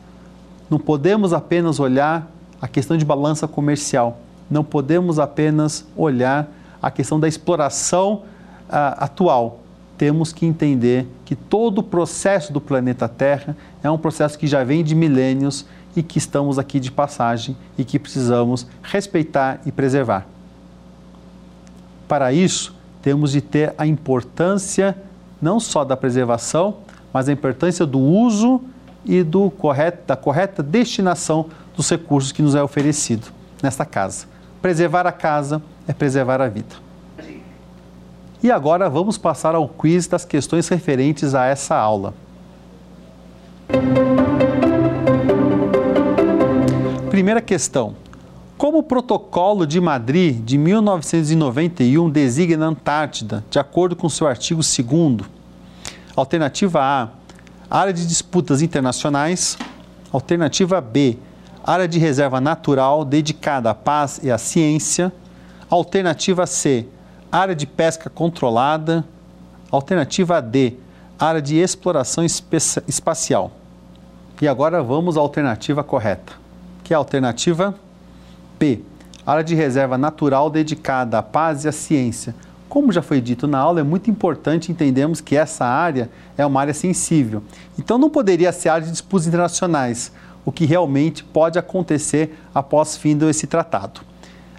Não 0.68 0.80
podemos 0.80 1.32
apenas 1.32 1.80
olhar 1.80 2.30
a 2.60 2.68
questão 2.68 2.98
de 2.98 3.06
balança 3.06 3.48
comercial. 3.48 4.18
Não 4.50 4.64
podemos 4.64 5.20
apenas 5.20 5.86
olhar 5.96 6.50
a 6.82 6.90
questão 6.90 7.20
da 7.20 7.28
exploração 7.28 8.24
uh, 8.68 8.98
atual. 8.98 9.60
Temos 9.96 10.34
que 10.34 10.48
entender 10.48 11.08
que 11.24 11.36
todo 11.36 11.80
o 11.80 11.84
processo 11.84 12.52
do 12.52 12.60
planeta 12.60 13.08
Terra 13.08 13.56
é 13.84 13.92
um 13.92 13.98
processo 13.98 14.40
que 14.40 14.48
já 14.48 14.64
vem 14.64 14.84
de 14.84 14.96
milênios 14.96 15.68
e 15.96 16.02
que 16.02 16.18
estamos 16.18 16.58
aqui 16.58 16.80
de 16.80 16.92
passagem 16.92 17.56
e 17.78 17.84
que 17.84 18.00
precisamos 18.00 18.66
respeitar 18.82 19.62
e 19.66 19.72
preservar. 19.72 20.26
Para 22.08 22.32
isso, 22.32 22.76
temos 23.02 23.32
de 23.32 23.42
ter 23.42 23.74
a 23.78 23.86
importância 23.86 24.96
não 25.42 25.60
só 25.60 25.84
da 25.84 25.98
preservação, 25.98 26.78
mas 27.12 27.28
a 27.28 27.32
importância 27.32 27.86
do 27.86 28.00
uso 28.00 28.62
e 29.04 29.24
do 29.24 29.50
correto, 29.50 30.06
da 30.06 30.16
correta 30.16 30.62
destinação 30.62 31.48
dos 31.76 31.90
recursos 31.90 32.32
que 32.32 32.42
nos 32.42 32.54
é 32.54 32.62
oferecido 32.62 33.28
nesta 33.62 33.86
casa. 33.86 34.28
Preservar 34.62 35.08
a 35.08 35.12
casa 35.12 35.62
é 35.88 35.94
preservar 35.94 36.42
a 36.42 36.48
vida. 36.48 36.76
E 38.44 38.50
agora 38.50 38.90
vamos 38.90 39.18
passar 39.18 39.54
ao 39.54 39.68
quiz 39.68 40.08
das 40.08 40.26
questões 40.26 40.68
referentes 40.68 41.36
a 41.36 41.46
essa 41.46 41.76
aula. 41.76 42.14
Primeira 47.22 47.40
questão. 47.40 47.96
Como 48.58 48.80
o 48.80 48.84
Protocolo 48.84 49.68
de 49.68 49.80
Madrid 49.80 50.44
de 50.44 50.58
1991 50.58 52.10
designa 52.10 52.66
a 52.66 52.70
Antártida, 52.70 53.46
de 53.48 53.60
acordo 53.60 53.96
com 53.96 54.10
seu 54.10 54.26
artigo 54.26 54.60
2? 54.60 55.30
Alternativa 56.16 56.82
A: 56.82 57.10
área 57.70 57.94
de 57.94 58.08
disputas 58.08 58.64
internacionais. 58.64 59.56
Alternativa 60.12 60.82
B: 60.82 61.20
área 61.64 61.88
de 61.88 62.00
reserva 62.00 62.42
natural 62.42 63.06
dedicada 63.06 63.70
à 63.70 63.76
paz 63.76 64.20
e 64.24 64.32
à 64.32 64.40
ciência. 64.40 65.14
Alternativa 65.70 66.48
C, 66.48 66.88
área 67.32 67.54
de 67.54 67.68
pesca 67.68 68.10
controlada. 68.10 69.06
Alternativa 69.70 70.42
D, 70.42 70.74
área 71.20 71.40
de 71.40 71.56
exploração 71.56 72.26
espacial. 72.26 73.52
E 74.42 74.48
agora 74.48 74.82
vamos 74.82 75.18
à 75.18 75.20
alternativa 75.20 75.84
correta, 75.84 76.34
que 76.92 76.94
é 76.94 76.98
a 76.98 77.00
alternativa 77.00 77.74
P, 78.60 78.82
área 79.26 79.46
de 79.46 79.56
reserva 79.56 79.98
natural 79.98 80.50
dedicada 80.50 81.20
à 81.20 81.24
paz 81.24 81.64
e 81.64 81.70
à 81.70 81.72
ciência. 81.72 82.36
Como 82.68 82.92
já 82.92 83.02
foi 83.02 83.22
dito 83.22 83.48
na 83.48 83.60
aula, 83.60 83.80
é 83.80 83.84
muito 83.84 84.12
importante 84.12 84.74
entendermos 84.74 85.22
que 85.22 85.38
essa 85.38 85.64
área 85.64 86.10
é 86.38 86.46
uma 86.46 86.60
área 86.60 86.74
sensível. 86.74 87.44
Então 87.80 87.98
não 87.98 88.10
poderia 88.10 88.52
ser 88.52 88.68
área 88.68 88.86
de 88.86 88.92
disputas 88.92 89.26
internacionais, 89.26 90.12
o 90.44 90.52
que 90.52 90.66
realmente 90.66 91.24
pode 91.24 91.58
acontecer 91.58 92.38
após 92.54 92.98
fim 92.98 93.16
desse 93.16 93.48
tratado. 93.48 94.02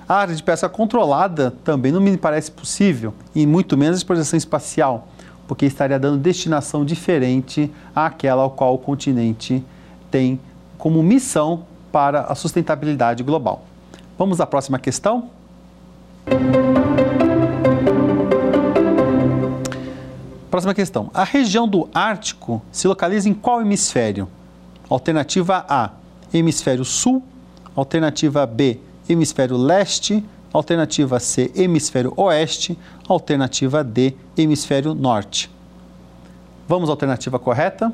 A 0.09 0.15
área 0.15 0.35
de 0.35 0.43
pesca 0.43 0.71
controlada 0.71 1.51
também 1.63 1.93
não 1.93 2.01
me 2.01 2.17
parece 2.17 2.51
possível, 2.51 3.13
e 3.35 3.47
muito 3.47 3.77
menos 3.77 3.97
a 3.97 3.99
exploração 3.99 4.39
espacial, 4.39 5.07
porque 5.47 5.67
estaria 5.67 5.99
dando 5.99 6.17
destinação 6.17 6.83
diferente 6.83 7.71
àquela 7.95 8.41
ao 8.41 8.53
qual 8.53 8.73
o 8.73 8.79
continente 8.79 9.63
tem 10.11 10.41
como 10.79 11.03
missão 11.03 11.71
para 11.93 12.23
a 12.23 12.35
sustentabilidade 12.35 13.23
global. 13.23 13.67
Vamos 14.19 14.41
à 14.41 14.47
próxima 14.47 14.79
questão? 14.79 15.31
Próxima 20.51 20.75
questão. 20.75 21.11
A 21.15 21.25
região 21.25 21.69
do 21.69 21.89
Ártico 21.95 22.63
se 22.71 22.89
localiza 22.89 23.29
em 23.29 23.35
qual 23.35 23.61
hemisfério? 23.61 24.29
Alternativa 24.89 25.65
A, 25.69 25.91
hemisfério 26.33 26.85
sul. 26.85 27.23
Alternativa 27.75 28.45
B, 28.47 28.79
hemisfério 29.09 29.57
leste. 29.57 30.25
Alternativa 30.53 31.19
C, 31.19 31.51
hemisfério 31.55 32.13
oeste. 32.17 32.79
Alternativa 33.09 33.83
D, 33.83 34.15
hemisfério 34.37 34.95
norte. 34.95 35.51
Vamos 36.69 36.91
à 36.91 36.93
alternativa 36.93 37.39
correta? 37.39 37.93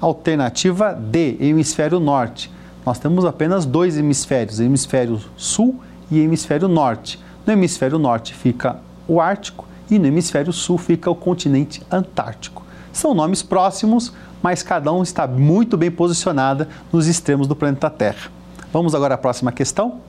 Alternativa 0.00 0.92
D, 0.92 1.36
hemisfério 1.40 1.98
norte. 1.98 2.50
Nós 2.88 2.98
temos 2.98 3.26
apenas 3.26 3.66
dois 3.66 3.98
hemisférios, 3.98 4.60
hemisfério 4.60 5.20
sul 5.36 5.78
e 6.10 6.20
hemisfério 6.20 6.66
norte. 6.66 7.20
No 7.46 7.52
hemisfério 7.52 7.98
norte 7.98 8.32
fica 8.32 8.78
o 9.06 9.20
Ártico 9.20 9.66
e 9.90 9.98
no 9.98 10.06
hemisfério 10.06 10.54
sul 10.54 10.78
fica 10.78 11.10
o 11.10 11.14
continente 11.14 11.82
Antártico. 11.92 12.64
São 12.90 13.12
nomes 13.12 13.42
próximos, 13.42 14.10
mas 14.42 14.62
cada 14.62 14.90
um 14.90 15.02
está 15.02 15.26
muito 15.26 15.76
bem 15.76 15.90
posicionada 15.90 16.66
nos 16.90 17.06
extremos 17.06 17.46
do 17.46 17.54
planeta 17.54 17.90
Terra. 17.90 18.30
Vamos 18.72 18.94
agora 18.94 19.16
à 19.16 19.18
próxima 19.18 19.52
questão? 19.52 20.00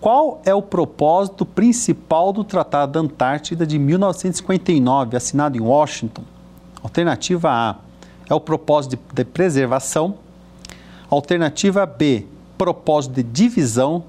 Qual 0.00 0.40
é 0.44 0.54
o 0.54 0.62
propósito 0.62 1.44
principal 1.44 2.32
do 2.32 2.44
Tratado 2.44 2.92
da 2.92 3.00
Antártida 3.00 3.66
de 3.66 3.76
1959, 3.76 5.16
assinado 5.16 5.58
em 5.58 5.60
Washington? 5.60 6.22
Alternativa 6.88 7.50
A 7.50 7.76
é 8.30 8.34
o 8.34 8.40
propósito 8.40 8.98
de 9.12 9.22
preservação. 9.22 10.14
Alternativa 11.10 11.84
B, 11.84 12.24
propósito 12.56 13.16
de 13.16 13.22
divisão. 13.22 14.04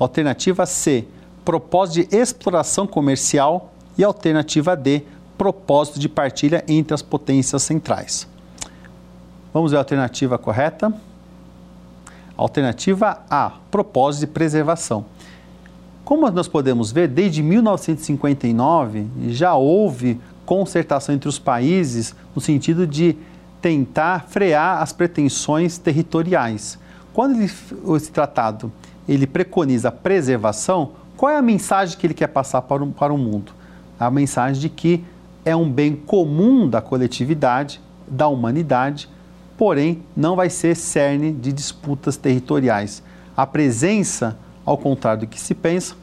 Alternativa 0.00 0.66
C, 0.66 1.06
propósito 1.44 2.08
de 2.08 2.16
exploração 2.16 2.88
comercial 2.88 3.72
e 3.96 4.02
alternativa 4.02 4.74
D, 4.74 5.02
propósito 5.38 6.00
de 6.00 6.08
partilha 6.08 6.64
entre 6.66 6.92
as 6.92 7.02
potências 7.02 7.62
centrais. 7.62 8.26
Vamos 9.54 9.70
ver 9.70 9.76
a 9.76 9.80
alternativa 9.80 10.36
correta? 10.36 10.92
Alternativa 12.36 13.22
A, 13.30 13.52
propósito 13.70 14.22
de 14.22 14.26
preservação. 14.26 15.04
Como 16.04 16.28
nós 16.32 16.48
podemos 16.48 16.90
ver, 16.90 17.06
desde 17.06 17.44
1959 17.44 19.06
já 19.28 19.54
houve 19.54 20.20
concertação 20.44 21.14
entre 21.14 21.28
os 21.28 21.38
países 21.38 22.14
no 22.34 22.40
sentido 22.40 22.86
de 22.86 23.16
tentar 23.60 24.26
frear 24.28 24.82
as 24.82 24.92
pretensões 24.92 25.78
territoriais. 25.78 26.78
Quando 27.12 27.36
ele, 27.36 27.50
esse 27.96 28.10
tratado 28.10 28.72
ele 29.08 29.26
preconiza 29.26 29.88
a 29.88 29.92
preservação, 29.92 30.92
qual 31.16 31.30
é 31.32 31.36
a 31.36 31.42
mensagem 31.42 31.96
que 31.96 32.06
ele 32.06 32.14
quer 32.14 32.28
passar 32.28 32.62
para 32.62 32.82
o, 32.82 32.90
para 32.90 33.12
o 33.12 33.18
mundo? 33.18 33.52
A 33.98 34.10
mensagem 34.10 34.60
de 34.60 34.68
que 34.68 35.04
é 35.44 35.54
um 35.54 35.70
bem 35.70 35.94
comum 35.94 36.68
da 36.68 36.80
coletividade, 36.80 37.80
da 38.06 38.28
humanidade, 38.28 39.08
porém 39.56 40.02
não 40.16 40.34
vai 40.34 40.50
ser 40.50 40.74
cerne 40.74 41.32
de 41.32 41.52
disputas 41.52 42.16
territoriais. 42.16 43.02
A 43.36 43.46
presença, 43.46 44.36
ao 44.64 44.76
contrário 44.76 45.20
do 45.20 45.26
que 45.26 45.40
se 45.40 45.54
pensa, 45.54 45.94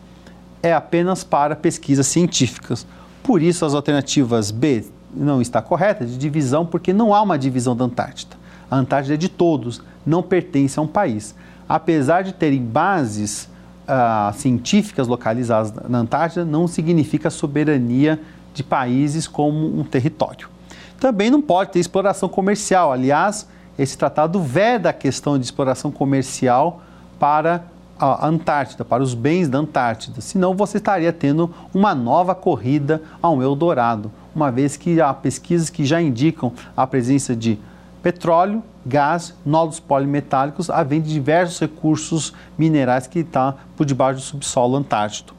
é 0.62 0.74
apenas 0.74 1.24
para 1.24 1.56
pesquisas 1.56 2.08
científicas. 2.08 2.86
Por 3.24 3.42
isso, 3.42 3.66
as 3.66 3.74
alternativas 3.74 4.52
B 4.52 4.86
não 5.14 5.42
está 5.42 5.62
correta, 5.62 6.06
de 6.06 6.18
divisão, 6.18 6.66
porque 6.66 6.94
não 6.94 7.14
há 7.14 7.22
uma 7.22 7.38
divisão 7.38 7.76
da 7.76 7.86
Antártida. 7.86 8.36
A 8.70 8.78
Antártida 8.78 9.16
é 9.16 9.18
de 9.18 9.30
todos, 9.30 9.82
não 10.06 10.22
pertence 10.22 10.78
a 10.80 10.82
um 10.82 10.88
país. 10.88 11.36
Apesar 11.68 12.24
de 12.24 12.34
terem 12.34 12.62
bases 12.62 13.50
uh, 13.88 14.34
científicas 14.34 15.08
localizadas 15.08 15.74
na 15.88 16.00
Antártida, 16.00 16.46
não 16.46 16.68
significa 16.68 17.30
soberania 17.30 18.20
de 18.54 18.64
países 18.64 19.28
como 19.28 19.80
um 19.80 19.84
território. 19.84 20.50
Também 21.00 21.30
não 21.30 21.42
pode 21.42 21.72
ter 21.72 21.80
exploração 21.80 22.28
comercial. 22.28 22.92
Aliás, 22.92 23.48
esse 23.78 23.98
tratado 23.98 24.42
veda 24.42 24.90
a 24.90 24.94
questão 24.94 25.38
de 25.38 25.46
exploração 25.46 25.92
comercial 25.92 26.82
para 27.18 27.64
a 28.00 28.28
Antártida, 28.28 28.86
para 28.86 29.04
os 29.04 29.14
bens 29.14 29.50
da 29.50 29.58
Antártida. 29.58 30.22
Senão 30.22 30.56
você 30.56 30.78
estaria 30.78 31.12
tendo 31.12 31.54
uma 31.74 31.94
nova 31.94 32.34
corrida 32.34 33.02
a 33.22 33.30
um 33.30 33.44
Eldorado, 33.44 34.12
uma 34.34 34.52
vez 34.52 34.78
que 34.78 35.02
há 35.02 35.14
pesquisas 35.14 35.70
que 35.70 35.86
já 35.86 36.02
indicam 36.02 36.54
a 36.78 36.88
presença 36.88 37.36
de 37.36 37.60
petróleo, 38.02 38.64
gás, 38.86 39.36
nódulos 39.46 39.80
polimetálicos, 39.80 40.70
de 40.88 41.00
diversos 41.02 41.60
recursos 41.60 42.34
minerais 42.58 43.06
que 43.06 43.20
estão 43.20 43.56
por 43.76 43.86
debaixo 43.86 44.20
do 44.20 44.24
subsolo 44.24 44.78
antártico. 44.78 45.36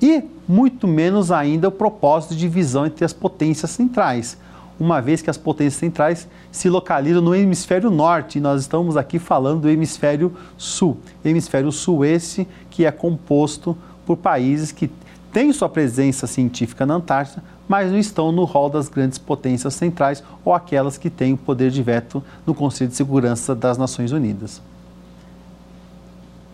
E 0.00 0.22
muito 0.46 0.86
menos 0.86 1.32
ainda 1.32 1.68
o 1.68 1.72
propósito 1.72 2.34
de 2.34 2.40
divisão 2.40 2.86
entre 2.86 3.04
as 3.04 3.12
potências 3.12 3.70
centrais, 3.70 4.38
uma 4.78 5.00
vez 5.00 5.22
que 5.22 5.30
as 5.30 5.36
potências 5.36 5.74
centrais 5.74 6.28
se 6.50 6.68
localizam 6.68 7.22
no 7.22 7.34
hemisfério 7.34 7.90
norte 7.90 8.38
e 8.38 8.40
nós 8.40 8.62
estamos 8.62 8.96
aqui 8.96 9.18
falando 9.18 9.62
do 9.62 9.68
hemisfério 9.68 10.32
sul. 10.56 10.98
Hemisfério 11.24 11.70
sul 11.70 12.04
esse 12.04 12.46
que 12.70 12.84
é 12.84 12.90
composto 12.90 13.76
por 14.04 14.16
países 14.16 14.72
que 14.72 14.90
têm 15.32 15.52
sua 15.52 15.68
presença 15.68 16.26
científica 16.26 16.84
na 16.84 16.94
Antártida, 16.94 17.42
mas 17.68 17.90
não 17.90 17.98
estão 17.98 18.30
no 18.30 18.44
rol 18.44 18.68
das 18.68 18.88
grandes 18.88 19.18
potências 19.18 19.74
centrais 19.74 20.22
ou 20.44 20.52
aquelas 20.52 20.98
que 20.98 21.08
têm 21.08 21.32
o 21.32 21.36
poder 21.36 21.70
de 21.70 21.82
veto 21.82 22.22
no 22.46 22.54
Conselho 22.54 22.90
de 22.90 22.96
Segurança 22.96 23.54
das 23.54 23.78
Nações 23.78 24.12
Unidas. 24.12 24.60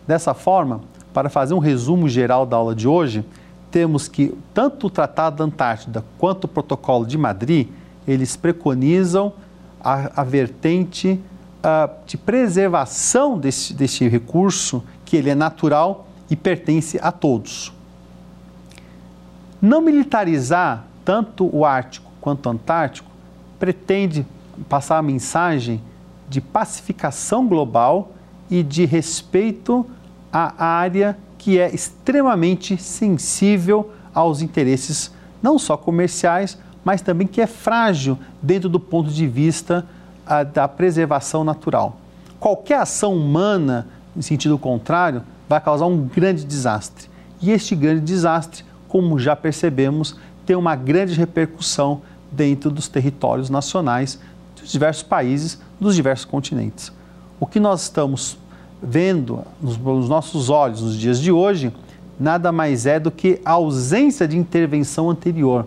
Dessa 0.07 0.33
forma, 0.33 0.81
para 1.13 1.29
fazer 1.29 1.53
um 1.53 1.59
resumo 1.59 2.07
geral 2.07 2.45
da 2.45 2.57
aula 2.57 2.73
de 2.73 2.87
hoje, 2.87 3.25
temos 3.69 4.07
que 4.07 4.35
tanto 4.53 4.87
o 4.87 4.89
Tratado 4.89 5.37
da 5.37 5.43
Antártida 5.43 6.03
quanto 6.17 6.45
o 6.45 6.47
Protocolo 6.47 7.05
de 7.05 7.17
Madrid, 7.17 7.67
eles 8.11 8.35
preconizam 8.35 9.33
a, 9.83 10.21
a 10.21 10.23
vertente 10.23 11.19
uh, 11.59 11.91
de 12.05 12.17
preservação 12.17 13.37
desse, 13.37 13.73
desse 13.73 14.07
recurso, 14.07 14.83
que 15.05 15.17
ele 15.17 15.29
é 15.29 15.35
natural 15.35 16.07
e 16.29 16.35
pertence 16.35 16.99
a 17.01 17.11
todos. 17.11 17.73
Não 19.61 19.81
militarizar 19.81 20.85
tanto 21.03 21.49
o 21.55 21.65
Ártico 21.65 22.11
quanto 22.19 22.47
o 22.47 22.49
Antártico 22.49 23.11
pretende 23.59 24.25
passar 24.69 24.97
a 24.97 25.01
mensagem 25.01 25.81
de 26.29 26.39
pacificação 26.39 27.47
global 27.47 28.11
e 28.49 28.63
de 28.63 28.85
respeito 28.85 29.85
à 30.31 30.65
área 30.65 31.17
que 31.37 31.59
é 31.59 31.73
extremamente 31.73 32.77
sensível 32.77 33.91
aos 34.13 34.41
interesses 34.41 35.11
não 35.41 35.57
só 35.57 35.75
comerciais, 35.75 36.57
mas 36.83 37.01
também 37.01 37.27
que 37.27 37.41
é 37.41 37.47
frágil 37.47 38.17
dentro 38.41 38.69
do 38.69 38.79
ponto 38.79 39.09
de 39.09 39.27
vista 39.27 39.85
a, 40.25 40.43
da 40.43 40.67
preservação 40.67 41.43
natural. 41.43 41.97
Qualquer 42.39 42.79
ação 42.79 43.15
humana, 43.15 43.87
em 44.15 44.21
sentido 44.21 44.57
contrário, 44.57 45.23
vai 45.47 45.59
causar 45.59 45.85
um 45.85 46.07
grande 46.07 46.43
desastre. 46.43 47.09
E 47.41 47.51
este 47.51 47.75
grande 47.75 48.01
desastre, 48.01 48.63
como 48.87 49.19
já 49.19 49.35
percebemos, 49.35 50.15
tem 50.45 50.55
uma 50.55 50.75
grande 50.75 51.13
repercussão 51.13 52.01
dentro 52.31 52.71
dos 52.71 52.87
territórios 52.87 53.49
nacionais 53.49 54.19
dos 54.59 54.71
diversos 54.71 55.03
países, 55.03 55.59
dos 55.79 55.95
diversos 55.95 56.25
continentes. 56.25 56.91
O 57.39 57.45
que 57.45 57.59
nós 57.59 57.83
estamos 57.83 58.37
vendo 58.81 59.43
nos 59.61 60.09
nossos 60.09 60.49
olhos 60.49 60.81
nos 60.81 60.97
dias 60.97 61.19
de 61.19 61.31
hoje 61.31 61.71
nada 62.19 62.51
mais 62.51 62.85
é 62.85 62.99
do 62.99 63.11
que 63.11 63.41
a 63.43 63.51
ausência 63.51 64.27
de 64.27 64.37
intervenção 64.37 65.09
anterior 65.09 65.65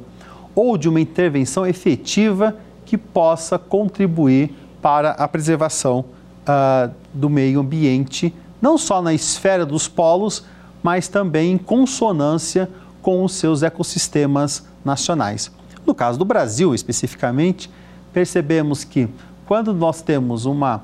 ou 0.55 0.76
de 0.78 0.88
uma 0.88 1.00
intervenção 1.00 1.66
efetiva 1.66 2.57
que 2.84 2.96
possa 2.96 3.59
contribuir 3.59 4.55
para 4.80 5.12
a 5.12 5.26
preservação 5.26 6.05
uh, 6.46 6.92
do 7.12 7.30
meio 7.30 7.61
ambiente, 7.61 8.34
não 8.61 8.76
só 8.76 9.00
na 9.00 9.14
esfera 9.14 9.64
dos 9.64 9.88
polos, 9.88 10.44
mas 10.82 11.09
também 11.09 11.52
em 11.52 11.59
consonância 11.59 12.68
com 13.00 13.24
os 13.24 13.34
seus 13.34 13.62
ecossistemas 13.62 14.66
nacionais. 14.84 15.50
No 15.86 15.94
caso 15.94 16.18
do 16.18 16.24
Brasil, 16.24 16.74
especificamente, 16.74 17.70
percebemos 18.12 18.84
que 18.84 19.09
quando 19.46 19.74
nós 19.74 20.00
temos 20.00 20.46
uma 20.46 20.82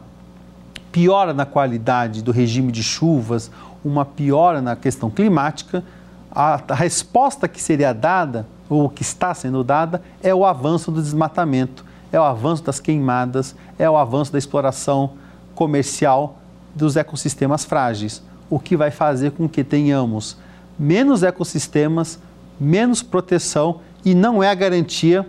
piora 0.92 1.32
na 1.32 1.46
qualidade 1.46 2.22
do 2.22 2.32
regime 2.32 2.72
de 2.72 2.82
chuvas, 2.82 3.50
uma 3.84 4.04
piora 4.04 4.60
na 4.60 4.76
questão 4.76 5.10
climática, 5.10 5.84
a, 6.30 6.60
a 6.68 6.74
resposta 6.74 7.48
que 7.48 7.62
seria 7.62 7.92
dada, 7.92 8.46
ou 8.70 8.88
que 8.88 9.02
está 9.02 9.34
sendo 9.34 9.62
dada, 9.62 10.00
é 10.22 10.34
o 10.34 10.46
avanço 10.46 10.90
do 10.90 11.02
desmatamento, 11.02 11.84
é 12.12 12.18
o 12.18 12.22
avanço 12.22 12.62
das 12.62 12.80
queimadas, 12.80 13.54
é 13.78 13.90
o 13.90 13.96
avanço 13.96 14.32
da 14.32 14.38
exploração 14.38 15.14
comercial 15.54 16.38
dos 16.74 16.96
ecossistemas 16.96 17.64
frágeis, 17.64 18.22
o 18.48 18.58
que 18.58 18.76
vai 18.76 18.90
fazer 18.90 19.32
com 19.32 19.48
que 19.48 19.64
tenhamos 19.64 20.36
menos 20.78 21.22
ecossistemas, 21.22 22.18
menos 22.58 23.02
proteção 23.02 23.80
e 24.04 24.14
não 24.14 24.42
é 24.42 24.48
a 24.48 24.54
garantia 24.54 25.28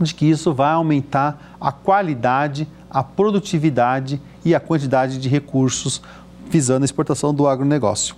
de 0.00 0.14
que 0.14 0.24
isso 0.24 0.54
vai 0.54 0.72
aumentar 0.72 1.56
a 1.60 1.70
qualidade, 1.70 2.66
a 2.90 3.02
produtividade 3.02 4.20
e 4.44 4.54
a 4.54 4.60
quantidade 4.60 5.18
de 5.18 5.28
recursos 5.28 6.00
visando 6.48 6.82
a 6.82 6.86
exportação 6.86 7.34
do 7.34 7.46
agronegócio. 7.46 8.14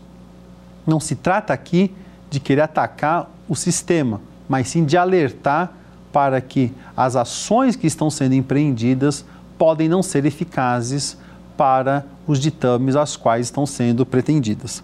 Não 0.86 1.00
se 1.00 1.16
trata 1.16 1.52
aqui 1.52 1.94
de 2.30 2.40
querer 2.40 2.62
atacar 2.62 3.30
o 3.48 3.54
sistema, 3.54 4.20
mas 4.48 4.68
sim 4.68 4.84
de 4.84 4.96
alertar 4.96 5.72
para 6.12 6.40
que 6.40 6.72
as 6.96 7.16
ações 7.16 7.76
que 7.76 7.86
estão 7.86 8.08
sendo 8.08 8.34
empreendidas 8.34 9.24
podem 9.58 9.88
não 9.88 10.02
ser 10.02 10.24
eficazes 10.24 11.16
para 11.56 12.04
os 12.26 12.38
ditames 12.38 12.96
aos 12.96 13.16
quais 13.16 13.46
estão 13.46 13.66
sendo 13.66 14.04
pretendidas. 14.04 14.82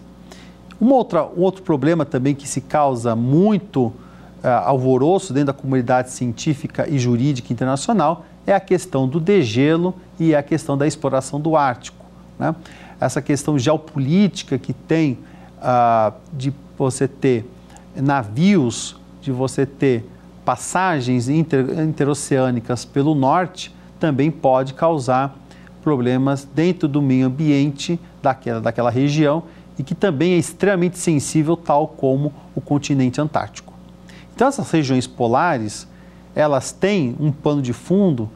Uma 0.79 0.95
outra, 0.95 1.25
um 1.25 1.41
outro 1.41 1.61
problema 1.63 2.05
também 2.05 2.33
que 2.33 2.47
se 2.47 2.61
causa 2.61 3.15
muito 3.15 3.85
uh, 3.87 3.93
alvoroço 4.65 5.33
dentro 5.33 5.47
da 5.47 5.53
comunidade 5.53 6.11
científica 6.11 6.87
e 6.89 6.97
jurídica 6.97 7.53
internacional 7.53 8.25
é 8.45 8.53
a 8.53 8.59
questão 8.59 9.07
do 9.07 9.19
degelo 9.19 9.93
e 10.19 10.33
a 10.33 10.41
questão 10.41 10.77
da 10.77 10.87
exploração 10.87 11.39
do 11.39 11.55
Ártico. 11.55 12.05
Né? 12.39 12.55
Essa 12.99 13.21
questão 13.21 13.57
geopolítica 13.57 14.57
que 14.57 14.73
tem 14.73 15.19
uh, 15.59 16.13
de 16.33 16.53
você 16.77 17.07
ter 17.07 17.45
navios, 17.95 18.99
de 19.21 19.31
você 19.31 19.65
ter 19.65 20.05
passagens 20.43 21.29
inter, 21.29 21.79
interoceânicas 21.79 22.83
pelo 22.83 23.13
norte, 23.13 23.73
também 23.99 24.31
pode 24.31 24.73
causar 24.73 25.37
problemas 25.81 26.47
dentro 26.55 26.87
do 26.87 27.01
meio 27.01 27.27
ambiente 27.27 27.99
daquela, 28.21 28.59
daquela 28.59 28.89
região 28.89 29.43
e 29.77 29.83
que 29.83 29.95
também 29.95 30.33
é 30.33 30.37
extremamente 30.37 30.97
sensível, 30.97 31.55
tal 31.55 31.87
como 31.87 32.33
o 32.55 32.61
continente 32.61 33.21
antártico. 33.21 33.73
Então 34.35 34.47
essas 34.47 34.69
regiões 34.71 35.07
polares, 35.07 35.87
elas 36.35 36.71
têm 36.71 37.15
um 37.19 37.31
pano 37.31 37.61
de 37.61 37.73
fundo, 37.73 38.29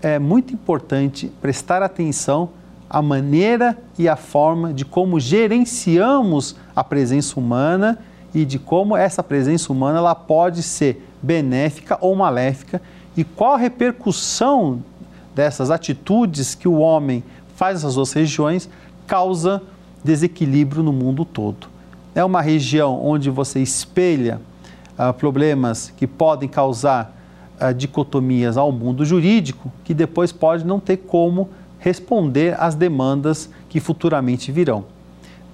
é 0.00 0.18
muito 0.18 0.52
importante 0.52 1.32
prestar 1.40 1.82
atenção 1.82 2.50
à 2.88 3.02
maneira 3.02 3.76
e 3.98 4.08
à 4.08 4.16
forma 4.16 4.72
de 4.72 4.84
como 4.84 5.20
gerenciamos 5.20 6.56
a 6.74 6.82
presença 6.82 7.38
humana 7.38 7.98
e 8.34 8.44
de 8.44 8.58
como 8.58 8.96
essa 8.96 9.22
presença 9.22 9.72
humana 9.72 9.98
ela 9.98 10.14
pode 10.14 10.62
ser 10.62 11.08
benéfica 11.22 11.98
ou 12.00 12.14
maléfica 12.14 12.80
e 13.16 13.24
qual 13.24 13.54
a 13.54 13.58
repercussão 13.58 14.82
dessas 15.34 15.70
atitudes 15.70 16.54
que 16.54 16.68
o 16.68 16.78
homem 16.78 17.22
faz 17.56 17.74
nessas 17.74 17.94
duas 17.94 18.12
regiões 18.12 18.68
causa 19.06 19.62
desequilíbrio 20.04 20.82
no 20.82 20.92
mundo 20.92 21.24
todo. 21.24 21.68
é 22.14 22.24
uma 22.24 22.40
região 22.40 23.04
onde 23.04 23.30
você 23.30 23.60
espelha 23.60 24.40
uh, 24.98 25.12
problemas 25.12 25.92
que 25.96 26.06
podem 26.06 26.48
causar 26.48 27.14
uh, 27.60 27.72
dicotomias 27.72 28.56
ao 28.56 28.72
mundo 28.72 29.04
jurídico, 29.04 29.72
que 29.84 29.94
depois 29.94 30.32
pode 30.32 30.64
não 30.64 30.80
ter 30.80 30.96
como 30.96 31.48
responder 31.78 32.60
às 32.60 32.74
demandas 32.74 33.48
que 33.68 33.78
futuramente 33.78 34.50
virão. 34.50 34.84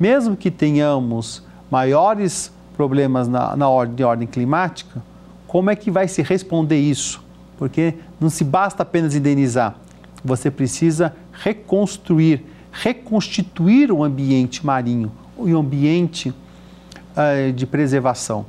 Mesmo 0.01 0.37
que 0.37 0.51
tenhamos 0.51 1.43
maiores 1.71 2.53
problemas 2.77 3.29
na, 3.29 3.57
na 3.57 3.69
ordem, 3.69 3.95
de 3.97 4.05
ordem 4.05 4.27
climática, 4.27 5.03
como 5.47 5.71
é 5.71 5.77
que 5.77 5.91
vai 5.91 6.09
se 6.09 6.23
responder 6.23 6.79
isso? 6.79 7.23
Porque 7.57 7.95
não 8.21 8.29
se 8.29 8.43
basta 8.43 8.83
apenas 8.83 9.15
indenizar, 9.15 9.77
você 10.25 10.51
precisa 10.51 11.15
reconstruir, 11.33 12.45
reconstituir 12.73 13.93
o 13.93 14.03
ambiente 14.03 14.67
marinho, 14.67 15.13
o 15.37 15.47
ambiente 15.57 16.31
uh, 16.31 17.53
de 17.53 17.67
preservação. 17.67 18.47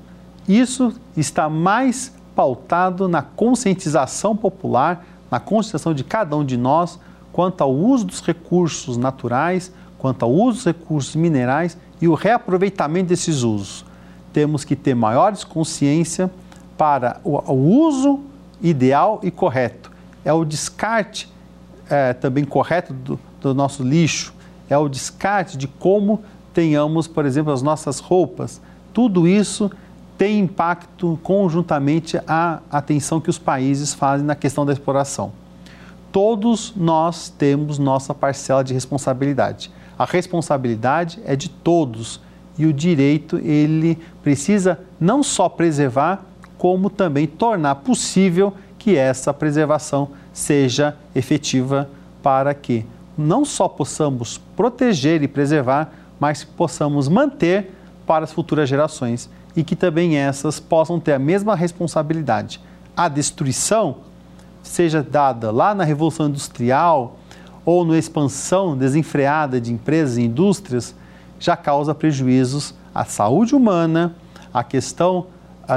Isso 0.48 0.94
está 1.16 1.50
mais 1.50 2.14
pautado 2.36 3.08
na 3.08 3.22
conscientização 3.22 4.36
popular, 4.36 5.06
na 5.30 5.40
conscientização 5.40 5.94
de 5.94 6.04
cada 6.04 6.36
um 6.36 6.44
de 6.44 6.58
nós 6.58 7.00
quanto 7.32 7.62
ao 7.62 7.74
uso 7.74 8.06
dos 8.06 8.22
recursos 8.22 8.98
naturais, 8.98 9.72
quanto 9.98 10.24
ao 10.24 10.32
uso 10.32 10.58
dos 10.58 10.66
recursos 10.66 11.16
minerais 11.16 11.78
e 12.02 12.08
o 12.08 12.14
reaproveitamento 12.14 13.10
desses 13.10 13.44
usos. 13.44 13.85
Temos 14.36 14.66
que 14.66 14.76
ter 14.76 14.94
maiores 14.94 15.46
consciência 15.46 16.30
para 16.78 17.22
o, 17.24 17.38
o 17.54 17.86
uso 17.88 18.20
ideal 18.62 19.22
e 19.24 19.32
correto. 19.32 19.90
É 20.26 20.34
o 20.34 20.44
descarte 20.44 21.32
é, 21.90 22.12
também 22.12 22.44
correto 22.44 22.92
do, 22.92 23.18
do 23.40 23.54
nosso 23.54 23.82
lixo, 23.82 24.34
é 24.70 24.78
o 24.78 24.90
descarte 24.90 25.56
de 25.56 25.70
como 25.70 26.22
tenhamos, 26.54 27.08
por 27.08 27.26
exemplo, 27.26 27.54
as 27.54 27.62
nossas 27.62 28.02
roupas. 28.02 28.60
Tudo 28.94 29.26
isso 29.26 29.72
tem 30.18 30.40
impacto 30.40 31.18
conjuntamente 31.24 32.20
à 32.28 32.60
atenção 32.70 33.22
que 33.22 33.30
os 33.30 33.40
países 33.40 33.94
fazem 33.94 34.28
na 34.28 34.36
questão 34.36 34.66
da 34.66 34.74
exploração. 34.74 35.32
Todos 36.12 36.74
nós 36.76 37.30
temos 37.30 37.80
nossa 37.80 38.14
parcela 38.14 38.66
de 38.66 38.74
responsabilidade. 38.74 39.72
A 39.98 40.04
responsabilidade 40.04 41.22
é 41.24 41.38
de 41.38 41.48
todos 41.48 42.20
e 42.58 42.66
o 42.66 42.74
direito 42.74 43.38
ele 43.38 43.98
precisa 44.24 44.80
não 45.00 45.22
só 45.22 45.50
preservar, 45.50 46.24
como 46.58 46.90
também 46.90 47.28
tornar 47.28 47.76
possível 47.76 48.54
que 48.80 48.96
essa 48.96 49.34
preservação 49.34 50.10
seja 50.32 50.96
efetiva 51.14 51.90
para 52.22 52.54
que 52.54 52.86
não 53.18 53.46
só 53.46 53.68
possamos 53.68 54.40
proteger 54.56 55.24
e 55.24 55.28
preservar, 55.28 55.92
mas 56.20 56.44
possamos 56.44 57.08
manter 57.08 57.72
para 58.06 58.24
as 58.24 58.32
futuras 58.32 58.70
gerações 58.70 59.30
e 59.56 59.64
que 59.64 59.76
também 59.76 60.18
essas 60.18 60.60
possam 60.60 61.00
ter 61.00 61.14
a 61.14 61.20
mesma 61.20 61.56
responsabilidade. 61.56 62.60
A 62.96 63.08
destruição, 63.08 63.98
seja 64.62 65.02
dada 65.02 65.52
lá 65.52 65.74
na 65.74 65.84
Revolução 65.84 66.28
Industrial 66.28 67.18
ou 67.66 67.86
na 67.86 67.98
expansão 67.98 68.78
desenfreada 68.78 69.60
de 69.60 69.72
empresas 69.74 70.18
e 70.18 70.24
indústrias, 70.24 70.96
já 71.46 71.56
causa 71.56 71.94
prejuízos 71.94 72.74
à 72.94 73.06
saúde 73.06 73.54
humana, 73.54 74.16
à 74.52 74.64
questão 74.64 75.28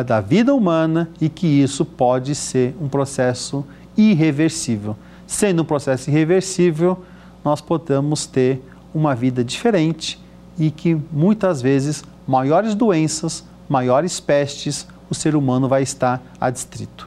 da 0.07 0.19
vida 0.19 0.55
humana 0.55 1.11
e 1.21 1.29
que 1.29 1.47
isso 1.47 1.85
pode 1.85 2.35
ser 2.35 2.75
um 2.81 2.89
processo 2.89 3.64
irreversível. 3.95 4.97
Sendo 5.27 5.61
um 5.61 5.64
processo 5.66 6.09
irreversível, 6.09 7.05
nós 7.45 7.61
podemos 7.61 8.25
ter 8.25 8.62
uma 8.95 9.14
vida 9.14 9.45
diferente 9.45 10.19
e 10.59 10.71
que 10.71 10.97
muitas 11.12 11.61
vezes 11.61 12.03
maiores 12.27 12.75
doenças 12.75 13.45
maiores 13.69 14.19
pestes 14.19 14.89
o 15.11 15.14
ser 15.14 15.37
humano 15.37 15.69
vai 15.69 15.83
estar 15.83 16.23
adstrito. 16.41 17.07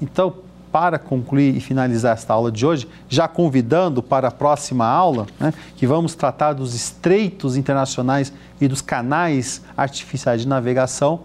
Então, 0.00 0.34
para 0.74 0.98
concluir 0.98 1.56
e 1.56 1.60
finalizar 1.60 2.14
esta 2.14 2.34
aula 2.34 2.50
de 2.50 2.66
hoje, 2.66 2.88
já 3.08 3.28
convidando 3.28 4.02
para 4.02 4.26
a 4.26 4.30
próxima 4.32 4.84
aula, 4.84 5.24
né, 5.38 5.54
que 5.76 5.86
vamos 5.86 6.16
tratar 6.16 6.52
dos 6.52 6.74
estreitos 6.74 7.56
internacionais 7.56 8.32
e 8.60 8.66
dos 8.66 8.80
canais 8.80 9.62
artificiais 9.76 10.40
de 10.40 10.48
navegação, 10.48 11.20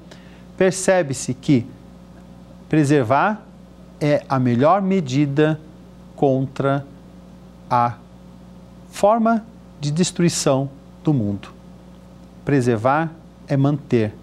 percebe-se 0.55 1.33
que 1.33 1.65
preservar 2.69 3.41
é 3.99 4.23
a 4.29 4.37
melhor 4.37 4.83
medida 4.83 5.59
contra 6.15 6.85
a 7.67 7.95
forma 8.91 9.43
de 9.81 9.89
destruição 9.89 10.69
do 11.03 11.11
mundo. 11.11 11.49
Preservar 12.45 13.09
é 13.47 13.57
manter 13.57 14.13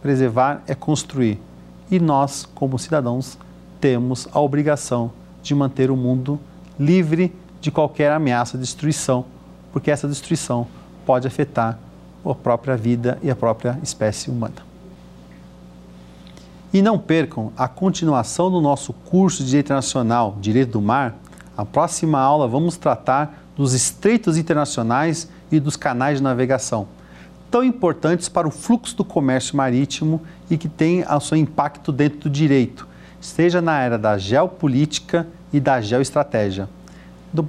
preservar 0.00 0.62
é 0.66 0.74
construir. 0.74 1.38
E 1.90 1.98
nós, 1.98 2.48
como 2.54 2.78
cidadãos, 2.78 3.36
temos 3.80 4.28
a 4.32 4.40
obrigação 4.40 5.12
de 5.42 5.54
manter 5.54 5.90
o 5.90 5.96
mundo 5.96 6.38
livre 6.78 7.34
de 7.60 7.70
qualquer 7.70 8.12
ameaça 8.12 8.56
de 8.56 8.64
destruição, 8.64 9.24
porque 9.72 9.90
essa 9.90 10.08
destruição 10.08 10.66
pode 11.04 11.26
afetar 11.26 11.78
a 12.24 12.34
própria 12.34 12.76
vida 12.76 13.18
e 13.22 13.30
a 13.30 13.36
própria 13.36 13.78
espécie 13.82 14.30
humana. 14.30 14.70
E 16.72 16.80
não 16.80 16.98
percam 16.98 17.52
a 17.56 17.66
continuação 17.66 18.50
do 18.50 18.60
nosso 18.60 18.92
curso 18.92 19.42
de 19.42 19.50
Direito 19.50 19.66
Internacional, 19.66 20.36
Direito 20.40 20.72
do 20.72 20.80
Mar. 20.80 21.16
A 21.56 21.64
próxima 21.64 22.20
aula 22.20 22.46
vamos 22.46 22.76
tratar 22.76 23.42
dos 23.56 23.72
estreitos 23.72 24.36
internacionais 24.36 25.28
e 25.50 25.58
dos 25.58 25.76
canais 25.76 26.18
de 26.18 26.22
navegação 26.22 26.86
tão 27.50 27.64
importantes 27.64 28.28
para 28.28 28.46
o 28.46 28.50
fluxo 28.50 28.96
do 28.96 29.04
comércio 29.04 29.56
marítimo 29.56 30.22
e 30.48 30.56
que 30.56 30.68
têm 30.68 31.04
o 31.04 31.20
seu 31.20 31.36
impacto 31.36 31.90
dentro 31.90 32.20
do 32.20 32.30
direito, 32.30 32.86
seja 33.20 33.60
na 33.60 33.80
era 33.80 33.98
da 33.98 34.16
geopolítica 34.18 35.26
e 35.52 35.60
da 35.60 35.80
geoestratégia. 35.80 36.68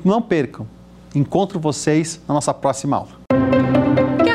Não 0.04 0.22
percam, 0.22 0.68
encontro 1.16 1.60
vocês 1.60 2.22
na 2.28 2.34
nossa 2.34 2.54
próxima 2.54 2.98
aula. 2.98 3.81